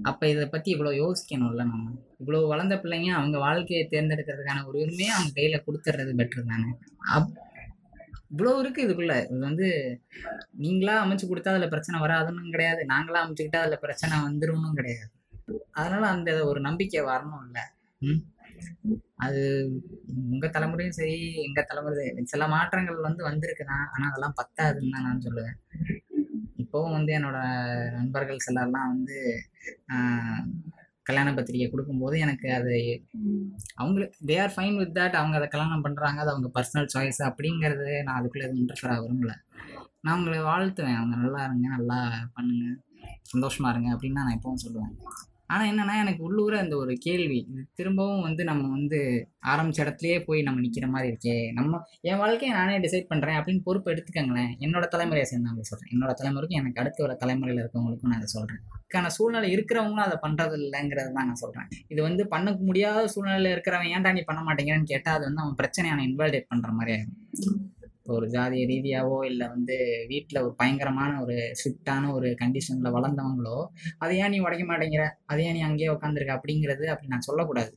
அப்போ 0.10 0.24
இதை 0.34 0.46
பற்றி 0.48 0.70
இவ்வளோ 0.76 0.94
யோசிக்கணும்ல 1.04 1.66
நம்ம. 1.74 1.92
இவ்வளோ 2.22 2.42
வளர்ந்த 2.54 2.76
பிள்ளைங்க 2.84 3.12
அவங்க 3.20 3.38
வாழ்க்கையை 3.48 3.84
தேர்ந்தெடுக்கிறதுக்கான 3.94 4.66
ஒரு 4.70 4.78
உரிமையை 4.84 5.12
அவங்க 5.16 5.32
கையில் 5.38 5.66
கொடுத்துட்றது 5.68 6.14
பெட்ரு 6.22 6.44
தானே. 6.52 6.70
அப் 7.16 7.32
இவ்வளோ 8.32 8.52
இருக்குது 8.60 8.86
இதுக்குள்ள. 8.88 9.16
இது 9.26 9.40
வந்து 9.44 9.68
நீங்களா 10.62 10.94
அமைச்சு 11.02 11.26
கொடுத்தா 11.28 11.54
அதில் 11.54 11.74
பிரச்சனை 11.74 11.98
வராதுன்னு 12.04 12.54
கிடையாது. 12.54 12.82
நாங்களா 12.92 13.24
அமைச்சுக்கிட்டா 13.24 13.62
அதில் 13.62 13.84
பிரச்சனை 13.84 14.16
வந்துரும்னு 14.26 14.78
கிடையாது. 14.80 15.10
அதனால 15.76 16.04
அந்த 16.12 16.32
ஒரு 16.50 16.60
நம்பிக்கை 16.68 17.02
வரணும் 17.08 17.44
இல்லை. 17.48 17.64
ம். 18.02 18.22
அது 19.20 19.42
உங்கள் 20.26 20.54
தலைமுறையும் 20.54 20.98
சரி 20.98 21.16
எங்கள் 21.44 21.68
தலைமுறை 21.68 22.04
சில 22.32 22.48
மாற்றங்கள் 22.50 23.08
வந்து 23.08 23.22
வந்திருக்கு 23.24 23.66
தான் 23.66 23.86
ஆனால் 23.88 24.10
அதெல்லாம் 24.10 24.38
பத்தாதுன்னு 24.40 24.94
தான் 24.96 25.08
நான் 25.08 25.26
சொல்லுவேன். 25.26 25.58
இப்போவும் 26.64 26.96
வந்து 26.98 27.12
என்னோட 27.18 27.38
நண்பர்கள் 27.96 28.46
சிலர்லாம் 28.46 28.92
வந்து 28.94 29.18
ஆஹ், 29.94 30.42
கல்யாண 31.04 31.34
பத்திரிக்கை 31.34 31.70
கொடுக்கும்போது 31.70 32.20
எனக்கு 32.20 32.54
அது 32.54 32.76
அவங்களுக்கு 33.74 34.26
they 34.26 34.36
are 34.42 34.54
fine 34.56 34.78
with 34.78 34.98
that 34.98 35.18
அவங்க 35.22 35.36
அதை 35.38 35.48
கல்யாணம் 35.48 35.84
பண்ணுறாங்க 35.86 36.20
அது 36.24 36.30
அவங்க 36.30 36.50
பர்சனல் 36.56 36.90
சாய்ஸ் 36.94 37.22
அப்படிங்கிறது 37.30 38.04
நான் 38.04 38.20
அதுக்குள்ளே 38.20 38.48
எதுவும் 38.48 38.66
இன்டர்ஃபர் 38.66 38.92
ஆக 38.92 39.02
விரும்பல. 39.06 39.34
நான் 40.02 40.16
அவங்களை 40.16 40.40
வாழ்த்துவேன். 40.52 41.00
அவங்க 41.00 41.16
நல்லா 41.16 41.44
இருங்க 41.44 41.68
நல்லா 41.78 42.00
பண்ணுங்க. 42.34 42.66
சந்தோஷமா 43.34 43.70
இருங்க 43.70 43.90
அப்படின்னு 43.96 44.20
நான் 44.22 44.40
எப்பவும் 44.40 44.64
சொல்லுவேன். 44.66 44.94
ஆனால் 45.52 45.70
என்னன்னா 45.72 45.96
எனக்கு 46.04 46.22
உள்ளூர 46.28 46.54
அந்த 46.64 46.76
ஒரு 46.84 46.94
கேள்வி. 47.06 47.40
இது 47.52 47.64
திரும்பவும் 47.80 48.26
வந்து 48.28 48.44
நம்ம 48.52 48.68
வந்து 48.76 49.00
ஆரம்பிச்ச 49.54 49.80
இடத்துலயே 49.86 50.18
போய் 50.28 50.46
நம்ம 50.48 50.62
நிற்கிற 50.66 50.88
மாதிரி 50.94 51.10
இருக்கே. 51.12 51.38
நம்ம 51.60 51.82
என் 52.10 52.22
வாழ்க்கையை 52.24 52.54
நானே 52.60 52.78
டிசைட் 52.86 53.10
பண்ணுறேன் 53.12 53.40
அப்படின்னு 53.40 53.66
பொறுப்பு 53.68 53.92
எடுத்துக்கங்களேன். 53.94 54.54
என்னோட 54.68 54.88
தலைமுறையை 54.96 55.28
சேர்ந்தவங்க 55.32 55.66
சொல்கிறேன் 55.72 55.94
என்னோட 55.96 56.14
தலைமுறைக்கும் 56.22 56.62
எனக்கு 56.62 56.84
அடுத்து 56.84 57.06
வர 57.06 57.16
தலைமுறையில் 57.24 57.64
இருக்கவங்களுக்கும் 57.64 58.14
நான் 58.14 58.22
அதை 58.22 58.30
சொல்கிறேன் 58.36 58.62
அதுக்கான 58.76 59.12
சூழ்நிலை 59.18 59.50
இருக்கிறவங்களும் 59.56 60.08
அதை 60.08 60.18
பண்ணுறது 60.24 60.56
இல்லைங்கிறது 60.60 61.12
தான் 61.18 61.30
நான் 61.30 61.42
சொல்கிறேன் 61.42 61.70
இது 61.88 62.00
வந்து 62.08 62.24
பண்ண 62.28 62.56
முடியாத 62.70 63.04
சூழ்நிலையில் 63.14 63.54
இருக்கிறவன் 63.54 63.94
ஏன்டா 63.96 64.12
நீ 64.18 64.24
பண்ண 64.30 64.42
மாட்டேங்கிறன்னு 64.48 64.92
கேட்டால் 64.94 65.18
அது 65.18 65.26
வந்து 65.30 65.44
அவன் 65.44 65.60
பிரச்சனையான 65.62 66.04
இன்வால்டேட் 66.08 66.52
பண்ணுற 66.52 66.72
மாதிரி 66.80 66.94
ஆகும் 66.98 67.20
ஒரு 68.06 68.26
ஜாதிய 68.28 68.64
ரீதியாவோ 68.68 69.26
இல்லை 69.26 69.48
வந்து 69.48 69.76
வீட்டில் 70.08 70.42
ஒரு 70.42 70.54
பயங்கரமான 70.56 71.12
ஒரு 71.22 71.36
ஸ்ட்ரிக்டான 71.60 72.12
ஒரு 72.14 72.30
கண்டிஷனில் 72.42 72.96
வளர்ந்தவங்களோ 72.98 73.58
அதை 73.98 74.18
ஏன் 74.18 74.30
நீ 74.30 74.40
உடைக்க 74.40 74.66
மாட்டேங்கிற? 74.66 75.06
அதை 75.26 75.46
ஏன் 75.46 75.54
நீ 75.54 75.62
அங்கேயே 75.62 75.90
உட்காந்துருக்க 75.90 76.38
அப்படிங்கிறது 76.38 76.86
அப்படி 76.86 77.08
நான் 77.08 77.22
சொல்லக்கூடாது. 77.22 77.72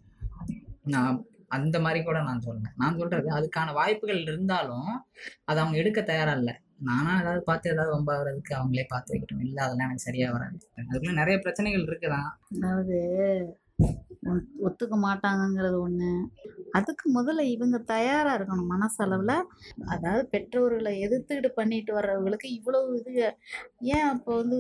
நான் 0.87 1.25
அந்த 1.49 1.81
மாதிரி 1.81 2.05
கூட 2.05 2.19
நான் 2.23 2.45
சொல்லுவேன் 2.47 2.77
நான் 2.77 2.99
சொல்கிறது 2.99 3.29
அதுக்கான 3.31 3.73
வாய்ப்புகள் 3.73 4.23
இருந்தாலும் 4.23 4.91
அதை 5.45 5.59
அவங்க 5.63 5.77
எடுக்க 5.79 6.01
தயாராக 6.03 6.39
இல்லை 6.39 6.55
நானாக 6.79 7.21
ஏதாவது 7.23 7.43
பார்த்து 7.43 7.71
ஏதாவது 7.71 7.95
ரொம்ப 7.97 8.11
ஆகுறதுக்கு 8.17 8.53
அவங்களே 8.55 8.85
பார்த்து 8.89 9.13
வைக்கட்டும் 9.15 9.45
இல்லை 9.47 9.61
அதெல்லாம் 9.65 9.89
எனக்கு 9.89 10.07
சரியாக 10.09 10.33
வராது. 10.33 10.57
அதுக்குள்ளே 10.89 11.13
நிறைய 11.13 11.39
பிரச்சனைகள் 11.39 11.87
இருக்குதான். 11.87 12.31
அதாவது 12.57 12.97
ஒத்துக்க 14.67 14.95
மாட்டாங்கங்கிறது 15.07 15.79
ஒன்று 15.81 16.11
அதுக்கு 16.79 17.07
முதல்ல 17.17 17.43
இவங்க 17.55 17.77
தயாராக 17.93 18.37
இருக்கணும் 18.39 18.73
மனசளவில். 18.75 19.37
அதாவது 19.95 20.23
பெற்றோர்களை 20.33 20.93
எதிர்த்துக்கிட்டு 21.07 21.51
பண்ணிட்டு 21.59 21.93
வர்றவங்களுக்கு 21.99 22.49
இவ்வளவு 22.59 22.97
இது 23.01 23.13
ஏன் 23.95 24.09
அப்போ 24.13 24.31
வந்து 24.43 24.59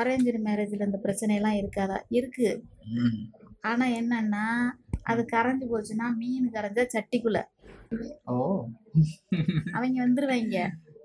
அரேஞ்சு 0.00 0.32
மேரேஜில் 0.48 0.88
இந்த 0.88 1.00
பிரச்சனையெல்லாம் 1.06 1.58
இருக்காதா? 1.60 1.98
இருக்குது 2.18 2.62
ஆனால் 3.70 3.96
என்னன்னா 4.00 4.44
அது 5.10 5.22
கரைஞ்சு 5.34 5.66
போச்சுன்னா 5.72 6.06
மீன் 6.20 6.54
கரைஞ்சா 6.54 6.84
சட்டிக்குள்ள. 6.94 7.38
அவங்க 9.74 9.98
வந்துருவாங்க. 10.04 10.58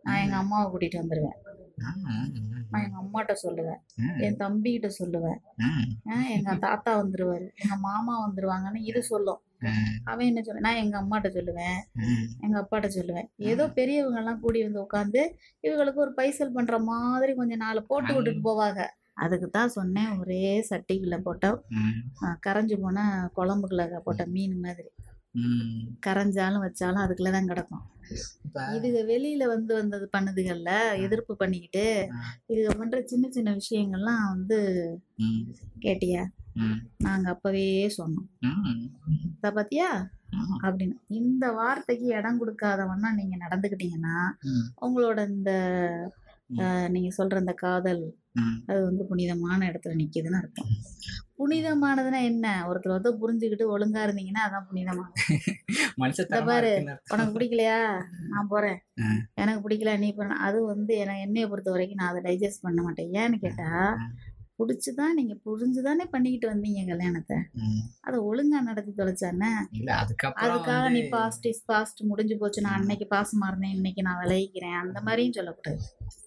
நான் 0.06 0.22
எங்கள் 0.24 0.42
அம்மாவை 0.42 0.66
கூட்டிகிட்டு 0.72 1.02
வந்துடுவேன் 1.02 1.38
நான் 2.72 2.84
எங்கள் 2.86 3.02
அம்மாட்ட 3.04 3.34
சொல்லுவேன். 3.44 3.80
என் 4.26 4.40
தம்பிகிட்ட 4.44 4.90
சொல்லுவேன். 5.00 5.40
எங்க 6.36 6.54
தாத்தா 6.66 6.92
வந்துருவாரு. 7.02 7.48
எங்க 7.64 7.76
மாமா 7.88 8.14
வந்துருவாங்கன்னு 8.26 8.82
இது 8.92 9.02
சொல்லும். 9.12 9.42
அவன் 10.12 10.28
என்ன 10.30 10.42
சொல்ல 10.48 10.66
நான் 10.66 10.82
எங்க 10.84 10.96
அம்மாட்ட 11.02 11.30
சொல்லுவேன். 11.38 11.80
எங்க 12.46 12.56
அப்பாட்ட 12.62 12.90
சொல்லுவேன். 12.98 13.28
ஏதோ 13.52 13.64
பெரியவங்க 13.80 14.20
எல்லாம் 14.22 14.42
கூடி 14.44 14.60
வந்து 14.68 14.84
உட்காந்து 14.86 15.24
இவங்களுக்கு 15.68 16.04
ஒரு 16.06 16.14
பைசல் 16.20 16.56
பண்ற 16.58 16.78
மாதிரி 16.92 17.34
கொஞ்சம் 17.42 17.64
நாலு 17.66 17.82
போட்டு 17.92 18.14
விட்டுட்டு 18.16 18.44
போவாங்க. 18.50 18.84
அதுக்கு 19.26 19.48
தான் 19.50 19.76
சொன்னேன். 19.76 20.12
ஒரே 20.22 20.44
சட்டிக்குள்ள 20.70 21.18
போட்ட 21.28 21.46
கரைஞ்சு 22.46 22.76
போன 22.84 23.06
குழம்புக்குள்ள 23.38 24.02
போட்ட 24.08 24.26
மீன் 24.36 24.58
மாதிரி. 24.66 24.90
கரைஞ்சாலும் 26.06 26.66
வச்சாலும் 26.66 27.04
அதுக்குள்ள 27.04 27.32
தான் 27.32 27.46
கிடக்கும் 27.46 27.86
இதுக 28.76 28.98
வெளியில 29.08 29.44
வந்து 29.48 29.74
வந்தது 29.74 30.10
பண்ணுதுகள்ல 30.18 30.72
எதிர்ப்பு 31.02 31.36
பண்ணிக்கிட்டு. 31.36 31.84
இதுக 32.48 32.78
பண்ற 32.78 33.02
சின்ன 33.02 33.30
சின்ன 33.30 33.56
விஷயங்கள்லாம் 33.56 34.28
வந்து. 34.30 34.60
கேட்டியா. 35.80 36.24
நாங்க 36.98 37.30
அப்பவே 37.30 37.94
சொன்னோம். 37.98 38.30
இத 39.38 39.52
பாத்தியா. 39.52 39.90
அப்படின்னு 40.64 40.96
இந்த 41.08 41.52
வார்த்தைக்கு 41.52 42.06
இடம் 42.06 42.40
கொடுக்காதவன்னா 42.42 43.14
நீங்க 43.16 43.36
நடந்துக்கிட்டீங்கன்னா 43.38 44.16
ம். 44.42 44.66
உங்களோட 44.82 45.30
இந்த 45.30 45.52
நீங்க 46.88 47.10
சொல்ற 47.18 47.40
இந்த 47.40 47.54
காதல். 47.54 48.04
அது 48.66 48.84
வந்து 48.84 49.06
புனிதமான 49.06 49.60
இடத்துல 49.70 49.96
நிக்குதுன்னு 49.96 50.42
அர்த்தம் 50.42 50.72
புனிதமானதுன்னா 51.40 52.20
என்ன? 52.24 52.46
ஒருத்தர் 52.68 52.96
வந்து 52.98 53.12
புரிஞ்சுக்கிட்டு 53.22 53.66
ஒழுங்கா 53.74 54.02
இருந்தீங்கன்னா 54.08 54.44
அதான் 54.46 54.68
மனுஷத்தனமா 56.02 56.46
பாரு. 56.50 56.72
உனக்கு 57.14 57.36
பிடிக்கலையா? 57.36 57.78
நான் 58.30 58.50
போறேன். 58.50 58.80
எனக்கு 59.36 59.62
பிடிக்கல 59.66 59.98
நீ 59.98 60.10
பண்ண 60.14 60.38
அது 60.48 60.66
வந்து 60.66 60.98
எனக்கு 60.98 61.22
என்னைய 61.22 61.48
பொறுத்த 61.48 61.72
வரைக்கும் 61.72 62.02
நான் 62.02 62.12
அதை 62.14 62.22
டைஜஸ்ட் 62.28 62.66
பண்ண 62.66 62.82
மாட்டேன். 62.82 63.12
ஏன்னு 63.22 63.38
கேட்டா 63.38 63.70
ஆ. 64.58 64.60
பிடிச்சுதான் 64.60 65.14
நீங்க 65.14 65.34
புரிஞ்சுதானே 65.46 66.06
பண்ணிக்கிட்டு 66.12 66.48
வந்தீங்க 66.50 66.82
கல்யாணத்தை. 66.88 67.38
அதை 68.02 68.18
ஒழுங்கா 68.28 68.60
நடத்தி 68.62 68.92
தொலைச்சானே? 68.92 69.50
இல்ல 69.72 69.90
அதுக்கப்புறம் 69.96 70.46
அதுக்காக 70.46 70.86
நீ 70.90 71.02
பாஸ்ட் 71.10 71.46
இஸ் 71.46 71.64
பாஸ்ட் 71.66 72.02
முடிஞ்சு 72.04 72.38
போச்சு. 72.38 72.62
நான் 72.62 72.78
அன்னைக்கு 72.80 73.08
பாசமா 73.12 73.48
இருந்தேன் 73.48 73.76
இன்னைக்கு 73.76 74.02
நான் 74.02 74.20
விளைவிக்கிறேன் 74.20 74.80
அந்த 74.80 75.00
மாதிரியும் 75.02 75.34
சொல்லக்கூடாது. 75.34 75.80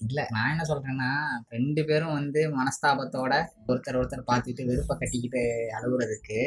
இல்ல 0.07 0.21
நான் 0.31 0.51
என்ன 0.51 0.65
சொல்றேன்னா 0.65 1.11
ரெண்டு 1.49 1.85
பேரும் 1.85 2.15
வந்து 2.15 2.41
மனஸ்தாபத்தோட 2.55 3.33
ஒருத்தர் 3.69 3.99
ஒருத்தர் 3.99 4.29
பார்த்துட்டு 4.29 4.63
விருப்ப 4.67 4.93
கட்டிக்கிட்டு 4.95 5.43
அழுகுறதுக்கு 5.77 6.39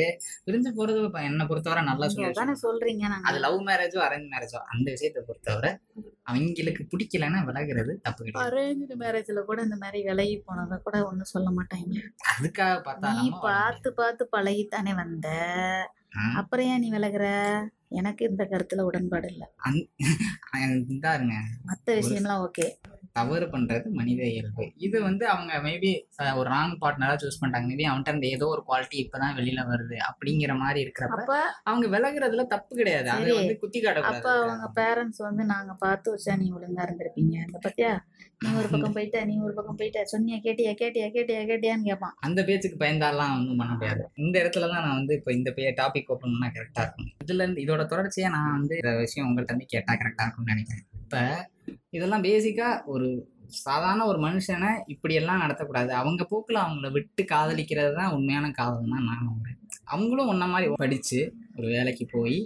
பிரிஞ்சு 0.48 0.72
போறது 0.74 1.04
இப்ப 1.04 1.22
என்னை 1.24 1.46
பொறுத்தவரை 1.46 1.84
நல்லா 1.84 2.10
சொல்லி 2.10 2.32
தானே 2.36 2.56
சொல்றீங்க 2.64 3.04
நாங்க. 3.08 3.28
அது 3.30 3.40
லவ் 3.40 3.60
மேரேஜோ 3.68 4.02
அரேஞ்ச் 4.08 4.32
மேரேஜோ 4.34 4.62
அந்த 4.72 4.88
விஷயத்தை 4.92 5.24
பொறுத்தவரை 5.24 5.72
அவங்களுக்கு 6.26 6.84
பிடிக்கலன்னா 6.92 7.40
விலகுறது 7.46 7.94
தப்பு 8.02 8.44
அரேஞ்சு 8.44 8.96
மேரேஜ்ல 8.96 9.46
கூட 9.46 9.62
இந்த 9.62 9.76
மாதிரி 9.76 10.04
விலகி 10.04 10.38
போனதை 10.46 10.78
கூட 10.84 11.04
ஒண்ணும் 11.06 11.32
சொல்ல 11.32 11.50
மாட்டாங்க. 11.50 11.96
அதுக்காக 12.34 12.76
பார்த்தா 12.82 13.14
நீ 13.14 13.30
பார்த்து 13.42 13.94
பார்த்து 13.94 14.30
பழகித்தானே 14.32 14.96
வந்த. 14.96 15.28
அப்புறம் 16.36 16.66
ஏன் 16.66 16.80
நீ 16.80 16.92
விலகுற? 16.92 17.28
எனக்கு 17.94 18.24
இந்த 18.30 18.44
கருத்துல 18.52 18.86
உடன்பாடு 18.88 19.28
இல்லை. 19.30 19.48
இந்தாருங்க. 20.88 21.36
மத்த 21.68 21.88
விஷயம்லாம் 22.00 22.44
ஓகே. 22.46 22.68
தவறு 23.18 23.46
பண்றது 23.46 23.88
மனித 23.92 24.22
இயல்பு. 24.28 24.64
இது 24.86 24.98
வந்து 25.02 25.24
அவங்க 25.30 25.54
மேபி 25.66 25.90
ஒரு 26.36 26.48
ராங் 26.50 26.74
பார்ட்னரா 26.80 27.16
சூஸ் 27.22 27.40
பண்ணிட்டாங்க 27.40 27.68
மேபி 27.72 27.86
அவன்கிட்ட 27.90 28.12
இருந்து 28.12 28.32
ஏதோ 28.36 28.46
ஒரு 28.54 28.62
குவாலிட்டி 28.68 28.98
இப்பதான் 29.02 29.36
வெளியில 29.40 29.62
வருது 29.68 29.98
அப்படிங்கிற 30.08 30.54
மாதிரி 30.62 30.80
இருக்கிறப்ப 30.84 31.20
அப்ப 31.20 31.36
அவங்க 31.66 31.88
விலகுறதுல 31.94 32.46
தப்பு 32.54 32.74
கிடையாது. 32.80 33.10
அதை. 33.16 33.34
வந்து 33.40 33.56
குத்தி 33.62 33.80
அப்ப 33.82 33.88
காட்டக்கூடாது 33.90 34.42
அவங்க 34.46 34.70
பேரண்ட்ஸ் 34.80 35.22
வந்து 35.28 35.46
நாங்க 35.52 35.74
பார்த்து 35.82 36.14
வச்சா 36.14 36.36
நீ 36.42 36.48
ஒழுங்கா 36.56 36.86
இருந்திருப்பீங்க. 36.88 37.36
இந்த 37.48 37.60
பத்தியா? 37.66 37.92
நீ 38.42 38.50
ஒரு 38.54 38.68
பக்கம் 38.74 38.96
போயிட்ட 38.96 39.18
நீ 39.28 39.36
ஒரு 39.44 39.54
பக்கம் 39.58 39.78
போயிட்ட. 39.80 40.00
சொன்னியா 40.12 40.38
கேட்டியா 40.46 40.72
கேட்டியா 40.80 41.08
கேட்டியா 41.14 41.42
கேட்டியான்னு 41.50 41.88
கேட்பான் 41.90 42.16
அந்த 42.26 42.40
பேச்சுக்கு 42.48 42.78
பயந்தாலாம் 42.82 43.36
ஒன்றும் 43.36 43.60
பண்ண 43.62 43.72
முடியாது. 43.74 44.04
இந்த 44.24 44.36
இடத்துல 44.42 44.70
தான் 44.72 44.84
நான் 44.86 44.98
வந்து 44.98 45.14
இப்போ 45.20 45.32
இந்த 45.34 45.50
பே 45.54 45.70
டாபிக் 45.80 46.12
ஓப்பன் 46.14 46.34
பண்ணா 46.34 46.50
கரெக்டாக 46.56 46.86
இருக்கும். 46.86 47.10
இதுல 47.24 47.46
இருந்து 47.46 47.64
இதோட 47.84 47.92
தொடர்ச்சியாக 47.94 48.34
நான் 48.36 48.56
வந்து 48.58 48.74
இந்த 48.80 48.92
விஷயம் 49.04 49.26
உங்கள்கிட்ட 49.28 49.56
வந்து 49.56 49.72
கேட்டால் 49.74 50.00
கரெக்டாக 50.02 50.26
இருக்கும்னு 50.26 50.54
நினைக்கிறேன். 50.54 50.86
இப்போ 51.04 51.22
இதெல்லாம் 51.98 52.26
பேசிக்காக 52.28 52.82
ஒரு 52.94 53.08
சாதாரண 53.64 54.02
ஒரு 54.12 54.20
மனுஷனை 54.26 54.70
இப்படியெல்லாம் 54.94 55.42
நடத்தக்கூடாது. 55.44 55.92
அவங்க 56.02 56.24
போக்கில் 56.30 56.64
அவங்கள 56.64 56.88
விட்டு 56.96 57.24
காதலிக்கிறது 57.34 57.92
தான் 58.00 58.14
உண்மையான 58.16 58.46
காதல் 58.60 58.94
தான் 58.94 59.08
நான் 59.10 59.28
நம்புறேன். 59.30 59.60
அவங்களும் 59.94 60.30
ஒன்றை 60.32 60.48
மாதிரி 60.54 60.70
படித்து 60.84 61.20
ஒரு 61.58 61.68
வேலைக்கு 61.76 62.06
போய் 62.16 62.38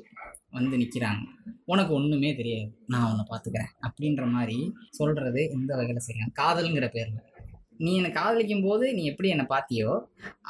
வந்து 0.58 0.76
நிற்கிறாங்க 0.82 1.24
உனக்கு 1.72 1.92
ஒன்றுமே 2.00 2.30
தெரியாது. 2.42 2.68
நான் 2.94 3.08
உன்னை 3.12 3.26
பார்த்துக்கிறேன். 3.32 3.72
அப்படின்ற 3.88 4.26
மாதிரி 4.36 4.60
சொல்கிறது 5.00 5.42
எந்த 5.58 5.72
வகையில் 5.80 6.08
சரியான 6.08 6.34
காதலுங்கிற 6.42 6.88
பேரில். 6.98 7.24
நீ 7.80 7.92
என்னை 7.98 8.12
காதலிக்கும் 8.14 8.66
போது 8.66 8.86
நீ 8.94 9.04
எப்படி 9.12 9.30
என்னை 9.30 9.46
பார்த்தியோ 9.50 9.92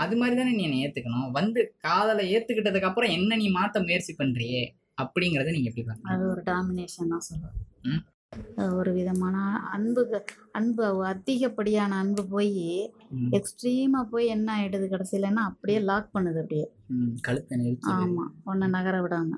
அது 0.03 0.15
மாதிரி 0.19 0.35
தானே 0.35 0.51
நீ 0.55 0.63
என்னை 0.63 0.81
ஏற்றுக்கணும் 0.83 1.31
வந்து 1.31 1.59
காதலை 1.81 2.25
ஏற்றுக்கிட்டதுக்கு 2.33 2.89
அப்புறம் 2.89 3.15
என்ன 3.17 3.37
நீ 3.37 3.47
மாற்ற 3.51 3.81
முயற்சி 3.81 4.13
பண்ணுறியே 4.15 4.61
அப்படிங்கிறத 4.97 5.55
நீங்கள் 5.55 5.71
எப்படி 5.71 5.85
பார்க்கணும் 5.87 6.13
அது 6.13 6.23
ஒரு 6.33 6.43
டாமினேஷன் 6.47 7.11
தான் 7.13 7.25
சொல்லுவேன். 7.27 7.57
ஒரு 8.77 8.91
விதமான 8.95 9.35
அன்பு 9.75 10.01
அன்பு 10.51 10.83
அதிகப்படியான 11.11 11.91
அன்பு 11.97 12.23
போய் 12.27 12.49
ம், 13.15 13.29
எக்ஸ்ட்ரீமா 13.37 14.01
போய் 14.09 14.25
என்ன 14.27 14.47
ஆயிடுது 14.55 14.87
கடைசியிலன்னா 14.87 15.43
அப்படியே 15.49 15.79
லாக் 15.85 16.13
பண்ணுது 16.15 16.41
அப்படியே. 16.43 16.65
கழுத்தை 17.21 17.57
நெரிச்சு. 17.57 17.91
ஆமா 17.97 18.25
உன்னை 18.45 18.67
நகர 18.69 18.97
விடாம. 19.03 19.31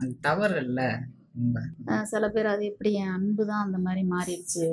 அது 0.00 0.12
தவறு 0.20 0.56
இல்லை. 0.64 0.88
சில 2.12 2.24
பேர் 2.34 2.48
அது 2.52 2.62
எப்படி 2.70 2.90
என் 3.00 3.14
அன்பு 3.16 3.42
தான் 3.50 3.64
அந்த 3.66 3.78
மாதிரி 3.86 4.02
மாறிடுச்சு 4.12 4.66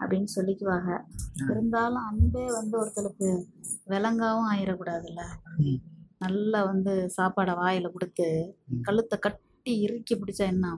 அப்படின்னு 0.00 0.28
சொல்லிக்குவாங்க. 0.36 0.90
இருந்தாலும் 1.52 2.06
அன்பே 2.10 2.44
வந்து 2.58 2.74
ஒருத்தருக்கு 2.80 3.28
விலங்காவும் 3.92 4.50
ஆயிடக்கூடாதுல்ல. 4.52 5.22
நல்லா 6.24 6.60
வந்து 6.70 6.92
சாப்பாடை 7.16 7.54
வாயில 7.62 7.86
கொடுத்து. 7.94 8.28
கழுத்தை 8.88 9.16
கட்டி 9.18 9.74
இறுக்கி 9.86 10.14
பிடிச்சா 10.14 10.46
என்ன 10.54 10.74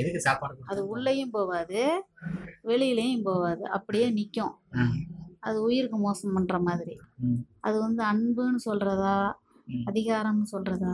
எதுக்கு 0.00 0.20
சாப்பாடு 0.26 0.54
அது? 0.72 0.80
உள்ளேயும் 0.92 1.34
போகாது 1.38 1.80
வெளியிலையும் 2.70 3.26
போகாது 3.30 3.64
அப்படியே 3.76 4.06
நிற்கும் 4.18 4.54
அது 5.46 5.56
உயிருக்கு 5.66 5.98
மோசம் 6.04 6.34
பண்ற 6.36 6.56
மாதிரி. 6.68 6.94
அது 7.66 7.76
வந்து 7.86 8.02
அன்புன்னு 8.12 8.60
சொல்றதா 8.68 9.16
அதிகாரம்னு 9.90 10.46
சொல்றதா? 10.54 10.92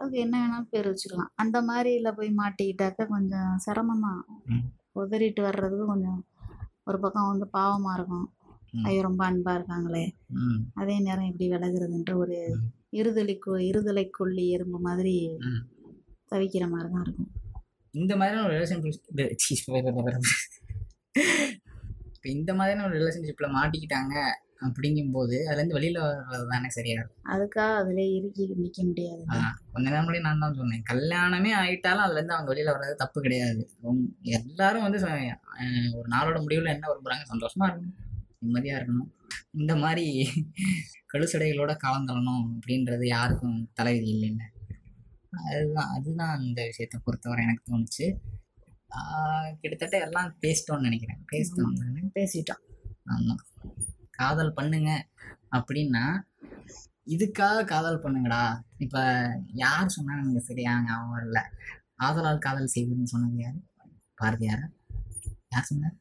அதுக்கு 0.00 0.18
என்ன 0.24 0.34
வேணாலும் 0.42 0.70
பேர் 0.72 0.88
வச்சுக்கலாம் 0.90 1.32
அந்த 1.42 1.58
மாதிரில 1.62 2.10
போய் 2.18 2.30
மாட்டிக்கிட்டாக்க 2.40 3.06
கொஞ்சம் 3.14 3.50
சிரமம்தான். 3.64 4.22
உதறிட்டு 5.00 5.40
வர்றதுக்கு 5.46 5.86
கொஞ்சம் 5.86 6.20
ஒரு 6.88 6.98
பக்கம் 7.00 7.30
வந்து 7.30 7.46
பாவமா 7.58 7.90
இருக்கும். 7.98 8.28
ஐயோ 8.84 9.00
ரொம்ப 9.08 9.22
அன்பா 9.30 9.52
இருக்காங்களே 9.58 10.04
அதே 10.74 10.96
நேரம் 10.98 11.28
இப்படி 11.30 11.46
விலகுறதுன்ற 11.54 12.14
ஒரு. 12.22 12.38
இருதலை 12.98 13.34
இருதலை 13.70 14.04
கொள்ளி 14.10 14.44
எறும்பு 14.56 14.78
மாதிரி. 14.88 15.14
தவிக்கிற 16.32 16.64
மாதிரி 16.72 16.88
தான் 16.94 17.04
இருக்கும் 17.06 17.30
இந்த 17.94 18.12
மாதிரியான 18.16 18.44
ஒரு 18.46 18.54
ரிலேஷன்ஷிப் 18.56 19.06
இப்போ 22.14 22.28
இந்த 22.34 22.50
மாதிரியான 22.54 22.84
ஒரு 22.88 22.96
ரிலேஷன்ஷிப்பில் 22.98 23.54
மாட்டிக்கிட்டாங்க 23.56 24.14
அப்படிங்கும்போது 24.66 25.36
அதுலேருந்து 25.48 25.76
வெளியில் 25.76 25.98
வர்றது 26.04 26.46
தானே 26.52 26.68
சரியா 26.76 26.96
இருக்கும். 26.98 27.22
அதுக்காக 27.34 27.76
அதிலே 27.82 28.04
இறுக்கி 28.16 28.44
நிற்க 28.62 28.80
முடியாது. 28.88 29.22
கொஞ்ச 29.72 29.84
நேரம் 29.86 30.04
முன்னாடி 30.06 30.22
நான் 30.26 30.42
தான் 30.44 30.58
சொன்னேன். 30.60 30.84
கல்யாணமே 30.90 31.52
ஆயிட்டாலும் 31.60 32.04
அதுலேருந்து 32.06 32.36
அவங்க 32.36 32.50
வெளியில் 32.52 32.72
வர்றது 32.74 32.94
தப்பு 33.02 33.18
கிடையாது. 33.26 33.62
எல்லாரும் 34.38 34.86
வந்து 34.86 35.00
ஒரு 35.98 36.08
நாளோட 36.14 36.36
முடிவில் 36.44 36.74
என்ன 36.74 36.86
விரும்புகிறாங்க 36.92 37.26
சந்தோஷமா 37.32 37.68
இருக்கணும். 37.70 37.96
நிம்மதியாக 38.42 38.78
இருக்கணும். 38.80 39.10
இந்த 39.60 39.72
மாதிரி 39.82 40.06
கழுசடைகளோட 41.12 41.72
கலந்துடணும் 41.84 42.44
அப்படின்றது 42.54 43.04
யாருக்கும் 43.16 43.58
தலைவிதி 43.78 44.10
இல்லைல்ல 44.14 44.44
அதுதான் 45.48 45.90
அதுதான் 45.96 46.32
அந்த 46.38 46.60
விஷயத்தை 46.70 46.98
பொறுத்தவரை 47.04 47.40
எனக்கு 47.46 47.68
தோணுச்சு. 47.70 48.06
கிட்டத்தட்ட 49.60 49.96
எல்லாம் 50.06 50.30
பேசிட்டோம்னு 50.44 50.86
நினைக்கிறேன். 50.88 51.20
பேசிட்டோம் 51.32 51.74
பேசிட்டோம். 52.18 52.62
ஆமாம் 53.14 53.42
காதல் 54.20 54.56
பண்ணுங்க 54.58 54.90
அப்படின்னா 55.56 56.04
இதுக்காக 57.06 57.62
காதல் 57.64 58.02
பண்ணுங்கடா. 58.02 58.42
இப்போ 58.78 59.00
யார் 59.62 59.94
சொன்னா 59.96 60.18
எனக்கு 60.18 60.42
சரியா? 60.42 60.72
ஞாபகம் 60.86 61.24
இல்லை 61.24 61.42
ஆதலால் 61.96 62.44
காதல் 62.46 62.72
செய்வதுன்னு 62.74 63.12
சொன்னது 63.14 63.42
யார்? 63.42 63.58
பாரதியாரா 64.18 64.66
யார்? 65.52 65.68
சொன்னார் 65.70 65.96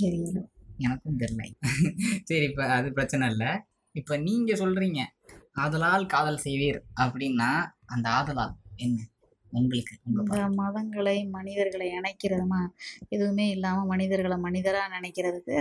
தெரியல. 0.00 0.38
எனக்கும் 0.78 1.20
தெரியல. 1.22 1.44
சரி 2.28 2.44
இப்போ 2.50 2.64
அது 2.76 2.88
பிரச்சனை 2.92 3.26
இல்லை. 3.32 3.50
இப்போ 3.94 4.14
நீங்கள் 4.26 4.60
சொல்கிறீங்க 4.62 5.00
ஆதலால் 5.54 6.06
காதல் 6.06 6.42
செய்வீர் 6.46 6.80
அப்படின்னா 7.02 7.50
அந்த 7.86 8.06
ஆதலால் 8.10 8.54
என்ன? 8.76 8.98
உங்களுக்கு 9.56 9.94
உங்கள் 10.04 10.24
இந்த 10.24 10.48
மதங்களை 10.58 11.16
மனிதர்களை 11.30 11.86
இணைக்கிறதுமா? 11.98 12.60
எதுவுமே 13.08 13.50
இல்லாமல் 13.50 13.86
மனிதர்களை 13.86 14.36
மனிதராக 14.38 14.90
நினைக்கிறதுக்கு 14.96 15.58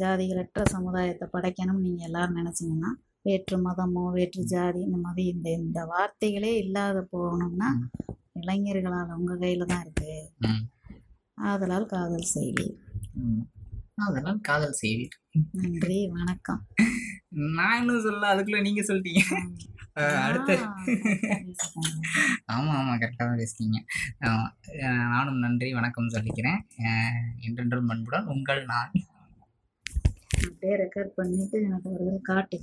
ஜாதிகளற்ற 0.00 0.62
சமுதாயத்தை 0.70 1.28
படைக்கணும்னு 1.32 1.86
நீங்கள் 1.86 2.08
எல்லாரும் 2.08 2.38
நினச்சிங்கன்னா 2.40 2.90
வேற்று 3.24 3.56
மதமோ 3.58 4.04
வேற்று 4.12 4.42
ஜாதி 4.44 4.80
இந்த 4.80 4.98
மாதிரி 4.98 5.24
இந்த 5.28 5.48
இந்த 5.60 5.80
வார்த்தைகளே 5.86 6.52
இல்லாத 6.56 6.98
போகணும்னா. 7.12 7.70
இளைஞர்களால் 8.40 9.16
உங்கள் 9.16 9.38
கையில் 9.38 9.66
தான் 9.66 9.82
இருக்குது 9.84 10.18
ம். 10.46 10.62
ஆதலால் 11.42 11.86
காதல் 11.86 12.30
செய்தி. 12.32 12.66
ம். 13.20 13.42
ஆதலால் 13.96 14.40
காதல் 14.40 14.78
செய்வீர் 14.80 15.16
நன்றி 15.56 15.98
வணக்கம். 16.12 16.62
நான் 17.56 17.78
இன்னும் 17.80 18.00
சொல்ல 18.00 18.30
அதுக்குள்ளே 18.32 18.62
நீங்கள் 18.62 18.88
சொல்லிட்டீங்க. 18.88 19.24
அடுத்து. 20.22 20.54
ஆமாம் 22.46 22.76
ஆமாம் 22.76 23.00
கரெக்டாக 23.00 23.28
தான். 23.28 23.86
அஹ் 24.80 25.06
நானும் 25.08 25.38
நன்றி 25.38 25.72
வணக்கம் 25.72 26.08
சொல்லிக்கிறேன் 26.08 26.60
என்றென்றும் 27.40 27.86
பண்புடன் 27.86 28.26
உங்கள் 28.26 28.62
நான் 28.64 28.92
அப்படியே 30.42 30.76
ரெக்கார்ட் 30.76 31.12
பண்ணிட்டு 31.14 31.62
எனக்கு 31.62 31.88
ஒரு 31.96 32.18
காட்டு 32.22 32.56